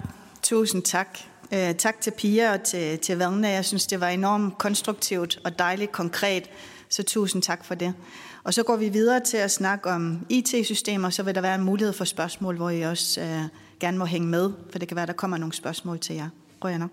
[0.43, 1.34] tusind tak.
[1.53, 3.49] Øh, tak til Pia og til, til Valne.
[3.49, 6.51] Jeg synes, det var enormt konstruktivt og dejligt konkret.
[6.89, 7.95] Så tusind tak for det.
[8.45, 11.11] Og så går vi videre til at snakke om IT-systemer.
[11.11, 13.43] Så vil der være en mulighed for spørgsmål, hvor I også øh,
[13.81, 14.53] gerne må hænge med.
[14.71, 16.29] For det kan være, der kommer nogle spørgsmål til jer.
[16.65, 16.87] Rojana.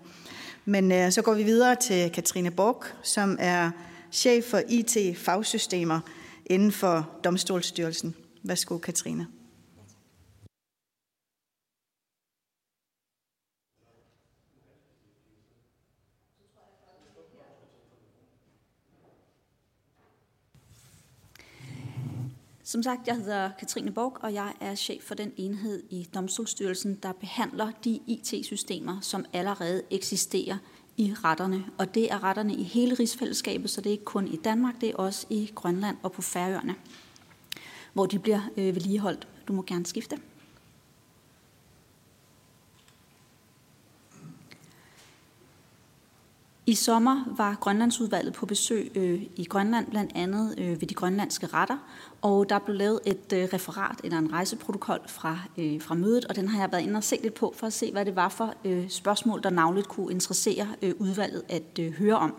[0.64, 3.70] Men øh, så går vi videre til Katrine Borg, som er
[4.12, 6.00] chef for IT-fagsystemer
[6.46, 8.14] inden for Domstolsstyrelsen.
[8.42, 9.26] Værsgo, Katrine.
[22.72, 26.98] Som sagt, jeg hedder Katrine Borg, og jeg er chef for den enhed i Domstolsstyrelsen,
[27.02, 30.56] der behandler de IT-systemer, som allerede eksisterer
[30.96, 31.64] i retterne.
[31.78, 34.88] Og det er retterne i hele rigsfællesskabet, så det er ikke kun i Danmark, det
[34.88, 36.74] er også i Grønland og på Færøerne,
[37.92, 39.28] hvor de bliver øh, vedligeholdt.
[39.48, 40.18] Du må gerne skifte.
[46.66, 51.46] I sommer var Grønlandsudvalget på besøg øh, i Grønland, blandt andet øh, ved de grønlandske
[51.46, 51.76] retter,
[52.20, 56.36] og der blev lavet et øh, referat eller en rejseprotokol fra, øh, fra mødet, og
[56.36, 58.28] den har jeg været inde og se lidt på for at se, hvad det var
[58.28, 62.34] for øh, spørgsmål, der navnligt kunne interessere øh, udvalget at øh, høre om.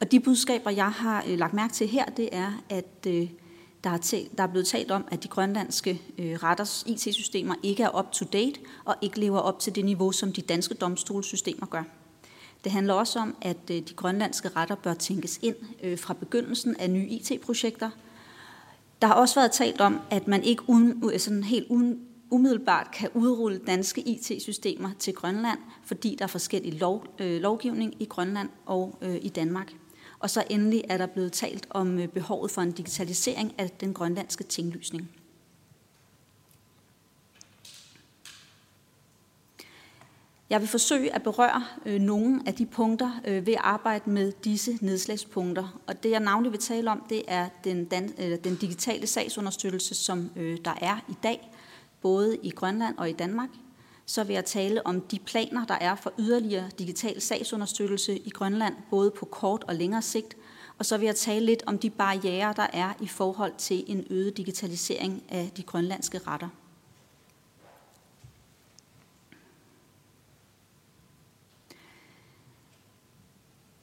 [0.00, 3.28] Og de budskaber, jeg har øh, lagt mærke til her, det er, at øh,
[3.84, 7.82] der, er talt, der er blevet talt om, at de grønlandske øh, retters IT-systemer ikke
[7.82, 11.97] er up-to-date og ikke lever op til det niveau, som de danske domstolssystemer gør.
[12.68, 16.76] Det handler også om, at øh, de grønlandske retter bør tænkes ind øh, fra begyndelsen
[16.76, 17.90] af nye IT-projekter.
[19.02, 22.00] Der har også været talt om, at man ikke uden, øh, sådan helt uden,
[22.30, 28.04] umiddelbart kan udrulle danske IT-systemer til Grønland, fordi der er forskellig lov, øh, lovgivning i
[28.04, 29.72] Grønland og øh, i Danmark.
[30.18, 33.94] Og så endelig er der blevet talt om øh, behovet for en digitalisering af den
[33.94, 35.10] grønlandske tinglysning.
[40.50, 44.32] Jeg vil forsøge at berøre øh, nogle af de punkter øh, ved at arbejde med
[44.44, 45.80] disse nedslagspunkter.
[45.86, 49.94] Og det jeg navnlig vil tale om, det er den, dan, øh, den digitale sagsunderstøttelse,
[49.94, 51.50] som øh, der er i dag,
[52.00, 53.48] både i Grønland og i Danmark.
[54.06, 58.74] Så vil jeg tale om de planer, der er for yderligere digital sagsunderstøttelse i Grønland,
[58.90, 60.36] både på kort og længere sigt.
[60.78, 64.06] Og så vil jeg tale lidt om de barriere, der er i forhold til en
[64.10, 66.48] øget digitalisering af de grønlandske retter.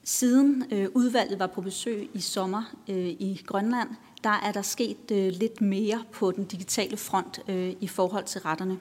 [0.08, 3.90] Siden øh, udvalget var på besøg i sommer øh, i Grønland,
[4.24, 8.42] der er der sket øh, lidt mere på den digitale front øh, i forhold til
[8.42, 8.80] retterne.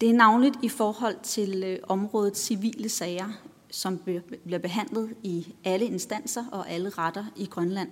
[0.00, 3.28] Det er navnligt i forhold til øh, området civile sager,
[3.70, 3.98] som
[4.44, 7.88] bliver behandlet i alle instanser og alle retter i Grønland.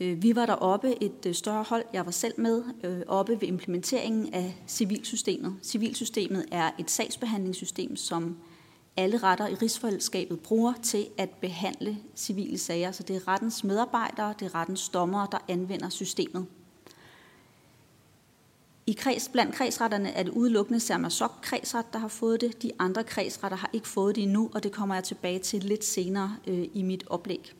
[0.00, 3.48] Øh, vi var deroppe et øh, større hold, jeg var selv med, øh, oppe ved
[3.48, 5.56] implementeringen af civilsystemet.
[5.62, 8.36] Civilsystemet er et sagsbehandlingssystem, som
[8.96, 12.92] alle retter i rigsfællesskabet bruger til at behandle civile sager.
[12.92, 16.46] Så det er rettens medarbejdere, det er rettens dommere, der anvender systemet.
[18.86, 22.62] I kreds, blandt kredsretterne er det udelukkende Sermasok kredsret, der har fået det.
[22.62, 25.84] De andre kredsretter har ikke fået det endnu, og det kommer jeg tilbage til lidt
[25.84, 27.52] senere øh, i mit oplæg.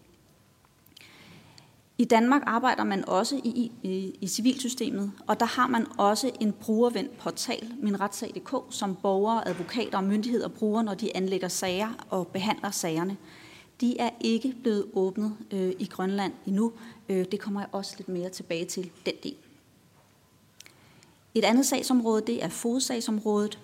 [2.01, 6.53] I Danmark arbejder man også i, i, i civilsystemet, og der har man også en
[6.53, 12.71] brugervendt portal, minretssag.dk, som borgere, advokater og myndigheder bruger, når de anlægger sager og behandler
[12.71, 13.17] sagerne.
[13.81, 16.73] De er ikke blevet åbnet øh, i Grønland endnu.
[17.09, 19.37] Øh, det kommer jeg også lidt mere tilbage til, den del.
[21.35, 23.59] Et andet sagsområde, det er fodsagsområdet.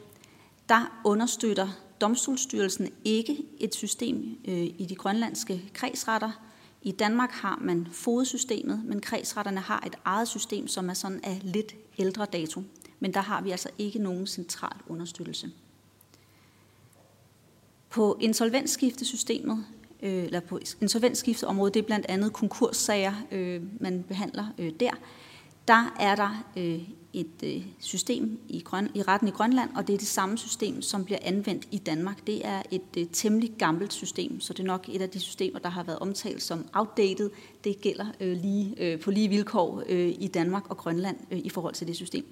[0.68, 1.68] Der understøtter
[2.00, 6.45] Domstolsstyrelsen ikke et system øh, i de grønlandske kredsretter.
[6.86, 11.40] I Danmark har man fodsystemet, men kredsretterne har et eget system, som er sådan af
[11.42, 12.62] lidt ældre dato.
[13.00, 15.50] Men der har vi altså ikke nogen central understøttelse.
[17.90, 19.64] På insolvensskiftesystemet,
[20.02, 24.92] øh, eller på insolvensskifteområdet, det er blandt andet konkurssager, øh, man behandler øh, der,
[25.68, 26.80] der er der øh,
[27.16, 30.82] et øh, system i, Grøn, i retten i Grønland, og det er det samme system,
[30.82, 32.26] som bliver anvendt i Danmark.
[32.26, 35.58] Det er et øh, temmelig gammelt system, så det er nok et af de systemer,
[35.58, 37.30] der har været omtalt som outdated.
[37.64, 41.48] Det gælder øh, lige, øh, på lige vilkår øh, i Danmark og Grønland øh, i
[41.48, 42.26] forhold til det system.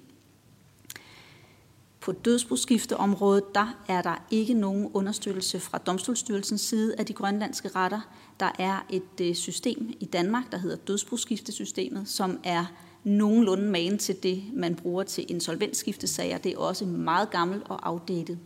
[1.99, 8.01] På dødsboskifteområdet, der er der ikke nogen understøttelse fra Domstolsstyrelsens side af de grønlandske retter.
[8.39, 12.65] Der er et øh, system i Danmark, der hedder dødsboskiftesystemet, som er
[13.05, 16.37] nogenlunde magen til det, man bruger til insolvensskiftesager.
[16.37, 18.37] Det er også meget gammelt og outdated.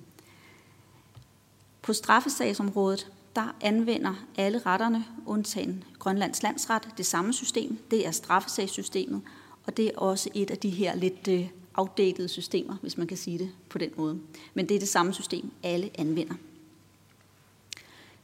[1.81, 7.77] På straffesagsområdet, der anvender alle retterne, undtagen Grønlands Landsret, det samme system.
[7.91, 9.21] Det er straffesagssystemet,
[9.65, 13.07] og det er også et af de her lidt øh, afdækkede outdated systemer, hvis man
[13.07, 14.19] kan sige det på den måde.
[14.53, 16.35] Men det er det samme system, alle anvender.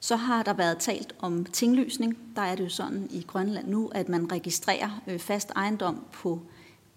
[0.06, 2.18] Så har der været talt om tinglysning.
[2.36, 6.42] Der er det jo sådan i Grønland nu, at man registrerer øh, fast ejendom på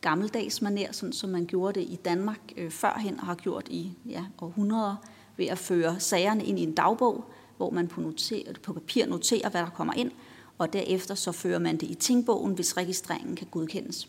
[0.01, 3.93] gammeldags maner, sådan som man gjorde det i Danmark øh, førhen og har gjort i
[4.09, 4.97] ja, århundreder,
[5.37, 7.25] ved at føre sagerne ind i en dagbog,
[7.57, 10.11] hvor man på, noter, på papir noterer, hvad der kommer ind,
[10.59, 14.09] og derefter så fører man det i tingbogen, hvis registreringen kan godkendes.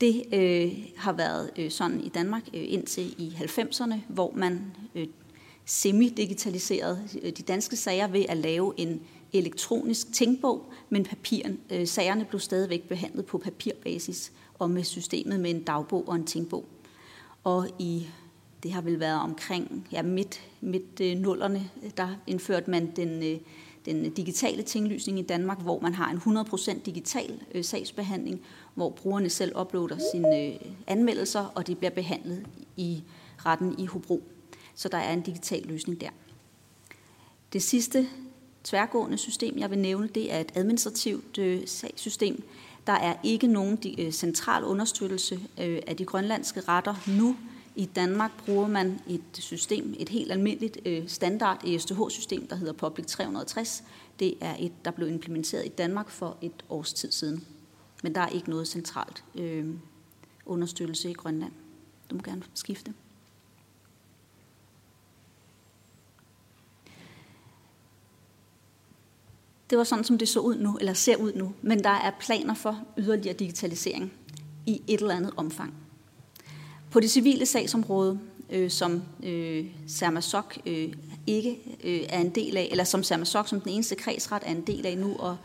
[0.00, 5.06] Det øh, har været øh, sådan i Danmark øh, indtil i 90'erne, hvor man øh,
[5.64, 9.00] semi-digitaliseret øh, de danske sager ved at lave en
[9.32, 15.50] elektronisk tænkbog, men papiren, øh, sagerne blev stadigvæk behandlet på papirbasis og med systemet med
[15.50, 16.64] en dagbog og en tænkbog.
[17.44, 18.06] Og i
[18.62, 23.38] det har vel været omkring ja, midt, midt øh, nullerne, der indførte man den, øh,
[23.86, 28.40] den digitale tinglysning i Danmark, hvor man har en 100% digital øh, sagsbehandling,
[28.74, 30.54] hvor brugerne selv uploader sine øh,
[30.86, 32.46] anmeldelser, og det bliver behandlet
[32.76, 33.02] i
[33.46, 34.22] retten i Hobro.
[34.74, 36.10] Så der er en digital løsning der.
[37.52, 38.08] Det sidste
[38.64, 42.42] tværgående system, jeg vil nævne, det er et administrativt øh, sagssystem.
[42.86, 47.36] Der er ikke nogen øh, central understøttelse øh, af de grønlandske retter nu.
[47.76, 53.06] I Danmark bruger man et system, et helt almindeligt øh, standard ESTH-system, der hedder Public
[53.06, 53.84] 360.
[54.18, 57.44] Det er et, der blev implementeret i Danmark for et års tid siden.
[58.02, 59.66] Men der er ikke noget centralt øh,
[60.46, 61.52] understøttelse i Grønland.
[62.10, 62.94] Du må gerne skifte.
[69.70, 71.52] Det var sådan, som det så ud nu, eller ser ud nu.
[71.62, 74.12] Men der er planer for yderligere digitalisering
[74.66, 75.74] i et eller andet omfang.
[76.90, 78.20] På det civile sagsområde,
[78.50, 80.92] øh, som øh, Sermasok øh,
[81.26, 84.66] ikke øh, er en del af, eller som Sermasok som den eneste kredsret er en
[84.66, 85.36] del af nu, og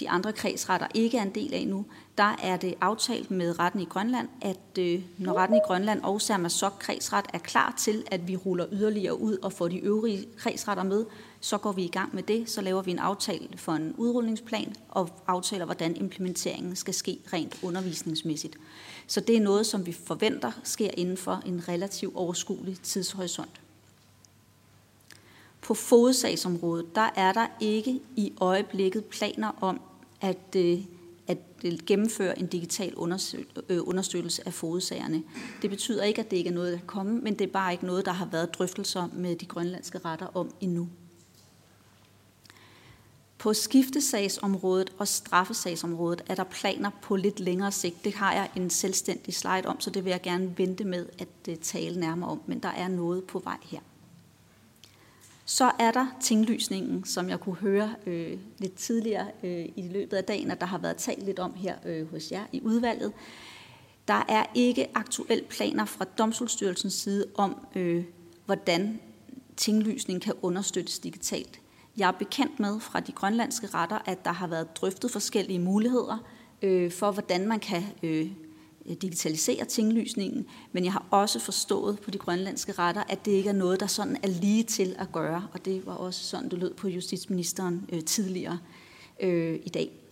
[0.00, 1.84] de andre kredsretter ikke er en del af nu,
[2.18, 6.20] der er det aftalt med retten i Grønland, at øh, når retten i Grønland og
[6.20, 10.82] Sermasok kredsret er klar til, at vi ruller yderligere ud og får de øvrige kredsretter
[10.82, 11.04] med,
[11.44, 12.50] så går vi i gang med det.
[12.50, 17.58] Så laver vi en aftale for en udrulningsplan og aftaler, hvordan implementeringen skal ske rent
[17.62, 18.56] undervisningsmæssigt.
[19.06, 23.60] Så det er noget, som vi forventer sker inden for en relativt overskuelig tidshorisont.
[25.60, 29.80] På fodsagsområdet, der er der ikke i øjeblikket planer om
[30.20, 30.78] at, øh,
[31.26, 32.94] at øh, gennemføre en digital
[33.68, 35.22] øh, understøttelse af fodsagerne.
[35.62, 37.86] Det betyder ikke, at det ikke er noget, der kommer, men det er bare ikke
[37.86, 40.88] noget, der har været drøftelser med de grønlandske retter om endnu.
[43.44, 48.04] På skiftesagsområdet og straffesagsområdet er der planer på lidt længere sigt.
[48.04, 51.28] Det har jeg en selvstændig slide om, så det vil jeg gerne vente med at
[51.48, 53.78] øh, tale nærmere om, men der er noget på vej her.
[55.44, 60.24] Så er der tinglysningen, som jeg kunne høre øh, lidt tidligere øh, i løbet af
[60.24, 63.12] dagen, at der har været talt lidt om her øh, hos jer i udvalget.
[64.08, 68.04] Der er ikke aktuelle planer fra Domstolsstyrelsens side om, øh,
[68.46, 69.00] hvordan
[69.56, 71.60] tinglysning kan understøttes digitalt.
[71.96, 76.18] Jeg er bekendt med fra de grønlandske retter, at der har været drøftet forskellige muligheder
[76.62, 78.30] øh, for, hvordan man kan øh,
[79.02, 83.54] digitalisere tinglysningen, men jeg har også forstået på de grønlandske retter, at det ikke er
[83.54, 86.74] noget, der sådan er lige til at gøre, og det var også sådan, det lød
[86.74, 88.58] på justitsministeren øh, tidligere
[89.20, 90.03] øh, i dag.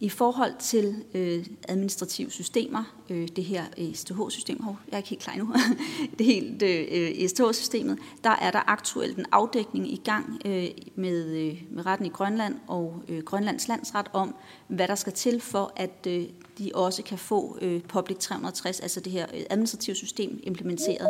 [0.00, 5.22] I forhold til øh, administrative systemer, øh, det her øh, STH-system, jeg er ikke helt
[5.22, 5.54] klar nu,
[6.18, 11.26] det helt øh, øh STH-systemet, der er der aktuelt en afdækning i gang øh, med,
[11.26, 14.34] øh, med retten i Grønland og øh, Grønlands landsret om,
[14.68, 16.24] hvad der skal til for, at øh,
[16.58, 21.08] de også kan få øh, Public 360, altså det her øh, administrative system, implementeret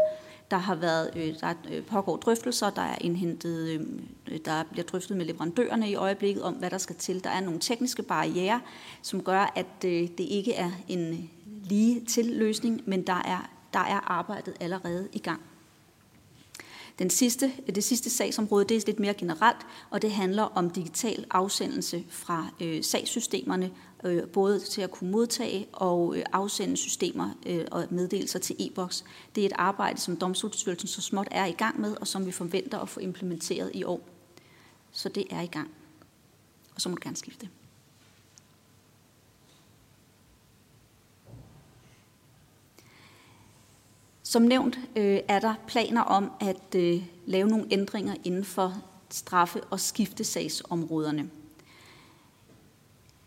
[0.50, 3.80] der har været, øh, der øh, pågår drøftelser, der er indhentet, øh,
[4.28, 7.24] øh, der bliver drøftet med leverandørerne i øjeblikket om, hvad der skal til.
[7.24, 8.60] Der er nogle tekniske barriere,
[9.02, 11.30] som gør, at øh, det ikke er en
[11.64, 15.40] lige til løsning, men der er, der er arbejdet allerede i gang.
[16.98, 20.70] Den sidste, øh, det sidste sagsområde det er lidt mere generelt, og det handler om
[20.70, 23.70] digital afsendelse fra øh, sagssystemerne
[24.04, 29.04] øh, både til at kunne modtage og øh, afsende systemer øh, og meddelelser til e-boks.
[29.34, 32.32] Det er et arbejde, som Domstolsstyrelsen så småt er i gang med, og som vi
[32.32, 34.08] forventer at få implementeret i år.
[34.92, 35.70] Så det er i gang.
[36.74, 37.48] Og så må du gerne skifte.
[44.36, 48.74] Som nævnt øh, er der planer om at øh, lave nogle ændringer inden for
[49.10, 51.30] straffe- og skiftesagsområderne.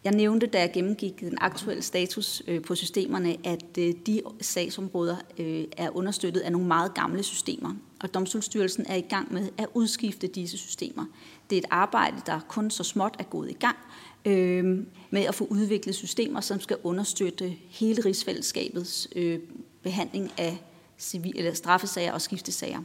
[0.04, 5.16] Jeg nævnte, da jeg gennemgik den aktuelle status øh, på systemerne, at øh, de sagsområder
[5.38, 9.68] øh, er understøttet af nogle meget gamle systemer, og Domstolsstyrelsen er i gang med at
[9.74, 11.06] udskifte disse systemer.
[11.50, 13.78] Det er et arbejde, der kun så småt er gået i gang
[14.26, 19.40] øh, med at få udviklet systemer, som skal understøtte hele rigsfællesskabets øh,
[19.84, 20.64] behandling af
[21.00, 22.80] civil, eller straffesager og skiftesager.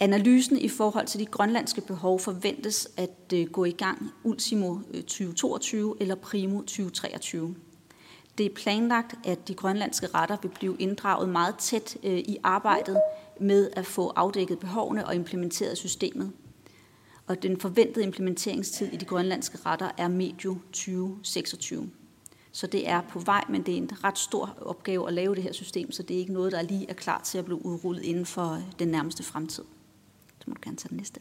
[0.00, 5.02] Analysen i forhold til de grønlandske behov forventes at øh, gå i gang ultimo øh,
[5.02, 7.54] 2022 eller primo 2023.
[8.38, 13.00] Det er planlagt, at de grønlandske retter vil blive inddraget meget tæt øh, i arbejdet
[13.40, 16.32] med at få afdækket behovene og implementeret systemet.
[17.26, 21.90] Og den forventede implementeringstid i de grønlandske retter er medio 2026.
[22.52, 25.42] Så det er på vej, men det er en ret stor opgave at lave det
[25.42, 28.02] her system, så det er ikke noget, der lige er klar til at blive udrullet
[28.02, 29.64] inden for øh, den nærmeste fremtid.
[30.38, 31.20] Så må du gerne tage den næste.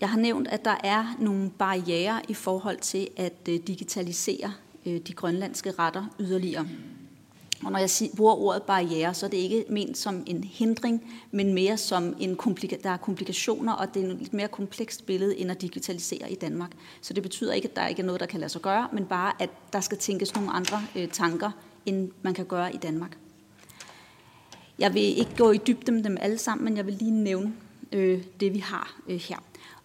[0.00, 4.52] Jeg har nævnt, at der er nogle barriere i forhold til at øh, digitalisere
[4.86, 6.68] øh, de grønlandske retter yderligere.
[7.64, 11.54] Og når jeg bruger ordet barriere, så er det ikke ment som en hindring, men
[11.54, 15.36] mere som en komplika- der er komplikationer, og det er et lidt mere komplekst billede
[15.38, 16.70] end at digitalisere i Danmark.
[17.00, 19.04] Så det betyder ikke, at der ikke er noget, der kan lade sig gøre, men
[19.04, 21.50] bare, at der skal tænkes nogle andre øh, tanker,
[21.86, 23.18] end man kan gøre i Danmark.
[24.78, 27.54] Jeg vil ikke gå i dybden med dem alle sammen, men jeg vil lige nævne
[27.92, 29.36] øh, det, vi har øh, her.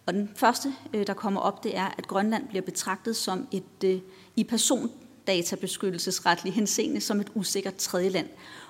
[0.06, 3.84] Og den første, øh, der kommer op, det er, at Grønland bliver betragtet som et
[3.84, 4.00] øh,
[4.36, 4.90] i person
[5.26, 8.28] databeskyttelsesretlig henseende som et usikkert tredjeland.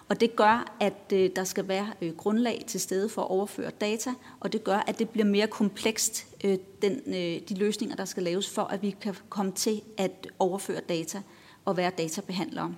[0.09, 3.71] Og det gør, at øh, der skal være øh, grundlag til stede for at overføre
[3.71, 8.05] data, og det gør, at det bliver mere komplekst, øh, den, øh, de løsninger, der
[8.05, 11.23] skal laves, for at vi kan komme til at overføre data
[11.65, 12.75] og være databehandlere.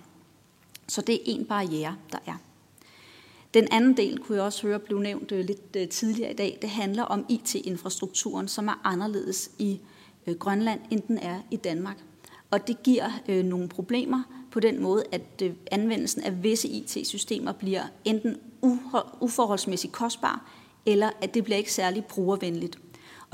[0.89, 2.37] Så det er en barriere, der er.
[3.55, 6.59] Den anden del, kunne jeg også høre, blev nævnt øh, lidt øh, tidligere i dag,
[6.63, 9.81] det handler om IT-infrastrukturen, som er anderledes i
[10.27, 11.97] øh, Grønland, end den er i Danmark.
[12.55, 17.53] Og det giver øh, nogle problemer på den måde, at øh, anvendelsen af visse IT-systemer
[17.53, 18.37] bliver enten
[19.21, 20.51] uforholdsmæssigt kostbar,
[20.87, 22.79] eller at det bliver ikke særlig brugervenligt.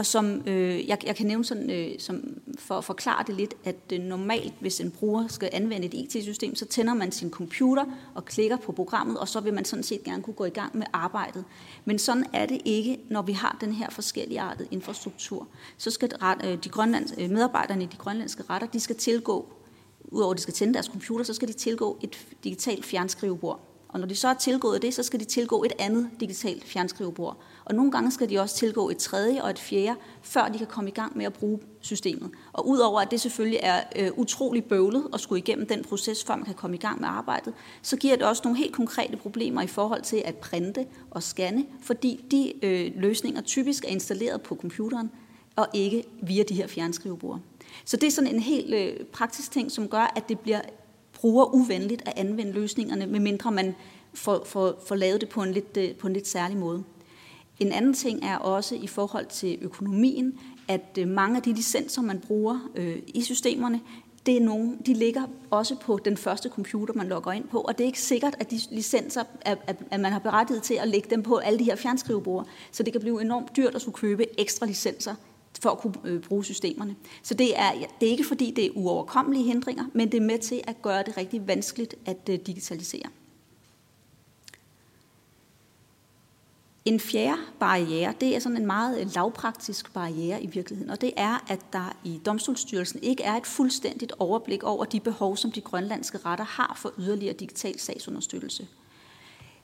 [0.01, 3.55] Og som øh, jeg, jeg kan nævne sådan, øh, som, for at forklare det lidt,
[3.65, 7.85] at øh, normalt, hvis en bruger skal anvende et IT-system, så tænder man sin computer
[8.15, 10.79] og klikker på programmet, og så vil man sådan set gerne kunne gå i gang
[10.79, 11.45] med arbejdet.
[11.85, 15.49] Men sådan er det ikke, når vi har den her forskellige artet infrastruktur.
[15.79, 16.13] Så skal
[16.45, 19.49] øh, de grønlands, øh, medarbejderne i de grønlandske retter, de skal tilgå,
[20.05, 23.61] udover at de skal tænde deres computer, så skal de tilgå et digitalt fjernskrivebord.
[23.89, 27.37] Og når de så er tilgået det, så skal de tilgå et andet digitalt fjernskrivebord.
[27.71, 30.67] Og nogle gange skal de også tilgå et tredje og et fjerde, før de kan
[30.67, 32.31] komme i gang med at bruge systemet.
[32.53, 36.37] Og udover at det selvfølgelig er øh, utrolig bøvlet at skulle igennem den proces, før
[36.37, 39.63] man kan komme i gang med arbejdet, så giver det også nogle helt konkrete problemer
[39.63, 44.55] i forhold til at printe og scanne, fordi de øh, løsninger typisk er installeret på
[44.55, 45.11] computeren,
[45.57, 47.41] og ikke via de her fjernskrivebord.
[47.85, 50.61] Så det er sådan en helt øh, praktisk ting, som gør, at det bliver
[51.13, 53.75] bruger uvenligt at anvende løsningerne, medmindre man
[54.15, 56.85] får, får, får lavet det på en, lidt, øh, på en lidt særlig måde.
[57.61, 60.39] En anden ting er også i forhold til økonomien,
[60.69, 63.81] at øh, mange af de licenser, man bruger øh, i systemerne,
[64.27, 67.79] det er nogle, de ligger også på den første computer, man logger ind på, og
[67.79, 69.59] det er ikke sikkert, at de licenser, at,
[69.91, 72.47] at man har berettiget til at lægge dem på alle de her fjernskrivebord.
[72.73, 75.15] Så det kan blive enormt dyrt at skulle købe ekstra licenser
[75.63, 76.97] for at kunne øh, bruge systemerne.
[77.23, 80.39] Så det er, det er ikke fordi, det er uoverkommelige hindringer, men det er med
[80.39, 83.09] til at gøre det rigtig vanskeligt at øh, digitalisere.
[86.85, 91.45] En fjerde barriere, det er sådan en meget lavpraktisk barriere i virkeligheden, og det er,
[91.49, 96.19] at der i Domstolsstyrelsen ikke er et fuldstændigt overblik over de behov, som de grønlandske
[96.19, 98.67] retter har for yderligere digital sagsunderstøttelse.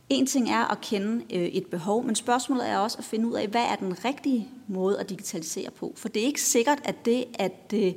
[0.09, 3.35] En ting er at kende øh, et behov, men spørgsmålet er også at finde ud
[3.35, 5.93] af, hvad er den rigtige måde at digitalisere på.
[5.97, 7.93] For det er ikke sikkert, at det at, øh,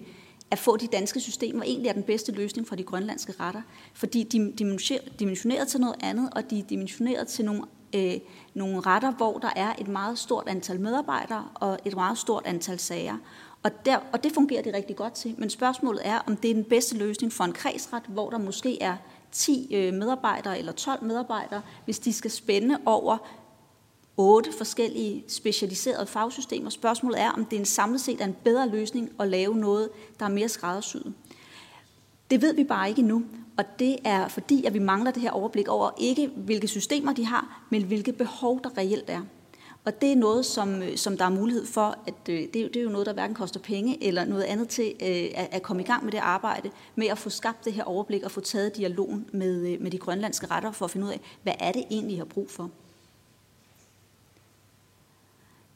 [0.52, 3.62] at få de danske systemer egentlig er den bedste løsning for de grønlandske retter.
[3.94, 7.64] Fordi de er dimensioneret til noget andet, og de er dimensioneret til nogle,
[7.96, 8.14] øh,
[8.54, 12.80] nogle retter, hvor der er et meget stort antal medarbejdere og et meget stort antal
[12.80, 13.18] sager.
[13.64, 15.36] Og, der, og det fungerer det rigtig godt til.
[15.38, 18.82] Men spørgsmålet er, om det er den bedste løsning for en kredsret, hvor der måske
[18.82, 18.96] er
[19.32, 23.18] 10 øh, medarbejdere eller 12 medarbejdere, hvis de skal spænde over
[24.18, 26.70] otte forskellige specialiserede fagsystemer.
[26.70, 29.90] Spørgsmålet er, om det er en samlet set er en bedre løsning at lave noget,
[30.20, 31.14] der er mere skræddersyet.
[32.32, 33.24] Det ved vi bare ikke endnu,
[33.60, 37.26] og det er fordi, at vi mangler det her overblik over ikke hvilke systemer de
[37.26, 39.22] har, men hvilke behov der reelt er.
[39.86, 42.76] Og det er noget, som, øh, som der er mulighed for, at øh, det, det
[42.76, 45.82] er jo noget, der hverken koster penge eller noget andet til øh, at, at komme
[45.82, 48.76] i gang med det arbejde, med at få skabt det her overblik og få taget
[48.76, 51.84] dialogen med, øh, med de grønlandske retter for at finde ud af, hvad er det
[51.92, 52.70] egentlig, I har brug for.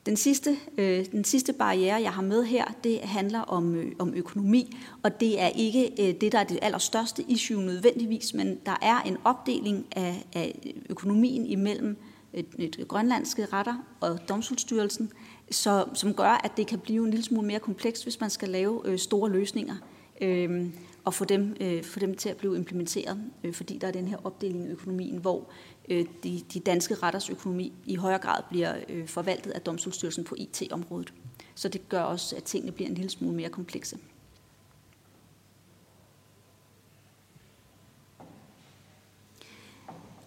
[0.06, 4.14] Den sidste, øh, den sidste barriere, jeg har med her, det handler om, øh, om
[4.14, 8.76] økonomi, og det er ikke øh, det, der er det allerstørste issue nødvendigvis, men der
[8.82, 11.98] er en opdeling af, af økonomien imellem
[12.34, 15.12] et, et grønlandske retter og domstolsstyrelsen,
[15.52, 18.50] så, som gør, at det kan blive en lille smule mere komplekst, hvis man skal
[18.50, 19.76] lave øh, store løsninger.
[20.22, 20.66] Øh,
[21.06, 24.08] og få dem, øh, få dem til at blive implementeret, øh, fordi der er den
[24.08, 25.50] her opdeling i økonomien, hvor
[25.90, 30.36] øh, de, de danske retters økonomi i højere grad bliver øh, forvaltet af domstolsstyrelsen på
[30.38, 31.14] IT-området.
[31.56, 33.98] Så det gør også, at tingene bliver en lille smule mere komplekse.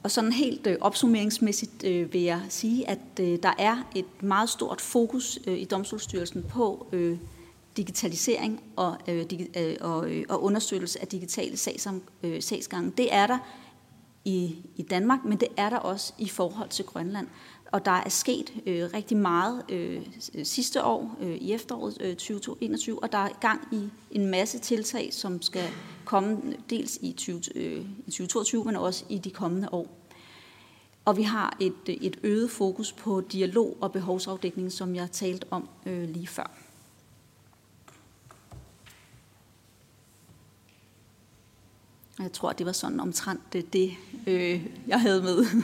[0.02, 4.48] Og sådan helt øh, opsummeringsmæssigt øh, vil jeg sige, at øh, der er et meget
[4.48, 7.18] stort fokus øh, i Domstolsstyrelsen på øh,
[7.76, 9.24] digitalisering og, øh,
[9.56, 12.92] øh, og, øh, og understøttelse af digitale sagsom, øh, sagsgange.
[12.96, 13.38] Det er der
[14.24, 17.26] i, i Danmark, men det er der også i forhold til Grønland.
[17.72, 20.02] Og der er sket øh, rigtig meget øh,
[20.44, 25.14] sidste år, øh, i efteråret øh, 2021, og der er gang i en masse tiltag,
[25.14, 25.68] som skal
[26.04, 30.06] komme dels i, 20, øh, i 2022, men også i de kommende år.
[31.04, 35.68] Og vi har et, et øget fokus på dialog og behovsafdækning, som jeg talte om
[35.86, 36.65] øh, lige før.
[42.22, 43.90] Jeg tror, det var sådan omtrent det, det
[44.26, 45.46] øh, jeg havde med.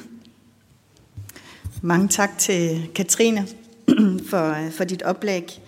[1.82, 3.46] Mange tak til Katrine
[4.30, 5.62] for, øh, for dit oplæg.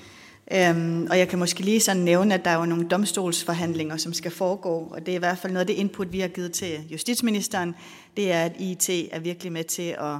[0.52, 4.12] Øhm, og jeg kan måske lige sådan nævne, at der er jo nogle domstolsforhandlinger, som
[4.12, 6.52] skal foregå, og det er i hvert fald noget af det input, vi har givet
[6.52, 7.74] til justitsministeren,
[8.16, 10.16] det er, at IT er virkelig med til at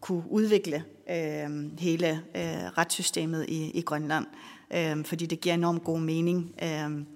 [0.00, 4.26] kunne udvikle øhm, hele øh, retssystemet i, i Grønland,
[4.74, 7.06] øhm, fordi det giver enormt god mening øhm,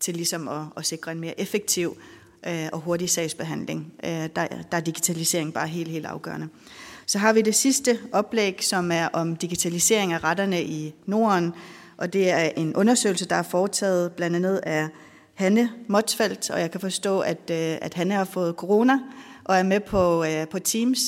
[0.00, 1.96] til ligesom at, at sikre en mere effektiv
[2.46, 3.92] øh, og hurtig sagsbehandling.
[4.04, 4.28] Øh, der,
[4.70, 6.48] der er digitalisering bare helt, helt afgørende.
[7.06, 11.54] Så har vi det sidste oplæg, som er om digitalisering af retterne i Norden,
[11.96, 14.88] og det er en undersøgelse, der er foretaget blandt andet af
[15.34, 18.98] Hanne Motsfeldt, og jeg kan forstå, at, øh, at Hanne har fået corona
[19.44, 21.00] og er med på, øh, på Teams,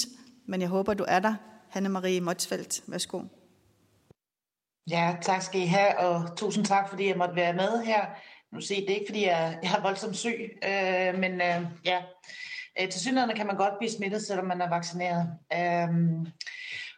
[0.47, 1.35] men jeg håber, du er der.
[1.69, 3.21] Hanne Marie Motsfeldt, værsgo.
[4.91, 8.01] Ja, tak skal I have, og tusind tak, fordi jeg måtte være med her.
[8.53, 12.03] Nu se, det er ikke, fordi jeg, jeg er voldsomt syg, øh, men øh, ja,
[12.81, 15.27] øh, til synligheden kan man godt blive smittet, selvom man er vaccineret.
[15.53, 16.29] Øh,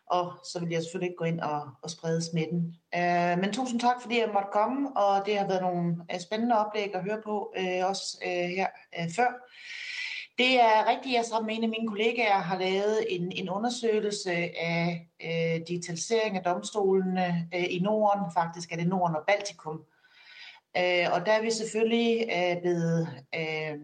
[0.07, 2.75] og så vil jeg selvfølgelig ikke gå ind og, og sprede smitten.
[2.95, 6.59] Øh, men tusind tak, fordi jeg måtte komme, og det har været nogle øh, spændende
[6.59, 8.67] oplæg at høre på, øh, også øh, her
[8.99, 9.31] øh, før.
[10.39, 14.33] Det er rigtigt, jeg sammen med en af mine kollegaer har lavet en, en undersøgelse
[14.73, 18.33] af øh, digitalisering af domstolene øh, i Norden.
[18.35, 19.81] Faktisk er det Norden og Baltikum.
[20.77, 23.79] Øh, og der er vi selvfølgelig øh, blevet øh,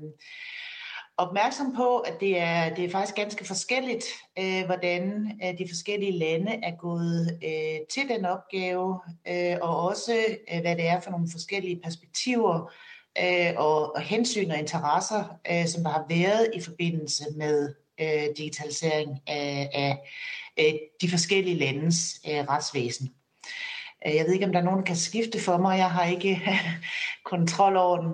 [1.17, 4.05] opmærksom på, at det er, det er faktisk ganske forskelligt,
[4.39, 10.25] øh, hvordan øh, de forskellige lande er gået øh, til den opgave, øh, og også
[10.55, 12.73] øh, hvad det er for nogle forskellige perspektiver
[13.19, 18.37] øh, og, og hensyn og interesser, øh, som der har været i forbindelse med øh,
[18.37, 19.99] digitalisering af, af
[20.59, 23.15] øh, de forskellige landes øh, retsvæsen.
[24.07, 25.79] Øh, jeg ved ikke, om der er nogen, der kan skifte for mig.
[25.79, 26.43] Jeg har ikke
[27.33, 28.13] kontrol over den.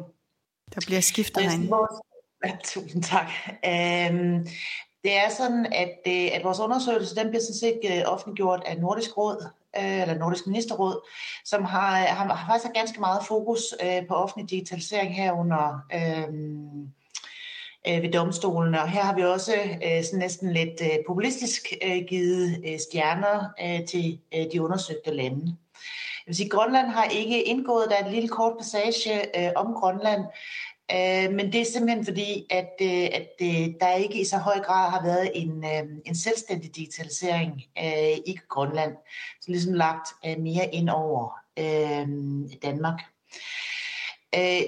[0.75, 1.77] Der bliver skiftet herinde.
[2.45, 3.31] Ja, tusind tak.
[3.49, 4.47] Øhm,
[5.05, 8.79] det er sådan, at, øh, at vores undersøgelse den bliver sådan set øh, offentliggjort af
[8.79, 11.09] Nordisk Råd, eller Nordisk Ministerråd,
[11.45, 13.75] som har, har, har faktisk ganske meget fokus
[14.09, 15.81] på offentlig digitalisering herunder.
[15.95, 16.93] Øhm,
[17.89, 18.83] øh, ved domstolene.
[18.83, 19.55] Og her har vi også
[19.85, 25.11] øh, sådan næsten lidt øh, populistisk øh, givet øh, stjerner øh, til øh, de undersøgte
[25.11, 25.57] lande.
[26.27, 29.75] Jeg vil sige, Grønland har ikke indgået, der er et lille kort passage øh, om
[29.75, 30.21] Grønland,
[30.93, 34.61] øh, men det er simpelthen fordi, at, øh, at øh, der ikke i så høj
[34.61, 38.97] grad har været en, øh, en selvstændig digitalisering øh, i Grønland,
[39.41, 42.09] så ligesom lagt øh, mere ind over øh,
[42.63, 43.01] Danmark.
[44.35, 44.63] Øh,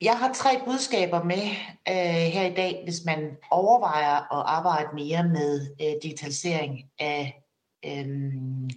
[0.00, 1.42] jeg har tre budskaber med
[1.88, 7.45] øh, her i dag, hvis man overvejer at arbejde mere med øh, digitalisering af
[7.86, 8.32] øh,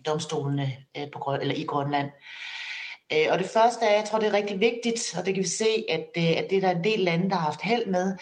[0.05, 2.09] domstolene øh, på, eller i Grønland.
[3.13, 5.47] Øh, og det første er, jeg tror det er rigtig vigtigt, og det kan vi
[5.47, 8.17] se, at, øh, at det er der en del lande, der har haft held med,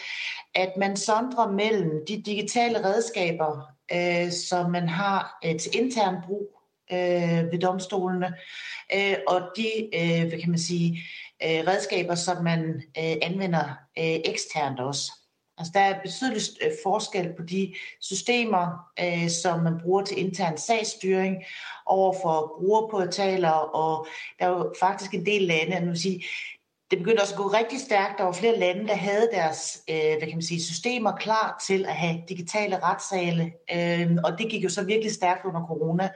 [0.56, 3.62] at man sondrer mellem de digitale redskaber,
[3.94, 6.62] øh, som man har øh, til intern brug
[6.92, 8.34] øh, ved domstolene,
[8.96, 11.00] øh, og de, øh, hvad kan man sige,
[11.44, 13.66] øh, redskaber, som man øh, anvender
[14.00, 15.12] øh, eksternt også.
[15.58, 20.58] Altså der er betydelig øh, forskel på de systemer, øh, som man bruger til intern
[20.58, 21.44] sagsstyring
[21.86, 24.08] over for brugerportaler, og
[24.40, 26.26] der er jo faktisk en del lande, at nu sige,
[26.92, 28.18] det begyndte også at gå rigtig stærkt.
[28.18, 31.86] Der var flere lande, der havde deres øh, hvad kan man sige, systemer klar til
[31.86, 36.10] at have digitale retssale, øh, og det gik jo så virkelig stærkt under corona.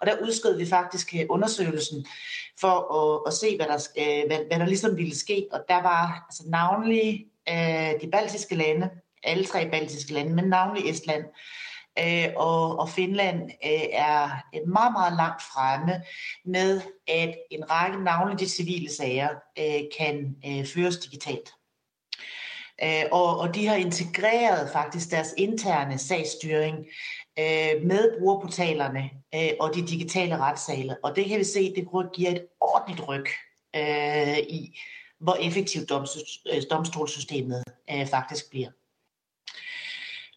[0.00, 2.06] Og der udskød vi faktisk øh, undersøgelsen
[2.60, 5.46] for at, at se, hvad der, øh, hvad, hvad der ligesom ville ske.
[5.52, 8.90] Og der var altså navnlig øh, de baltiske lande,
[9.22, 11.24] alle tre baltiske lande, men navnlig Estland
[11.98, 14.30] øh, og, og Finland øh, er
[14.66, 16.02] meget, meget langt fremme
[16.44, 21.52] med, at en række navnlig de civile sager øh, kan øh, føres digitalt.
[22.82, 26.76] Øh, og, og de har integreret faktisk deres interne sagsstyring
[27.38, 30.96] øh, med brugerportalerne øh, og de digitale retssale.
[31.04, 33.26] Og det kan vi se, det giver et ordentligt ryg
[33.76, 34.78] øh, i,
[35.20, 35.90] hvor effektivt
[36.52, 38.68] øh, domstolssystemet øh, faktisk bliver.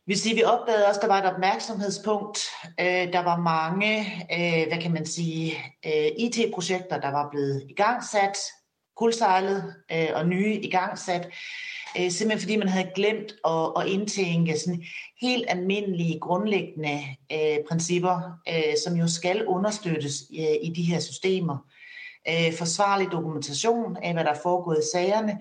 [0.05, 2.39] Vi siger, vi opdagede også, at der var et opmærksomhedspunkt.
[2.79, 3.99] Øh, der var mange,
[4.33, 5.51] øh, hvad kan man sige,
[5.85, 8.37] øh, IT-projekter, der var blevet igangsat,
[8.97, 11.29] kuldsejlet øh, og nye igangsat.
[11.99, 14.83] Øh, simpelthen fordi man havde glemt at, at indtænke sådan
[15.21, 21.57] helt almindelige grundlæggende øh, principper, øh, som jo skal understøttes øh, i de her systemer.
[22.27, 25.39] Øh, forsvarlig dokumentation af, hvad der er foregået i sagerne,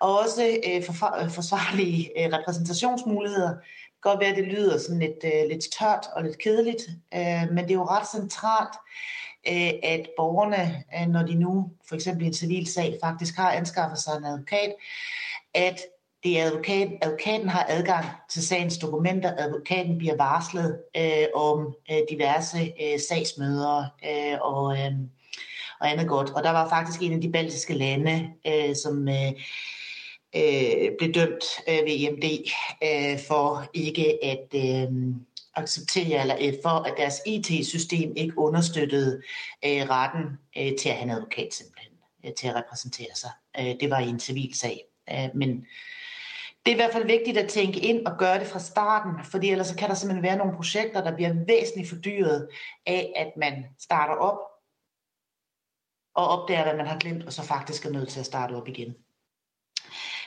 [0.00, 3.54] og også øh, for, øh, forsvarlige øh, repræsentationsmuligheder,
[4.00, 6.82] godt være, at det lyder sådan lidt, øh, lidt tørt og lidt kedeligt,
[7.14, 8.74] øh, men det er jo ret centralt,
[9.48, 13.52] øh, at borgerne, øh, når de nu for eksempel i en civil sag faktisk har
[13.52, 14.74] anskaffet sig en advokat,
[15.54, 15.80] at
[16.24, 21.98] det er advokat, advokaten har adgang til sagens dokumenter, advokaten bliver varslet øh, om øh,
[22.10, 24.92] diverse øh, sagsmøder øh, og, øh,
[25.80, 26.30] og andet godt.
[26.30, 29.32] Og der var faktisk en af de baltiske lande, øh, som øh,
[30.36, 32.24] øh, blev dømt øh, ved IMD
[32.82, 34.92] øh, for ikke at øh,
[35.54, 39.22] acceptere, eller øh, for at deres e IT-system ikke understøttede
[39.64, 41.92] øh, retten øh, til at have en advokat simpelthen,
[42.26, 43.30] øh, til at repræsentere sig.
[43.58, 44.84] Øh, det var i en civil sag.
[45.10, 45.66] Øh, men
[46.66, 49.50] det er i hvert fald vigtigt at tænke ind og gøre det fra starten, fordi
[49.50, 52.48] ellers så kan der simpelthen være nogle projekter, der bliver væsentligt fordyret
[52.86, 54.49] af, at man starter op
[56.20, 58.68] og opdager, hvad man har glemt, og så faktisk er nødt til at starte op
[58.68, 58.94] igen.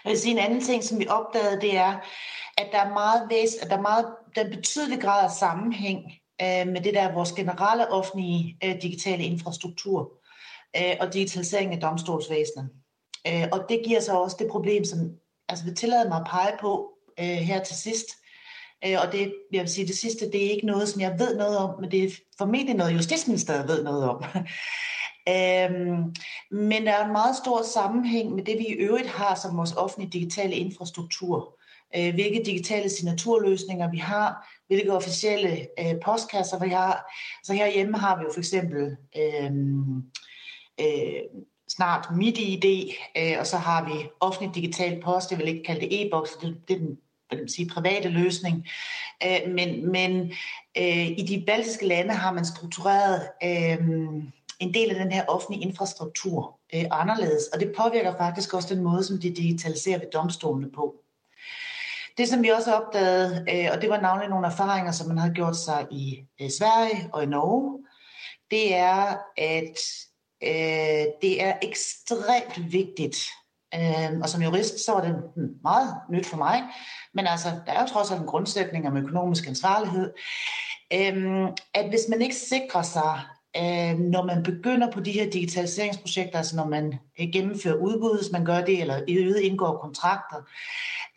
[0.04, 2.00] Jeg vil sige, en anden ting, som vi opdagede, det er,
[2.58, 4.06] at der er meget, væs, at der er meget
[4.36, 6.00] den betydelige grad af sammenhæng
[6.42, 10.12] øh, med det der vores generelle offentlige øh, digitale infrastruktur
[10.78, 12.70] øh, og digitalisering af domstolsvæsenet.
[13.28, 15.00] Øh, og det giver så også det problem, som
[15.50, 16.90] altså vil tillade mig at pege på
[17.20, 18.06] øh, her til sidst.
[18.86, 21.38] Øh, og det, jeg vil sige, det sidste, det er ikke noget, som jeg ved
[21.38, 24.24] noget om, men det er formentlig noget, Justitsministeriet ved noget om.
[25.30, 26.16] Øhm,
[26.52, 29.74] men der er en meget stor sammenhæng med det, vi i øvrigt har som vores
[29.74, 31.60] offentlige digitale infrastruktur.
[31.96, 37.14] Øh, hvilke digitale signaturløsninger vi har, hvilke officielle øh, postkasser vi har.
[37.44, 39.52] Så herhjemme har vi jo for eksempel øh,
[40.80, 41.22] øh,
[41.70, 46.06] snart MIDI-ID, øh, og så har vi offentlig digital post, jeg vil ikke kalde det
[46.06, 46.98] e-boks, det, det er den
[47.38, 48.68] man sige, private løsning.
[49.26, 50.32] Øh, men men
[50.78, 53.80] øh, i de baltiske lande har man struktureret øh,
[54.60, 58.84] en del af den her offentlige infrastruktur øh, anderledes, og det påvirker faktisk også den
[58.84, 60.96] måde, som de digitaliserer ved domstolene på.
[62.18, 65.34] Det, som vi også opdagede, øh, og det var navnlig nogle erfaringer, som man havde
[65.34, 67.80] gjort sig i øh, Sverige og i Norge,
[68.52, 69.80] det er, at
[70.44, 73.18] øh, det er ekstremt vigtigt,
[73.76, 75.16] øh, og som jurist, så var det
[75.64, 76.64] meget nyt for mig,
[77.14, 80.14] men altså, der er jo trods alt en grundsætning om økonomisk ansvarlighed,
[80.94, 83.22] øh, at hvis man ikke sikrer sig
[83.58, 88.32] øh, når man begynder på de her digitaliseringsprojekter, altså når man øh, gennemfører udbud, hvis
[88.32, 90.38] man gør det, eller i øvrigt indgår kontrakter,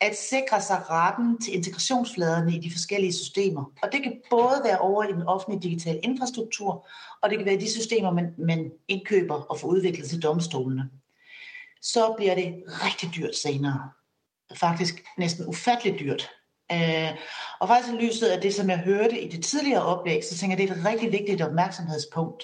[0.01, 3.71] at sikre sig retten til integrationsfladerne i de forskellige systemer.
[3.83, 6.87] Og det kan både være over i den offentlige digitale infrastruktur,
[7.21, 10.89] og det kan være de systemer, man, man indkøber og får udviklet til domstolene.
[11.81, 13.89] Så bliver det rigtig dyrt senere.
[14.55, 16.29] Faktisk næsten ufatteligt dyrt.
[16.71, 17.09] Øh,
[17.59, 20.57] og faktisk i lyset af det, som jeg hørte i det tidligere oplæg, så tænker
[20.57, 22.43] jeg, det er et rigtig vigtigt opmærksomhedspunkt.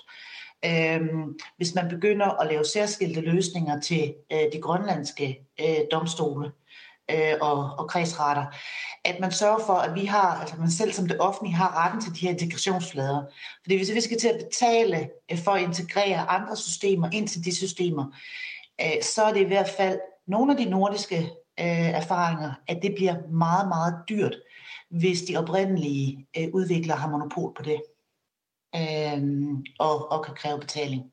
[0.66, 6.52] Øhm, hvis man begynder at lave særskilte løsninger til øh, de grønlandske øh, domstole
[7.12, 8.46] øh, og, og kredsretter,
[9.06, 12.02] at man sørger for, at vi har, altså man selv som det offentlige har retten
[12.02, 13.24] til de her integrationsflader.
[13.64, 17.46] Fordi hvis vi skal til at betale øh, for at integrere andre systemer ind til
[17.46, 18.06] de systemer,
[18.82, 21.30] øh, så er det i hvert fald nogle af de nordiske
[21.60, 24.36] øh, erfaringer, at det bliver meget, meget dyrt,
[24.90, 27.82] hvis de oprindelige øh, udviklere har monopol på det
[28.76, 29.24] øh,
[29.80, 31.04] og, og kan kræve betaling.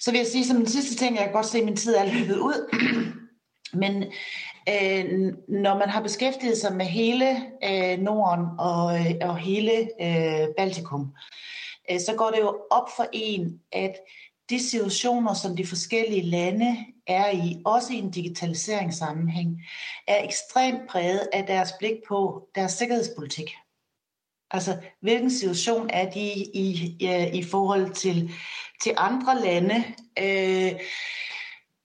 [0.00, 1.94] Så vil jeg sige som den sidste ting, jeg kan godt se, at min tid
[1.94, 2.74] er løbet ud,
[3.82, 4.02] men
[4.68, 10.48] øh, når man har beskæftiget sig med hele øh, Norden og, øh, og hele øh,
[10.56, 11.14] Baltikum,
[11.90, 13.94] øh, så går det jo op for en, at
[14.50, 16.76] de situationer, som de forskellige lande
[17.06, 19.62] er i, også i en digitaliseringssammenhæng,
[20.06, 23.50] er ekstremt præget af deres blik på deres sikkerhedspolitik.
[24.50, 28.30] Altså, hvilken situation er de i, i, i forhold til,
[28.82, 29.84] til andre lande?
[30.18, 30.80] Øh,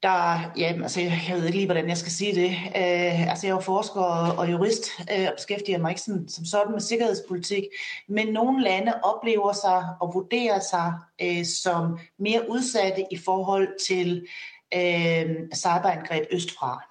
[0.04, 2.50] der, ja, altså, jeg ved ikke lige, hvordan jeg skal sige det.
[2.52, 6.46] Øh, altså, jeg er forsker og, og jurist øh, og beskæftiger mig ikke sådan, som
[6.46, 7.64] sådan med sikkerhedspolitik,
[8.08, 14.28] men nogle lande oplever sig og vurderer sig øh, som mere udsatte i forhold til
[14.74, 16.84] øh, cyberangreb østfra.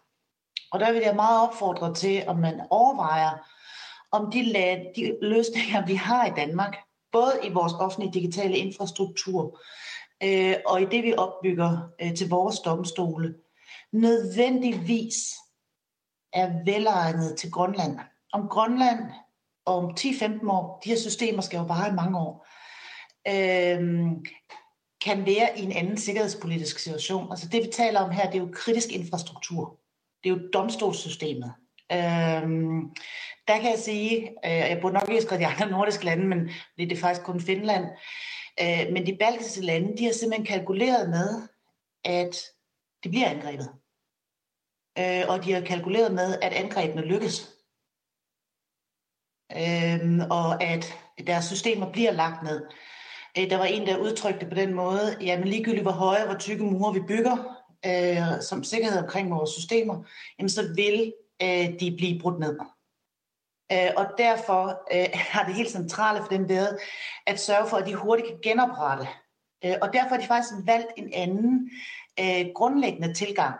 [0.72, 3.30] Og der vil jeg meget opfordre til, om man overvejer,
[4.12, 6.76] om de, lande, de løsninger, vi har i Danmark,
[7.12, 9.58] både i vores offentlige digitale infrastruktur
[10.24, 13.34] øh, og i det, vi opbygger øh, til vores domstole,
[13.92, 15.14] nødvendigvis
[16.32, 17.98] er velegnet til Grønland.
[18.32, 18.98] Om Grønland
[19.66, 22.46] om 10-15 år, de her systemer skal jo bare i mange år,
[23.28, 24.10] øh,
[25.04, 27.30] kan være i en anden sikkerhedspolitisk situation.
[27.30, 29.78] Altså det, vi taler om her, det er jo kritisk infrastruktur.
[30.24, 31.52] Det er jo domstolssystemet.
[31.92, 32.90] Øhm,
[33.48, 36.50] der kan jeg sige, øh, jeg burde nok ikke skrive de andre nordiske lande, men
[36.78, 37.84] det er faktisk kun Finland,
[38.60, 41.48] øh, men de baltiske lande, de har simpelthen kalkuleret med,
[42.04, 42.36] at
[43.04, 43.68] de bliver angrebet.
[44.98, 47.54] Øh, og de har kalkuleret med, at angrebene lykkes.
[49.56, 50.94] Øh, og at
[51.26, 52.66] deres systemer bliver lagt ned.
[53.38, 56.64] Øh, der var en, der udtrykte på den måde, jamen ligegyldigt hvor høje, hvor tykke
[56.64, 60.04] mure vi bygger, øh, som sikkerhed omkring vores systemer,
[60.38, 61.12] jamen så vil
[61.42, 62.58] øh, de blive brudt ned.
[63.72, 64.82] Øh, og derfor
[65.30, 66.78] har øh, det helt centrale for dem været
[67.26, 69.08] at sørge for, at de hurtigt kan genoprette.
[69.64, 71.70] Øh, og derfor har de faktisk valgt en anden
[72.20, 73.54] øh, grundlæggende tilgang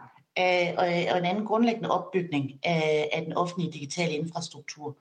[0.78, 4.96] og, en anden grundlæggende opbygning af den offentlige digitale infrastruktur.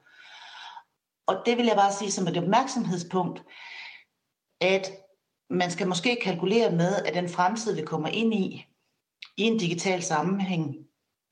[1.28, 3.44] Og det vil jeg bare sige som et opmærksomhedspunkt,
[4.62, 4.92] at
[5.50, 8.68] man skal måske kalkulere med, at den fremtid, vi kommer ind i,
[9.38, 10.76] i en digital sammenhæng,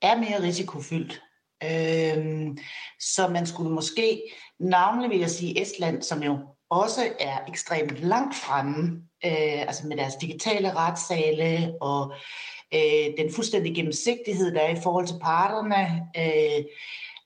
[0.02, 1.22] er mere risikofyldt
[1.64, 2.58] Øhm,
[3.00, 4.22] så man skulle måske,
[4.58, 6.38] navnlig vil jeg sige Estland, som jo
[6.70, 12.14] også er ekstremt langt fremme, øh, altså med deres digitale retssale og
[12.74, 16.64] øh, den fuldstændige gennemsigtighed, der er i forhold til parterne, øh,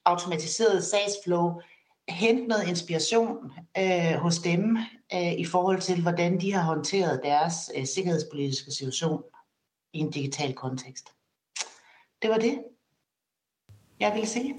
[0.05, 1.61] automatiseret sagsflow,
[2.09, 3.37] hente noget inspiration
[3.79, 4.77] øh, hos dem
[5.15, 9.23] øh, i forhold til, hvordan de har håndteret deres øh, sikkerhedspolitiske situation
[9.93, 11.09] i en digital kontekst.
[12.23, 12.59] Det var det
[14.01, 14.55] jeg vil sige.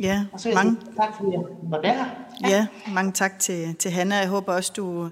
[0.00, 0.76] Ja, og så mange...
[0.80, 2.04] sige tak, fordi jeg var der.
[2.42, 2.48] Ja.
[2.48, 4.16] ja, mange tak til, til Hanna.
[4.16, 5.10] Jeg håber også, du,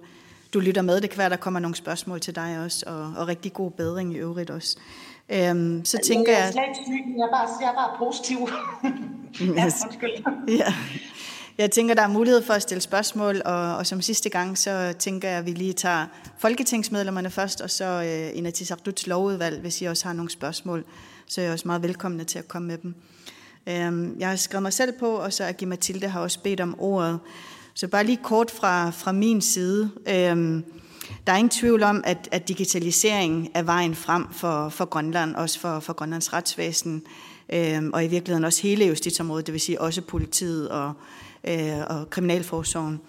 [0.54, 1.00] du lytter med.
[1.00, 4.14] Det kan være, der kommer nogle spørgsmål til dig også, og, og rigtig god bedring
[4.14, 4.76] i øvrigt også.
[5.28, 6.40] Øhm, så tænker jeg...
[6.40, 8.38] Jeg er slet ikke syg, jeg er bare, jeg er bare positiv.
[9.58, 10.10] ja, undskyld.
[10.60, 10.74] ja.
[11.58, 14.94] Jeg tænker, der er mulighed for at stille spørgsmål, og, og som sidste gang, så
[14.98, 16.06] tænker jeg, at vi lige tager
[16.38, 20.84] folketingsmedlemmerne først, og så øh, Inatisarduts lovudvalg, hvis I også har nogle spørgsmål,
[21.26, 22.94] så er I også meget velkomne til at komme med dem.
[23.68, 26.76] Øhm, jeg har skrevet mig selv på, og så Agi Mathilde har også bedt om
[26.78, 27.18] ordet.
[27.74, 29.90] Så bare lige kort fra, fra min side.
[30.08, 30.64] Øhm,
[31.26, 35.60] der er ingen tvivl om, at, at digitalisering er vejen frem for, for Grønland, også
[35.60, 37.02] for, for Grønlands retsvæsen,
[37.52, 40.92] øhm, og i virkeligheden også hele justitsområdet, det vil sige også politiet og,
[41.44, 43.00] øh, og kriminalforsorgen.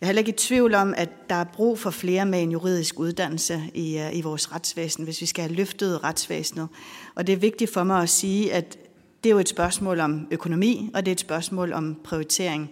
[0.00, 2.52] Jeg er heller ikke i tvivl om, at der er brug for flere med en
[2.52, 6.68] juridisk uddannelse i, øh, i vores retsvæsen, hvis vi skal have løftet retsvæsenet.
[7.14, 8.78] Og det er vigtigt for mig at sige, at
[9.24, 12.70] det er jo et spørgsmål om økonomi, og det er et spørgsmål om prioritering.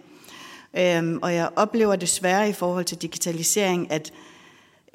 [0.77, 4.13] Øhm, og jeg oplever desværre i forhold til digitalisering, at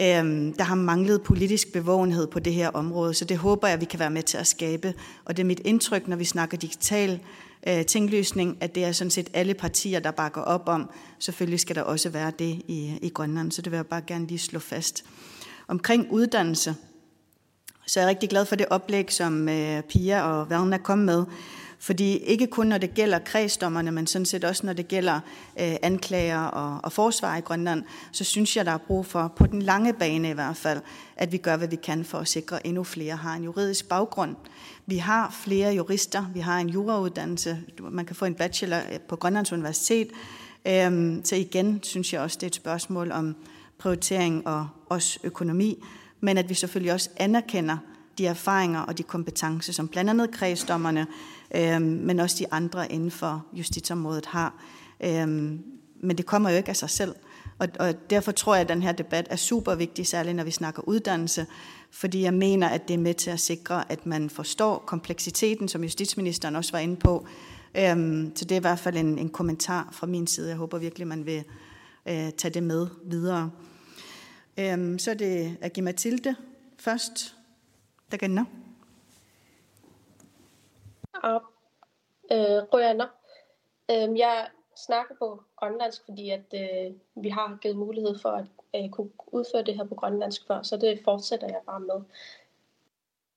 [0.01, 3.85] øhm, der har manglet politisk bevågenhed på det her område, så det håber jeg, vi
[3.85, 4.95] kan være med til at skabe.
[5.24, 7.20] Og det er mit indtryk, når vi snakker digital
[7.69, 10.91] øh, tingløsning, at det er sådan set alle partier, der bakker op om.
[11.19, 14.27] Selvfølgelig skal der også være det i, i Grønland, så det vil jeg bare gerne
[14.27, 15.05] lige slå fast.
[15.69, 16.74] Omkring uddannelse,
[17.87, 21.25] så er rigtig glad for det oplæg, som øh, Pia og Verna kom med.
[21.83, 25.21] Fordi ikke kun når det gælder kredsdommerne, men sådan set også når det gælder
[25.61, 29.47] øh, anklager og, og forsvar i Grønland, så synes jeg, der er brug for, på
[29.47, 30.81] den lange bane i hvert fald,
[31.17, 33.89] at vi gør, hvad vi kan for at sikre, at endnu flere har en juridisk
[33.89, 34.37] baggrund.
[34.87, 39.17] Vi har flere jurister, vi har en jurauddannelse, man kan få en bachelor øh, på
[39.17, 40.09] Grønlands Universitet.
[40.67, 43.37] Øhm, så igen synes jeg også, det er et spørgsmål om
[43.79, 45.85] prioritering og også økonomi,
[46.23, 47.77] men at vi selvfølgelig også anerkender
[48.19, 51.07] de erfaringer og de kompetencer, som blandt andet kredsdommerne,
[51.55, 54.55] øh, men også de andre inden for justitsområdet har.
[55.01, 55.28] Øh,
[56.05, 57.15] men det kommer jo ikke af sig selv.
[57.59, 60.51] Og, og derfor tror jeg, at den her debat er super vigtig, særligt når vi
[60.51, 61.47] snakker uddannelse,
[61.90, 65.82] fordi jeg mener, at det er med til at sikre, at man forstår kompleksiteten, som
[65.82, 67.27] justitsministeren også var inde på.
[67.74, 70.49] Øhm, så det er i hvert fald en, en kommentar fra min side.
[70.49, 71.44] Jeg håber virkelig, man vil
[72.07, 73.51] øh, tage det med videre.
[74.59, 76.37] Øhm, så er det Agi Mathilde
[76.79, 77.37] først.
[78.11, 78.43] Der kan nå.
[82.33, 83.09] Øh, Rønner.
[83.91, 88.45] Øhm, jeg snakker på grønlandsk, fordi at øh, vi har givet mulighed for at
[88.77, 92.01] øh, kunne udføre det her på grønlandsk før, så det fortsætter jeg bare med.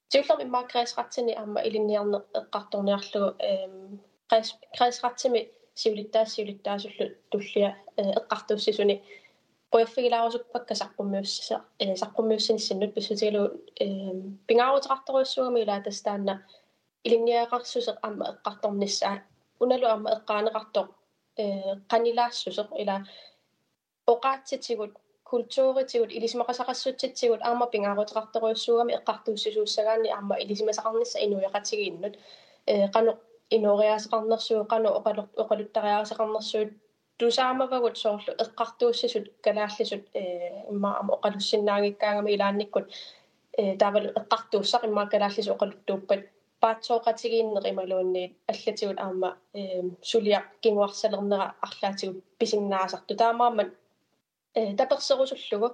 [0.10, 2.22] Tilfælde med øhm, mig græsret til amma elinerende
[2.56, 3.32] rettornærlo
[4.78, 5.42] græsret til med
[5.76, 6.20] sivlitta
[6.66, 7.74] der så du flere
[9.65, 11.61] rettor sisuni qoyaffigilaarusukpakka sarpummiussisa
[11.95, 13.43] sarpummiussinissannut pissutilu
[14.47, 16.35] pingaarutrattoruissugamila tastaanna
[17.05, 19.17] илинниақарсусеқ амма эққарторнissaa
[19.61, 20.81] уналу амма эққаанеқарто
[21.91, 22.95] qanilaassuseq ila
[24.07, 24.93] oqaatsitsigут
[25.31, 32.15] kultuuritsigут илисимақасақассутситсигут аама пингаарутеқарторуйуссуугами эққартууссисууссагаани аама илисимасақарнисса инуяқатигииннут
[32.67, 33.13] э қано
[33.57, 36.71] инориасеқарнерсуу қано оқалу оқалуттариарасеқарнерсуут
[37.21, 40.23] тусаамавагут соорлу эққартууссисут калааллисут э
[40.73, 42.87] имма аама оқалуссинаагиккаагами илаанниккут
[43.61, 46.23] э таавал эққартууссақ имма калааллису оқалуттууппат
[46.63, 49.29] паатсооqatigiinneqimaluunniit аллатигут аама
[49.61, 49.63] э
[50.11, 53.69] сулиақ кингуарсалернера арлаатигут писиннаасарту таамаамат
[54.59, 55.69] э таперсерусуллугу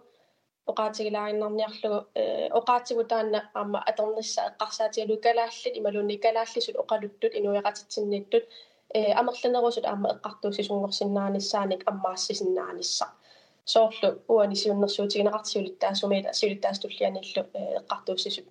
[0.70, 8.48] оqaатигилаариннарниарлугу э оqaатигу таанна аама атернisса эққарсаатигалу калааллит ималуунни калааллисут оқалуттут инуяқатитсинниттут э
[9.20, 13.06] амерланерусут аама эққартуусисунгорсинааниссааник аммаассисиннаанисса
[13.64, 18.46] соорлу уани сиуннэрсуутигинеқартиулиттаасумиила сиулиттаастуллианиллу э эққартууссисут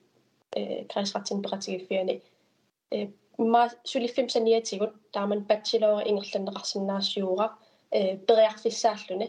[0.92, 2.22] kreisretsin berettigiffiani
[3.38, 7.48] ma sulifimsaniatigut taaman bachelor ingerlanneqarsinnaassuura
[8.28, 9.28] periarfissaalluni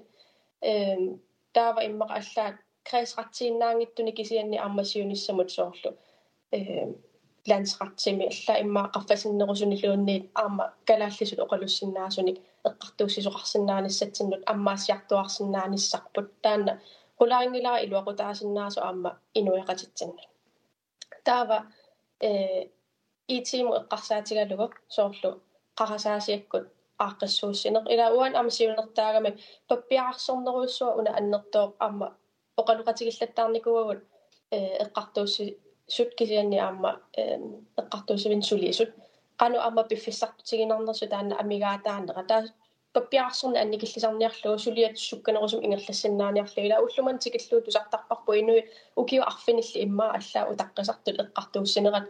[1.52, 2.56] taava immaqa allaat
[2.90, 5.90] kreisratsiinnaangittuni kisianni armasiunissamut soorlu
[6.52, 7.09] landsratsimi
[7.48, 12.38] alla imma qaffasinnерусунилуунниит аама калааллисут оқалуссиннаасуник
[12.68, 16.72] эққартууссисоқарсиннаанissатсиннут аммаасиартуарсиннааниссарпут таана
[17.18, 20.22] qulaaringilaa iluaqutaasinnaasu aamma inuiqatitsinna
[21.26, 21.58] таава
[22.28, 22.30] э
[23.36, 25.30] итиму эққарсаатигалугу соорлу
[25.78, 26.66] қарасаасиаккут
[27.04, 29.30] ааққиссууссинеқ ила уан амсиунертаагами
[29.68, 32.08] паппиаарсорнеруйссуа уна аннертоо амма
[32.60, 34.00] оқалуқатигиллаттаарникуагут
[34.56, 35.44] э эққартуусси
[35.90, 37.38] сут кисианни аама э
[37.80, 38.90] эққартуусивин сулиисут
[39.40, 42.42] qanu amma piffissartutiginarnersu taanna amigaataanera taa
[42.94, 48.62] паппиарсерна анникиллисарниарлугу сулиат сукканерусум ингерлассиннаaniarlu ила уллуман тикиллуу тусартарпарпу инуи
[49.00, 52.06] укиу арфинилли иммаа аллаа утаққисартут эққартууссинерат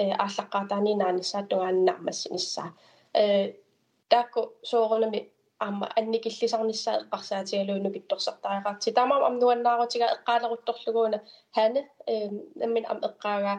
[0.00, 2.68] э ааллаққаатаани нааниссааттугааннаармассиниссаа
[3.20, 3.52] э
[4.10, 4.40] таакку
[4.70, 5.20] соорунами
[5.60, 11.18] аама анникиллисарниссаа эққарсаатигалуину китторсартариақарти таамаам амнуаннаарутига эққаалерутторлугууна
[11.56, 12.28] хане э
[12.60, 13.54] наммин ам эққаага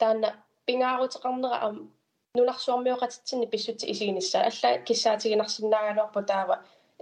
[0.00, 0.28] таана
[0.66, 1.74] пингаарутеқарнера ам
[2.36, 6.56] нунарсуармиоқатитсинни писсути исигинissaa алла киссаатигинарсинаагалуарпу таава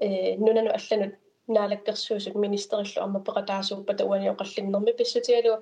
[0.05, 1.14] э нунану алланут
[1.56, 5.55] наалаккерсуусут министериллу аммапеқатаасууппата уани оқаллиннэрми писсутигалу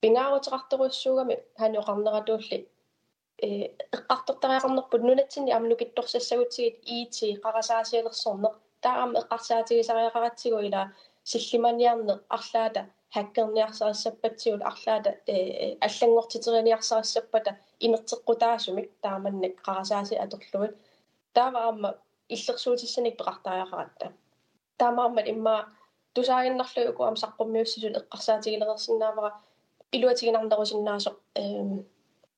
[0.00, 1.78] пингаарутеқарторуссуугами хани
[3.42, 10.92] оқарнератуулли э эққартортариақарнерпут нунатсини амнукитторсассагутсигит ити қарасаасиалерсорнеқ таама эққарсаатигисариақаратсигу ила
[11.24, 12.82] силлиманиарнеқ арлаата
[13.14, 17.50] хаккерниарсарассаппатсигут арлаата э аллангортитериниарсарассаппата
[17.80, 20.74] инертеққутаасумик тааманнак қарасааси аторлуит
[21.32, 21.94] таава аама
[22.28, 24.06] иллерсуутиссаник пеқартариақаратта
[24.78, 25.54] таамааммат имма
[26.14, 29.30] тусаагиннарлу укуам саққуммиуссисут эққарсаатигилерерсинаавара
[29.96, 31.70] илуатигинарнерусиннаасоқ эм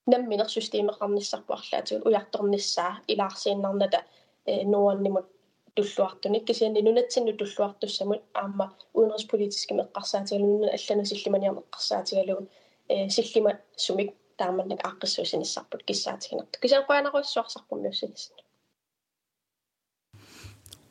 [0.07, 4.05] намминер системеқарниссарпу арлаатигут уярторниссаа илаарсииннарната
[4.47, 5.27] э нуаннимут
[5.75, 12.49] туллуартуник кисианни нунатсинну туллуартуссамут аама уинерсполитиски меққарсаатигалунна аллана силлиманиар меққарсаатигалугу
[12.89, 18.37] э силлима сумик taamalnak aqqissuusinissarput kissaatiginertu kisian qoyanaqussuarsarpummiussinissin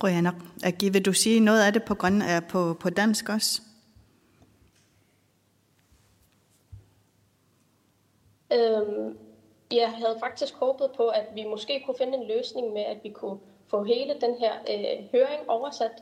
[0.04, 3.62] Røyanak, Agi, vil du sige noget af det på, grøn, er på, på dansk også?
[8.55, 9.19] Øhm,
[9.73, 13.09] jeg havde faktisk håbet på, at vi måske kunne finde en løsning med, at vi
[13.09, 13.39] kunne
[13.71, 15.97] få hele den her øh, høring oversat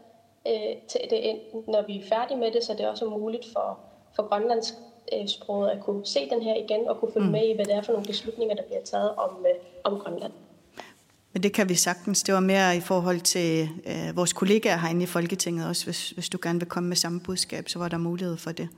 [0.46, 3.78] øh, til det, når vi er færdige med det, så det er også muligt for,
[4.16, 4.74] for grønlandsk
[5.12, 7.32] øh, sproget at kunne se den her igen og kunne følge mm.
[7.32, 9.54] med i, hvad det er for nogle beslutninger, der bliver taget om, øh,
[9.84, 10.32] om Grønland.
[11.32, 12.22] Men det kan vi sagtens.
[12.22, 15.84] Det var mere i forhold til øh, vores kollegaer herinde i Folketinget også.
[15.84, 18.68] Hvis, hvis du gerne vil komme med samme budskab, så var der mulighed for det.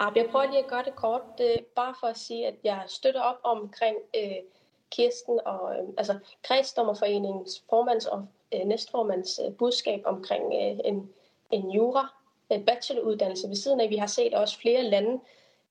[0.00, 3.20] Jeg prøver lige at gøre det kort, det bare for at sige, at jeg støtter
[3.20, 4.36] op omkring øh,
[4.90, 11.10] Kirsten og øh, altså Kredsdommerforeningens formands og øh, næstformands øh, budskab omkring øh, en,
[11.50, 12.14] en jura
[12.52, 13.90] øh, bacheloruddannelse ved siden af.
[13.90, 15.20] Vi har set også flere lande,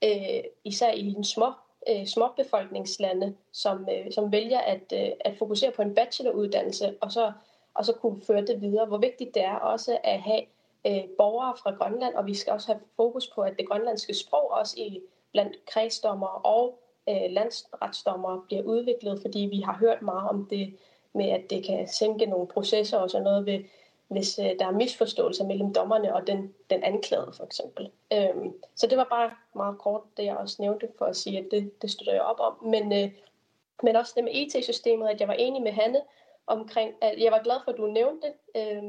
[0.03, 1.51] øh, især i den små
[1.89, 7.31] øh, småbefolkningslande, som, øh, som vælger at, øh, at fokusere på en bacheloruddannelse, og så,
[7.73, 8.85] og så kunne føre det videre.
[8.85, 10.41] Hvor vigtigt det er også at have
[10.87, 14.51] øh, borgere fra Grønland, og vi skal også have fokus på, at det grønlandske sprog
[14.51, 15.01] også i
[15.31, 16.79] blandt kredsdommer og
[17.09, 20.77] øh, landsretsdommer bliver udviklet, fordi vi har hørt meget om det
[21.13, 23.63] med, at det kan sænke nogle processer og sådan noget ved
[24.07, 27.91] hvis øh, der er misforståelser mellem dommerne og den, den anklagede for eksempel.
[28.13, 31.45] Øhm, så det var bare meget kort, det jeg også nævnte for at sige, at
[31.51, 32.65] det, det støtter jeg op om.
[32.65, 33.11] Men, øh,
[33.83, 36.01] men også det med e IT-systemet, at jeg var enig med Hanne
[36.47, 38.83] omkring, at jeg var glad for, at du nævnte det, øh,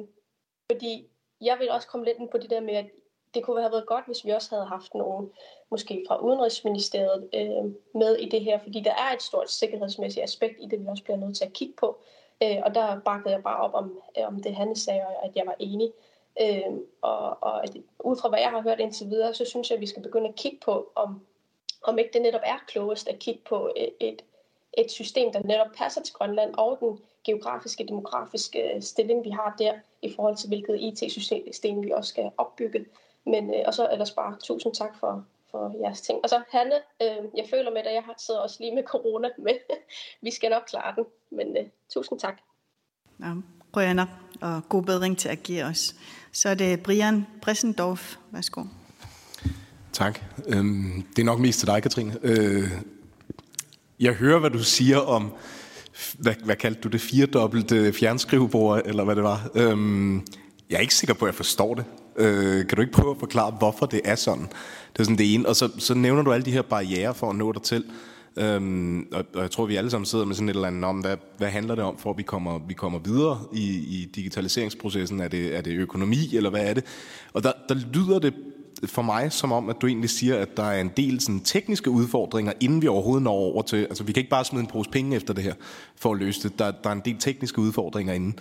[0.70, 1.08] fordi
[1.40, 2.86] jeg vil også komme lidt ind på det der med, at
[3.34, 5.30] det kunne have været godt, hvis vi også havde haft nogen,
[5.70, 10.54] måske fra Udenrigsministeriet, øh, med i det her, fordi der er et stort sikkerhedsmæssigt aspekt
[10.60, 11.98] i det, vi også bliver nødt til at kigge på.
[12.42, 15.36] Øh, og der bakkede jeg bare op om, øh, om det han sagde, og at
[15.36, 15.92] jeg var enig.
[16.40, 19.76] Øh, og, og at, ud fra hvad jeg har hørt indtil videre, så synes jeg,
[19.76, 21.26] at vi skal begynde at kigge på, om,
[21.82, 24.22] om ikke det netop er klogest at kigge på et, et,
[24.78, 29.72] et system, der netop passer til Grønland og den geografiske, demografiske stilling, vi har der,
[30.02, 32.86] i forhold til hvilket IT-system vi også skal opbygge.
[33.26, 36.18] Men, øh, og så ellers bare tusind tak for, for jeres ting.
[36.22, 39.54] Og så Hanne, øh, jeg føler med, at jeg sidder også lige med corona, men
[40.22, 41.04] vi skal nok klare den.
[41.30, 42.40] Men øh, tusind tak.
[43.20, 43.32] Ja,
[43.76, 44.06] Rønner,
[44.40, 45.94] og god bedring til at give os.
[46.32, 48.16] Så er det Brian Bressendorf.
[48.30, 48.64] Værsgo.
[49.92, 50.20] Tak.
[50.46, 52.18] Øhm, det er nok mest til dig, Katrine.
[52.22, 52.70] Øh,
[54.00, 55.32] jeg hører, hvad du siger om,
[56.18, 59.50] hvad, hvad kaldte du det, firedobbelte fjernskrivebord, eller hvad det var.
[59.54, 60.14] Øhm,
[60.70, 61.84] jeg er ikke sikker på, at jeg forstår det.
[62.16, 64.46] Øh, kan du ikke prøve at forklare, hvorfor det er sådan?
[64.92, 65.48] Det er sådan det ene.
[65.48, 67.84] Og så, så nævner du alle de her barriere for at nå dig til.
[68.36, 71.00] Øhm, og, og jeg tror, vi alle sammen sidder med sådan et eller andet om,
[71.00, 75.20] hvad, hvad handler det om, for at vi kommer, vi kommer videre i, i digitaliseringsprocessen?
[75.20, 76.84] Er det, er det økonomi, eller hvad er det?
[77.32, 78.34] Og der, der lyder det
[78.86, 81.90] for mig som om, at du egentlig siger, at der er en del sådan, tekniske
[81.90, 83.76] udfordringer, inden vi overhovedet når over til...
[83.76, 85.54] Altså, vi kan ikke bare smide en pose penge efter det her,
[85.96, 86.58] for at løse det.
[86.58, 88.38] Der, der er en del tekniske udfordringer inden.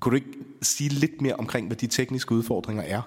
[0.00, 3.02] Kunne du ikke sige lidt mere omkring, hvad de tekniske udfordringer er?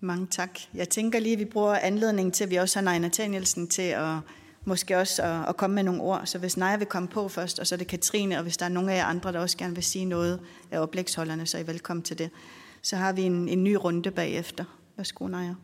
[0.00, 0.58] Mange tak.
[0.74, 3.82] Jeg tænker lige, at vi bruger anledningen til, at vi også har Naja Nathanielsen til
[3.82, 4.16] at
[4.64, 6.22] måske også at, at komme med nogle ord.
[6.24, 8.64] Så hvis Naja vil komme på først, og så er det Katrine, og hvis der
[8.64, 10.40] er nogle af jer andre, der også gerne vil sige noget
[10.70, 12.30] af oplægsholderne, så er I velkommen til det.
[12.82, 14.64] Så har vi en, en ny runde bagefter.
[14.96, 15.54] Værsgo, Naja.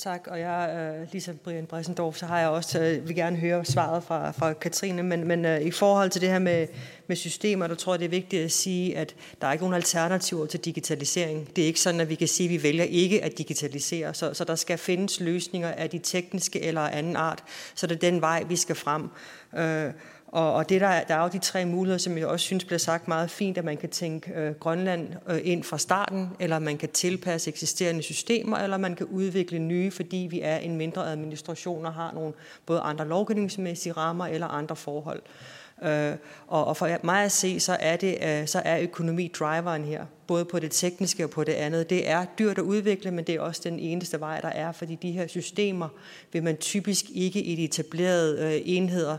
[0.00, 3.64] Tak, og jeg, øh, ligesom Brian Bressendorf, så har jeg også, øh, vil gerne høre
[3.64, 6.66] svaret fra, fra Katrine, men, men øh, i forhold til det her med,
[7.06, 9.74] med systemer, der tror jeg, det er vigtigt at sige, at der er ikke nogen
[9.74, 11.56] alternativer til digitalisering.
[11.56, 14.34] Det er ikke sådan, at vi kan sige, at vi vælger ikke at digitalisere, så,
[14.34, 17.44] så der skal findes løsninger af de tekniske eller anden art,
[17.74, 19.08] så det er den vej, vi skal frem.
[19.56, 19.92] Øh,
[20.32, 22.78] og, og det der, der er jo de tre muligheder, som jeg også synes bliver
[22.78, 26.78] sagt meget fint, at man kan tænke øh, Grønland øh, ind fra starten, eller man
[26.78, 31.86] kan tilpasse eksisterende systemer, eller man kan udvikle nye, fordi vi er en mindre administration
[31.86, 32.32] og har nogle
[32.66, 35.22] både andre lovgivningsmæssige rammer eller andre forhold.
[35.26, 36.12] Øh, Øh,
[36.46, 40.06] og, og for mig at se, så er, det, øh, så er økonomi driveren her,
[40.26, 41.90] både på det tekniske og på det andet.
[41.90, 44.94] Det er dyrt at udvikle, men det er også den eneste vej, der er, fordi
[44.94, 45.88] de her systemer
[46.32, 49.16] vil man typisk ikke i de etablerede øh, enheder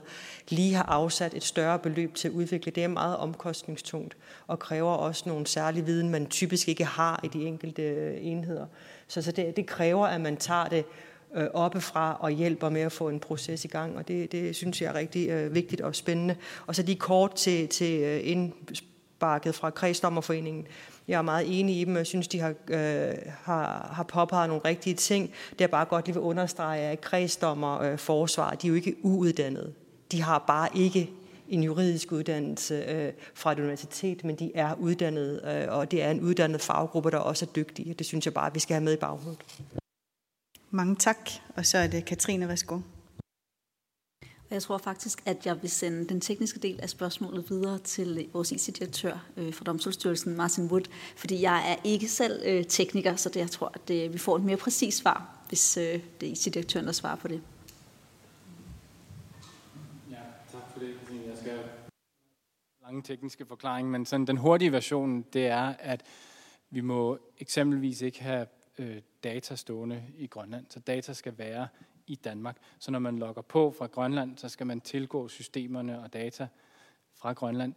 [0.50, 2.72] lige have afsat et større beløb til at udvikle.
[2.72, 4.18] Det er meget omkostningstungt
[4.48, 8.66] og kræver også nogle særlige viden, man typisk ikke har i de enkelte øh, enheder.
[9.08, 10.86] Så, så det, det kræver, at man tager det
[11.36, 14.82] øh, oppefra og hjælper med at få en proces i gang, og det, det synes
[14.82, 16.36] jeg er rigtig øh, vigtigt og spændende.
[16.68, 20.68] Og så lige kort til, til øh, indbarket fra Kredsdommerforeningen.
[21.08, 23.14] Jeg er meget enig i dem, og jeg synes, de har, øh,
[23.44, 25.32] har, har påpeget nogle rigtige ting.
[25.52, 28.96] Det er bare godt lige vil understrege, at kredsdommer øh, forsvar, de er jo ikke
[29.04, 29.74] uuddannede.
[30.12, 31.10] De har bare ikke
[31.50, 36.12] en juridisk uddannelse øh, fra et universitet, men de er uddannede, øh, og det er
[36.12, 37.94] en uddannet faggruppe, der også er dygtige.
[37.94, 39.40] Det synes jeg bare, vi skal have med i baghovedet.
[40.74, 41.30] Mange tak.
[41.56, 42.80] Og så er det Katrine, værsgo.
[44.52, 48.52] Jeg tror faktisk, at jeg vil sende den tekniske del af spørgsmålet videre til vores
[48.52, 50.82] IT-direktør øh, fra Domstolsstyrelsen, Martin Wood,
[51.16, 54.36] fordi jeg er ikke selv øh, tekniker, så det, jeg tror, at det, vi får
[54.36, 55.84] et mere præcist svar, hvis øh,
[56.22, 57.42] det er IT-direktøren, der svarer på det.
[60.12, 60.16] Ja,
[60.52, 60.94] tak for det.
[61.28, 61.60] Jeg skal
[62.84, 66.04] lange tekniske forklaring, men sådan den hurtige version, det er, at
[66.70, 68.46] vi må eksempelvis ikke have
[68.82, 71.68] øh, data stående i Grønland, så data skal være
[72.08, 72.58] i Danmark.
[72.80, 76.48] Så når man logger på fra Grønland, så skal man tilgå systemerne og data
[77.16, 77.74] fra Grønland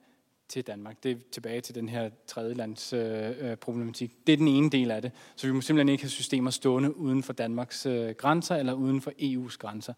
[0.49, 1.03] til Danmark.
[1.03, 4.27] Det er tilbage til den her tredjelands øh, øh, problematik.
[4.27, 5.13] Det er den ene del af det.
[5.37, 9.01] Så vi må simpelthen ikke have systemer stående uden for Danmarks øh, grænser eller uden
[9.01, 9.95] for EU's grænser.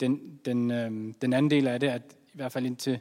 [0.00, 3.00] Den, den, øh, den anden del af det er, at i hvert fald indtil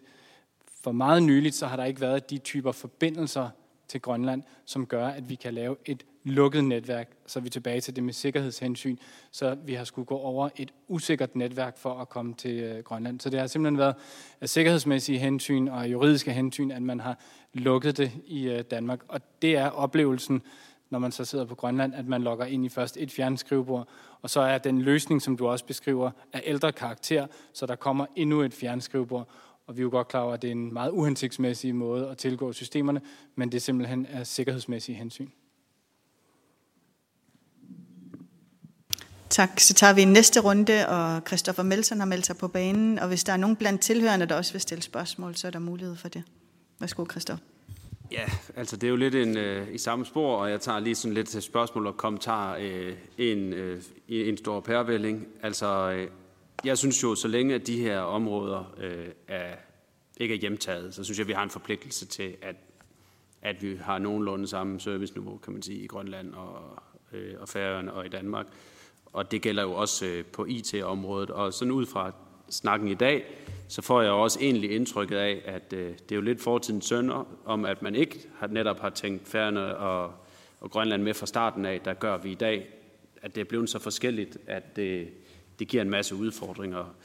[0.83, 3.49] for meget nyligt, så har der ikke været de typer forbindelser
[3.93, 7.81] til Grønland, som gør, at vi kan lave et lukket netværk, så er vi tilbage
[7.81, 8.97] til det med sikkerhedshensyn,
[9.31, 13.19] så vi har skulle gå over et usikkert netværk for at komme til øh, Grønland.
[13.19, 13.95] Så det har simpelthen været
[14.41, 17.19] af sikkerhedsmæssige hensyn og juridiske hensyn, at man har
[17.53, 18.99] lukket det i øh, Danmark.
[19.07, 20.41] Og det er oplevelsen,
[20.89, 23.87] når man så sidder på Grønland, at man logger ind i først et fjernskrivebord,
[24.21, 28.05] og så er den løsning, som du også beskriver, af ældre karakter, så der kommer
[28.15, 29.29] endnu et fjernskrivebord.
[29.67, 32.17] Og vi er jo godt klar over, at det er en meget uhensigtsmæssig måde at
[32.17, 33.01] tilgå systemerne,
[33.35, 35.29] men det er simpelthen af sikkerhedsmæssige hensyn.
[39.29, 39.59] Tak.
[39.59, 42.99] Så tager vi en næste runde, og Christoffer Melsen har meldt sig på banen.
[42.99, 45.59] Og hvis der er nogen blandt tilhørende, der også vil stille spørgsmål, så er der
[45.59, 46.23] mulighed for det.
[46.79, 47.45] Værsgo, Christoffer.
[48.11, 48.25] Ja,
[48.55, 51.13] altså det er jo lidt en, øh, i samme spor, og jeg tager lige sådan
[51.13, 55.27] lidt til spørgsmål og kommentar øh, en, øh, i en stor pærevælling.
[55.43, 56.07] Altså, øh,
[56.65, 59.55] jeg synes jo, så længe at de her områder øh, er,
[60.17, 62.55] ikke er hjemtaget, så synes jeg, at vi har en forpligtelse til, at,
[63.41, 66.79] at vi har nogenlunde samme serviceniveau, kan man sige, i Grønland og,
[67.13, 68.47] øh, og Færøerne og i Danmark
[69.13, 71.29] og det gælder jo også øh, på IT-området.
[71.29, 72.11] Og sådan ud fra
[72.49, 73.25] snakken i dag,
[73.67, 77.27] så får jeg også egentlig indtrykket af, at øh, det er jo lidt fortidens sønder,
[77.45, 80.13] om at man ikke har, netop har tænkt Færne og,
[80.59, 82.67] og Grønland med fra starten af, der gør vi i dag,
[83.21, 85.09] at det er blevet så forskelligt, at det,
[85.63, 86.95] det giver en masse udfordringer.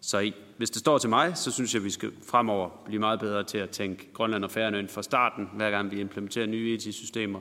[0.00, 3.20] Så hvis det står til mig, så synes jeg, at vi skal fremover blive meget
[3.20, 6.74] bedre til at tænke Grønland og Færøerne fra starten, hver gang vi implementerer nye e
[6.74, 7.40] IT-systemer.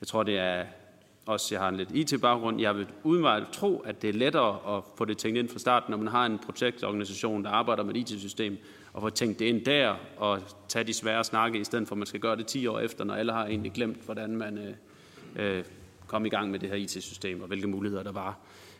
[0.00, 0.64] Jeg tror, det er
[1.26, 4.84] også jeg har en lidt IT-baggrund, jeg vil udmærket tro, at det er lettere at
[4.98, 8.10] få det tænkt ind fra starten, når man har en projektorganisation, der arbejder med et
[8.10, 8.58] IT-system,
[8.92, 11.98] og få tænkt det ind der, og tage de svære snakke, i stedet for at
[11.98, 15.56] man skal gøre det 10 år efter, når alle har egentlig glemt, hvordan man øh,
[15.58, 15.64] øh
[16.06, 18.38] kom i gang med det her IT-system, og hvilke muligheder der var.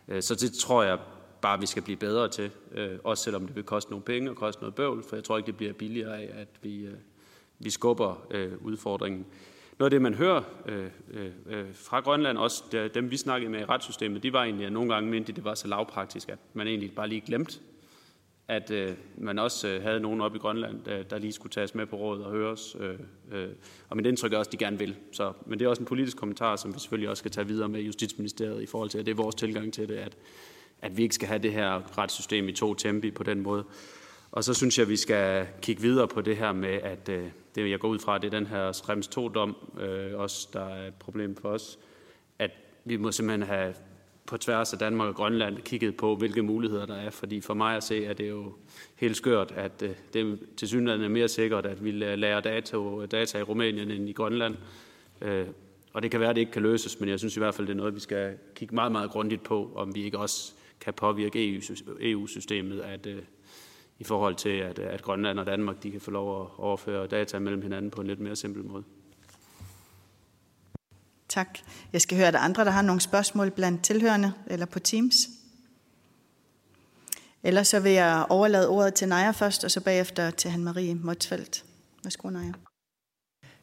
[0.09, 0.98] Øh, så det tror jeg
[1.43, 4.36] bare, vi skal blive bedre til, øh, også selvom det vil koste nogle penge og
[4.36, 6.94] koste noget bøvl, for jeg tror ikke, det bliver billigere af, at vi, øh,
[7.59, 8.26] vi skubber
[8.60, 9.26] udfordringen.
[9.78, 10.86] Noget af det, man hører øh,
[11.47, 14.94] øh, fra Grønland, også dem vi snakkede med i retssystemet, de var egentlig, at nogle
[14.94, 17.59] gange mente, det var så lavpraktisk, at man egentlig bare lige glemte,
[18.49, 21.75] at øh, man også øh, havde nogen op i Grønland, der, der lige skulle tages
[21.75, 22.77] med på råd og høres.
[22.81, 22.99] Øh,
[23.33, 23.49] øh,
[23.89, 24.97] og mit indtryk er også, at de gerne vil.
[25.12, 27.69] Så, men det er også en politisk kommentar, som vi selvfølgelig også skal tage videre
[27.69, 30.16] med Justitsministeriet i forhold til, at det er vores tilgang til det, at,
[30.83, 33.65] at vi ikke skal have det her retssystem i to tempi på den måde.
[34.33, 37.27] Og så synes jeg, at vi skal kigge videre på det her med, at øh,
[37.55, 40.89] det jeg går ud fra, det er den her Schrems 2-dom, øh, også der er
[40.89, 41.79] et problem for os,
[42.39, 42.51] at
[42.85, 43.75] vi må simpelthen have
[44.26, 47.10] på tværs af Danmark og Grønland kigget på, hvilke muligheder der er.
[47.10, 48.52] Fordi for mig at se, at det er jo
[48.96, 52.76] helt skørt, at øh, det til synligheden er mere sikkert, at vi lærer data,
[53.10, 54.56] data i Rumænien end i Grønland.
[55.20, 55.46] Øh,
[55.92, 57.66] og det kan være, at det ikke kan løses, men jeg synes i hvert fald,
[57.66, 60.94] det er noget, vi skal kigge meget, meget grundigt på, om vi ikke også kan
[60.94, 61.60] påvirke
[62.01, 63.22] EU-systemet, e at, øh,
[63.98, 67.38] i forhold til, at, at Grønland og Danmark de kan få lov at overføre data
[67.38, 68.84] mellem hinanden på en lidt mere simpel måde.
[71.35, 71.59] Tak.
[71.93, 75.15] Jeg skal høre, at der andre, der har nogle spørgsmål blandt tilhørende eller på Teams.
[77.43, 81.65] Ellers så vil jeg overlade ordet til Naja først, og så bagefter til Han-Marie Motsfeldt.
[82.05, 82.52] Værsgo, Naja.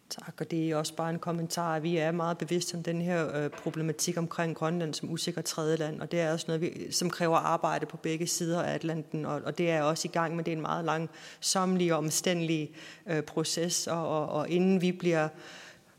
[0.09, 1.79] Tak, og det er også bare en kommentar.
[1.79, 6.11] Vi er meget bevidste om den her øh, problematik omkring Grønland som usikker tredjeland, og
[6.11, 9.57] det er også noget, vi, som kræver arbejde på begge sider af Atlanten, og, og
[9.57, 12.71] det er også i gang, men det er en meget lang, samlig og omstændelig
[13.07, 15.29] øh, proces, og, og, og inden vi bliver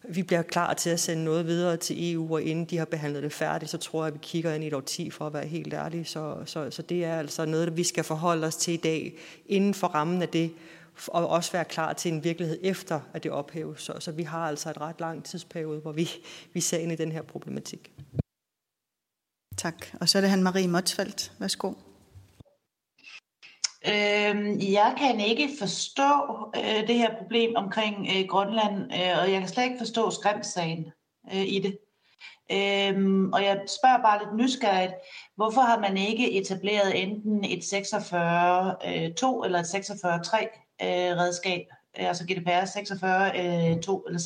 [0.04, 3.22] vi bliver klar til at sende noget videre til EU, og inden de har behandlet
[3.22, 5.46] det færdigt, så tror jeg, at vi kigger ind i et årti for at være
[5.46, 6.04] helt ærlige.
[6.04, 9.74] Så, så, så det er altså noget, vi skal forholde os til i dag, inden
[9.74, 10.50] for rammen af det,
[11.06, 13.82] og også være klar til en virkelighed efter, at det ophæves.
[13.82, 16.10] Så, så vi har altså et ret lang tidsperiode, hvor vi,
[16.52, 17.92] vi ser ind i den her problematik.
[19.56, 19.86] Tak.
[20.00, 21.32] Og så er det han Marie Motsfeldt.
[21.38, 21.72] Værsgo.
[23.86, 26.12] Øh, jeg kan ikke forstå
[26.56, 30.86] øh, det her problem omkring øh, Grønland, øh, og jeg kan slet ikke forstå skræmssagen
[31.34, 31.78] øh, i det.
[32.52, 34.92] Øhm, og jeg spørger bare lidt nysgerrigt,
[35.36, 37.76] hvorfor har man ikke etableret enten et 46-2
[38.86, 39.08] øh,
[39.44, 40.42] eller et 46-3
[40.82, 41.66] øh, redskab,
[42.00, 42.86] øh, altså GDPR 46-2
[43.38, 43.76] øh,
[44.06, 44.20] eller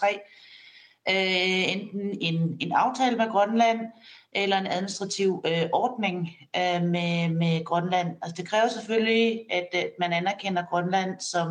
[0.00, 0.30] 46-3,
[1.08, 3.80] øh, enten en, en aftale med Grønland
[4.34, 8.16] eller en administrativ øh, ordning øh, med, med Grønland.
[8.22, 11.48] Altså det kræver selvfølgelig, at øh, man anerkender Grønland som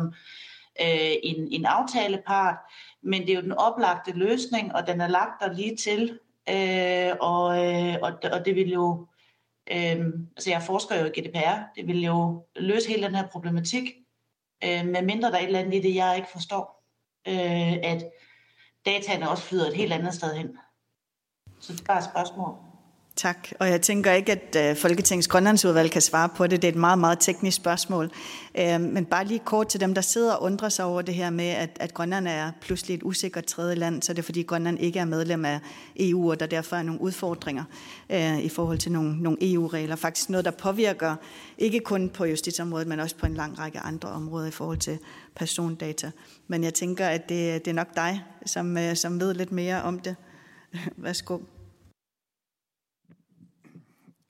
[0.80, 2.56] øh, en, en aftalepart,
[3.02, 6.18] men det er jo den oplagte løsning, og den er lagt der lige til.
[6.48, 9.06] Øh, og, øh, og, og det vil jo,
[9.70, 10.06] øh,
[10.36, 13.90] altså jeg forsker jo i GDPR, det vil jo løse hele den her problematik,
[14.64, 16.84] øh, med mindre der er et eller andet i det, jeg ikke forstår,
[17.28, 18.04] øh, at
[18.86, 20.58] dataene også flyder et helt andet sted hen.
[21.60, 22.63] Så det er bare et spørgsmål.
[23.16, 26.62] Tak, og jeg tænker ikke, at øh, Folketingets Grønlandsudvalg kan svare på det.
[26.62, 28.10] Det er et meget, meget teknisk spørgsmål.
[28.58, 31.30] Øh, men bare lige kort til dem, der sidder og undrer sig over det her
[31.30, 34.78] med, at, at Grønland er pludselig et usikkert tredje land, så er det fordi Grønland
[34.80, 35.60] ikke er medlem af
[35.96, 37.64] EU, og der derfor er nogle udfordringer
[38.10, 39.96] øh, i forhold til nogle, nogle EU-regler.
[39.96, 41.16] Faktisk noget, der påvirker
[41.58, 44.98] ikke kun på justitsområdet, men også på en lang række andre områder i forhold til
[45.36, 46.10] persondata.
[46.48, 49.98] Men jeg tænker, at det, det er nok dig, som, som ved lidt mere om
[49.98, 50.16] det.
[50.96, 51.38] Værsgo.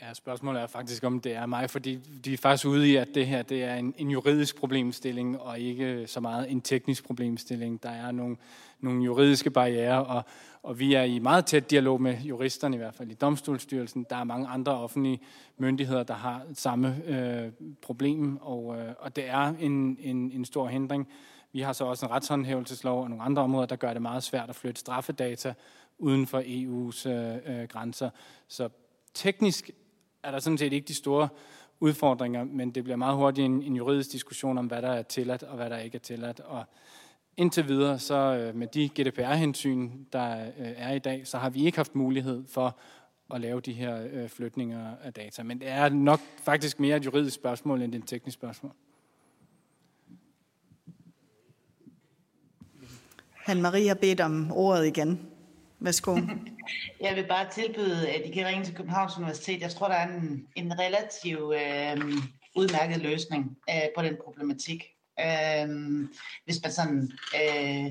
[0.08, 1.94] Ja, spørgsmålet er faktisk, om det er mig, fordi
[2.24, 5.58] de er faktisk ude i, at det her det er en, en juridisk problemstilling, og
[5.58, 7.82] ikke så meget en teknisk problemstilling.
[7.82, 8.36] Der er nogle,
[8.80, 10.22] nogle juridiske barriere, og,
[10.62, 14.06] og vi er i meget tæt dialog med juristerne, i hvert fald i Domstolsstyrelsen.
[14.10, 15.20] Der er mange andre offentlige
[15.58, 17.52] myndigheder, der har samme øh,
[17.82, 21.08] problem, og, øh, og det er en, en, en stor hindring.
[21.52, 24.48] Vi har så også en retshåndhævelseslov og nogle andre områder, der gør det meget svært
[24.48, 25.54] at flytte straffedata
[25.98, 28.10] uden for EU's øh, øh, grænser.
[28.48, 28.68] Så
[29.14, 29.70] teknisk
[30.24, 31.28] er der sådan set ikke de store
[31.80, 35.42] udfordringer, men det bliver meget hurtigt en, en juridisk diskussion om, hvad der er tilladt
[35.42, 36.40] og hvad der ikke er tilladt.
[36.40, 36.64] Og
[37.36, 41.66] indtil videre, så øh, med de GDPR-hensyn, der øh, er i dag, så har vi
[41.66, 42.78] ikke haft mulighed for
[43.34, 45.42] at lave de her øh, flytninger af data.
[45.42, 48.72] Men det er nok faktisk mere et juridisk spørgsmål end et teknisk spørgsmål.
[53.32, 55.33] Han-Marie har bedt om ordet igen.
[55.84, 56.16] Værsgo.
[57.06, 59.60] Jeg vil bare tilbyde, at I kan ringe til Københavns Universitet.
[59.60, 62.12] Jeg tror, der er en, en relativ øh,
[62.56, 64.84] udmærket løsning øh, på den problematik.
[65.20, 65.68] Øh,
[66.44, 67.86] hvis man sådan øh,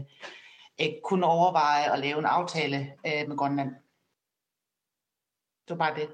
[0.82, 3.70] øh, kunne overveje at lave en aftale øh, med Grønland.
[5.68, 6.08] Det var bare det.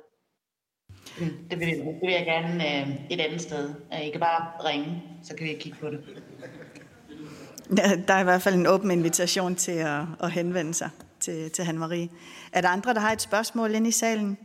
[1.50, 3.74] Det vil, det vil jeg gerne øh, et andet sted.
[4.04, 6.24] I kan bare ringe, så kan vi kigge på det.
[8.08, 10.90] Der er i hvert fald en åben invitation til at, at henvende sig
[11.20, 12.10] til, til Hanne-Marie.
[12.52, 14.38] Er der andre, der har et spørgsmål inde i salen?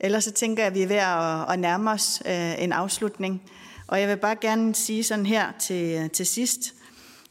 [0.00, 3.42] Ellers så tænker jeg, at vi er ved at, at nærme os øh, en afslutning.
[3.86, 6.74] Og jeg vil bare gerne sige sådan her til, til sidst,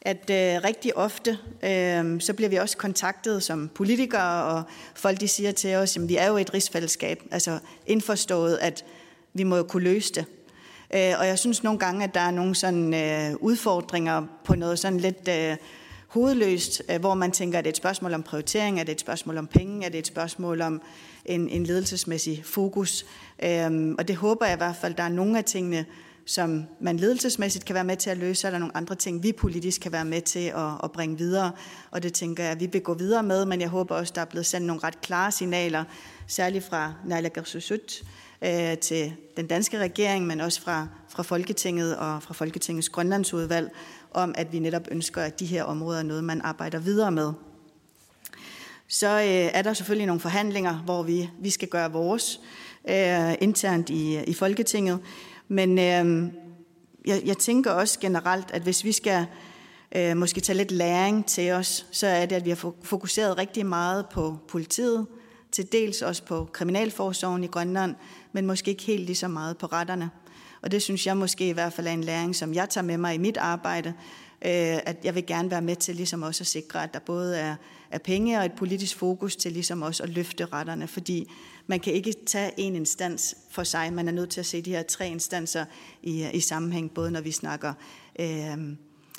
[0.02, 4.64] at øh, rigtig ofte, øh, så bliver vi også kontaktet som politikere, og
[4.96, 8.86] folk de siger til os, at vi er jo et rigsfællesskab, altså indforstået, at
[9.34, 10.26] vi må jo kunne løse det.
[10.96, 14.80] Øh, og jeg synes nogle gange, at der er nogle sådan øh, udfordringer på noget
[14.80, 15.58] sådan lidt øh,
[16.18, 19.00] hovedløst, øh, hvor man tænker, at det er et spørgsmål om prioritering, er det et
[19.00, 20.82] spørgsmål om penge, er det et spørgsmål om
[21.26, 23.06] en, en ledelsesmæssig fokus.
[23.44, 25.86] Øhm, og det håber jeg i hvert fald, der er nogle af tingene,
[26.26, 29.32] som man ledelsesmæssigt kan være med til at løse, eller der nogle andre ting, vi
[29.32, 31.52] politisk kan være med til at, at bringe videre.
[31.92, 34.22] Og det tænker jeg, at vi vil gå videre med, men jeg håber også, der
[34.22, 35.84] er blevet sendt nogle ret klare signaler,
[36.28, 38.04] særligt fra Naalakkersuisut
[38.42, 43.70] øh, til den danske regering, men også fra, fra Folketinget og fra Folketingets Grønlandsudvalg,
[44.18, 47.34] om, at vi netop ønsker, at de her områder er noget, man arbejder videre med.
[48.88, 52.40] Så øh, er der selvfølgelig nogle forhandlinger, hvor vi, vi skal gøre vores
[52.90, 55.00] øh, internt i, i Folketinget.
[55.48, 56.32] Men øh,
[57.06, 59.26] jeg, jeg tænker også generelt, at hvis vi skal
[59.96, 63.66] øh, måske tage lidt læring til os, så er det, at vi har fokuseret rigtig
[63.66, 65.08] meget på politiet,
[65.52, 67.96] til dels også på Kriminalforsorgen i Grønland,
[68.32, 70.10] men måske ikke helt lige så meget på retterne.
[70.62, 72.98] Og det synes jeg måske i hvert fald er en læring, som jeg tager med
[72.98, 73.90] mig i mit arbejde,
[74.42, 77.38] øh, at jeg vil gerne være med til ligesom også at sikre, at der både
[77.38, 77.56] er,
[77.92, 81.32] er penge og et politisk fokus til ligesom også at løfte retterne, fordi
[81.68, 83.94] man kan ikke tage en instans for sig.
[83.94, 85.66] Man er nødt til at se de her tre instanser
[86.04, 87.74] i, i sammenhæng, både når vi snakker
[88.20, 88.58] øh,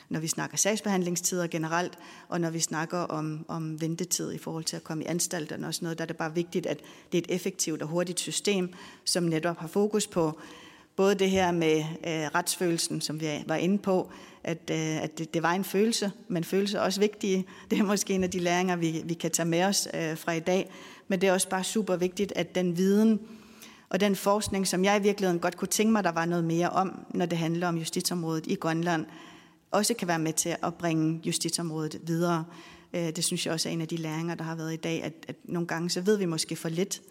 [0.08, 1.98] når vi snakker sagsbehandlingstider generelt,
[2.28, 5.74] og når vi snakker om, om ventetid i forhold til at komme i anstalterne og
[5.74, 6.80] sådan noget, der er det bare vigtigt, at
[7.12, 8.72] det er et effektivt og hurtigt system,
[9.04, 10.40] som netop har fokus på
[10.98, 14.10] både det her med øh, retsfølelsen, som vi var inde på,
[14.44, 17.46] at, øh, at det, det var en følelse, men følelser er også vigtige.
[17.70, 20.32] Det er måske en af de læringer, vi, vi kan tage med os øh, fra
[20.32, 20.70] i dag.
[21.08, 23.20] Men det er også bare super vigtigt, at den viden
[23.88, 26.70] og den forskning, som jeg i virkeligheden godt kunne tænke mig, der var noget mere
[26.70, 29.06] om, når det handler om justitsområdet i Grønland,
[29.70, 32.44] også kan være med til at bringe justitsområdet videre.
[32.92, 35.02] Øh, det synes jeg også er en af de læringer, der har været i dag,
[35.02, 37.02] at, at nogle gange så ved vi måske for lidt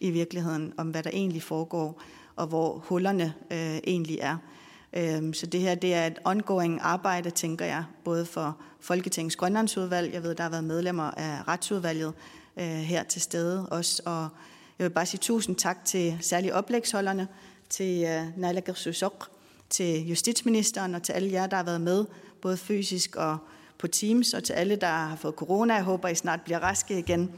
[0.00, 2.02] i virkeligheden om, hvad der egentlig foregår,
[2.36, 4.36] og hvor hullerne øh, egentlig er.
[4.92, 10.14] Øh, så det her det er et ongoing arbejde, tænker jeg, både for Folketingets Grønlandsudvalg,
[10.14, 12.12] jeg ved, der har været medlemmer af retsudvalget
[12.56, 14.28] øh, her til stede også, og
[14.78, 17.28] jeg vil bare sige tusind tak til særligt oplægsholderne,
[17.68, 19.30] til øh, Naila Gersusok,
[19.70, 22.04] til justitsministeren og til alle jer, der har været med,
[22.42, 23.38] både fysisk og
[23.78, 25.74] på Teams, og til alle, der har fået corona.
[25.74, 27.30] Jeg håber, I snart bliver raske igen.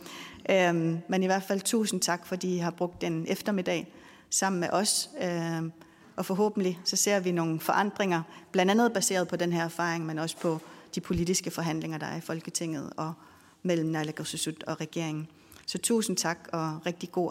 [0.50, 3.92] Øhm, men i hvert fald tusind tak, fordi I har brugt den eftermiddag
[4.30, 5.10] sammen med os.
[5.22, 5.72] Øhm,
[6.16, 8.22] og forhåbentlig så ser vi nogle forandringer,
[8.52, 10.60] blandt andet baseret på den her erfaring, men også på
[10.94, 13.12] de politiske forhandlinger, der er i Folketinget og
[13.62, 15.28] mellem Naalakkersuisut og regeringen.
[15.66, 17.26] Så tusind tak og rigtig god